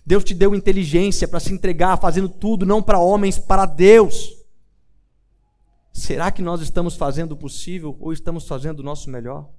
Deus 0.06 0.23
te 0.23 0.34
deu 0.34 0.56
inteligência 0.56 1.27
para 1.27 1.39
se 1.39 1.53
entregar 1.53 1.98
fazendo 1.98 2.30
tudo, 2.30 2.65
não 2.65 2.81
para 2.81 2.99
homens, 2.99 3.38
para 3.38 3.65
Deus. 3.65 4.38
Será 5.91 6.31
que 6.31 6.41
nós 6.41 6.61
estamos 6.61 6.95
fazendo 6.95 7.34
o 7.34 7.38
possível 7.38 7.98
ou 7.99 8.14
estamos 8.14 8.48
fazendo 8.48 8.80
o 8.80 8.84
nosso 8.84 9.10
melhor? 9.10 9.49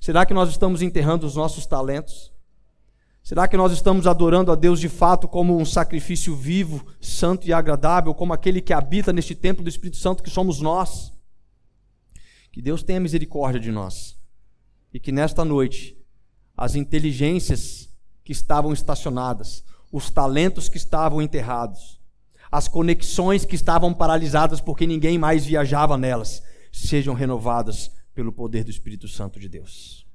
Será 0.00 0.26
que 0.26 0.34
nós 0.34 0.50
estamos 0.50 0.82
enterrando 0.82 1.26
os 1.26 1.34
nossos 1.34 1.66
talentos? 1.66 2.32
Será 3.22 3.48
que 3.48 3.56
nós 3.56 3.72
estamos 3.72 4.06
adorando 4.06 4.52
a 4.52 4.54
Deus 4.54 4.78
de 4.78 4.88
fato 4.88 5.26
como 5.26 5.56
um 5.56 5.64
sacrifício 5.64 6.36
vivo, 6.36 6.86
santo 7.00 7.48
e 7.48 7.52
agradável, 7.52 8.14
como 8.14 8.32
aquele 8.32 8.60
que 8.60 8.72
habita 8.72 9.12
neste 9.12 9.34
templo 9.34 9.64
do 9.64 9.68
Espírito 9.68 9.96
Santo 9.96 10.22
que 10.22 10.30
somos 10.30 10.60
nós? 10.60 11.15
Que 12.56 12.62
Deus 12.62 12.82
tenha 12.82 12.98
misericórdia 12.98 13.60
de 13.60 13.70
nós 13.70 14.18
e 14.90 14.98
que 14.98 15.12
nesta 15.12 15.44
noite 15.44 15.94
as 16.56 16.74
inteligências 16.74 17.94
que 18.24 18.32
estavam 18.32 18.72
estacionadas, 18.72 19.62
os 19.92 20.08
talentos 20.10 20.66
que 20.66 20.78
estavam 20.78 21.20
enterrados, 21.20 22.00
as 22.50 22.66
conexões 22.66 23.44
que 23.44 23.54
estavam 23.54 23.92
paralisadas 23.92 24.58
porque 24.58 24.86
ninguém 24.86 25.18
mais 25.18 25.44
viajava 25.44 25.98
nelas, 25.98 26.42
sejam 26.72 27.12
renovadas 27.12 27.90
pelo 28.14 28.32
poder 28.32 28.64
do 28.64 28.70
Espírito 28.70 29.06
Santo 29.06 29.38
de 29.38 29.50
Deus. 29.50 30.05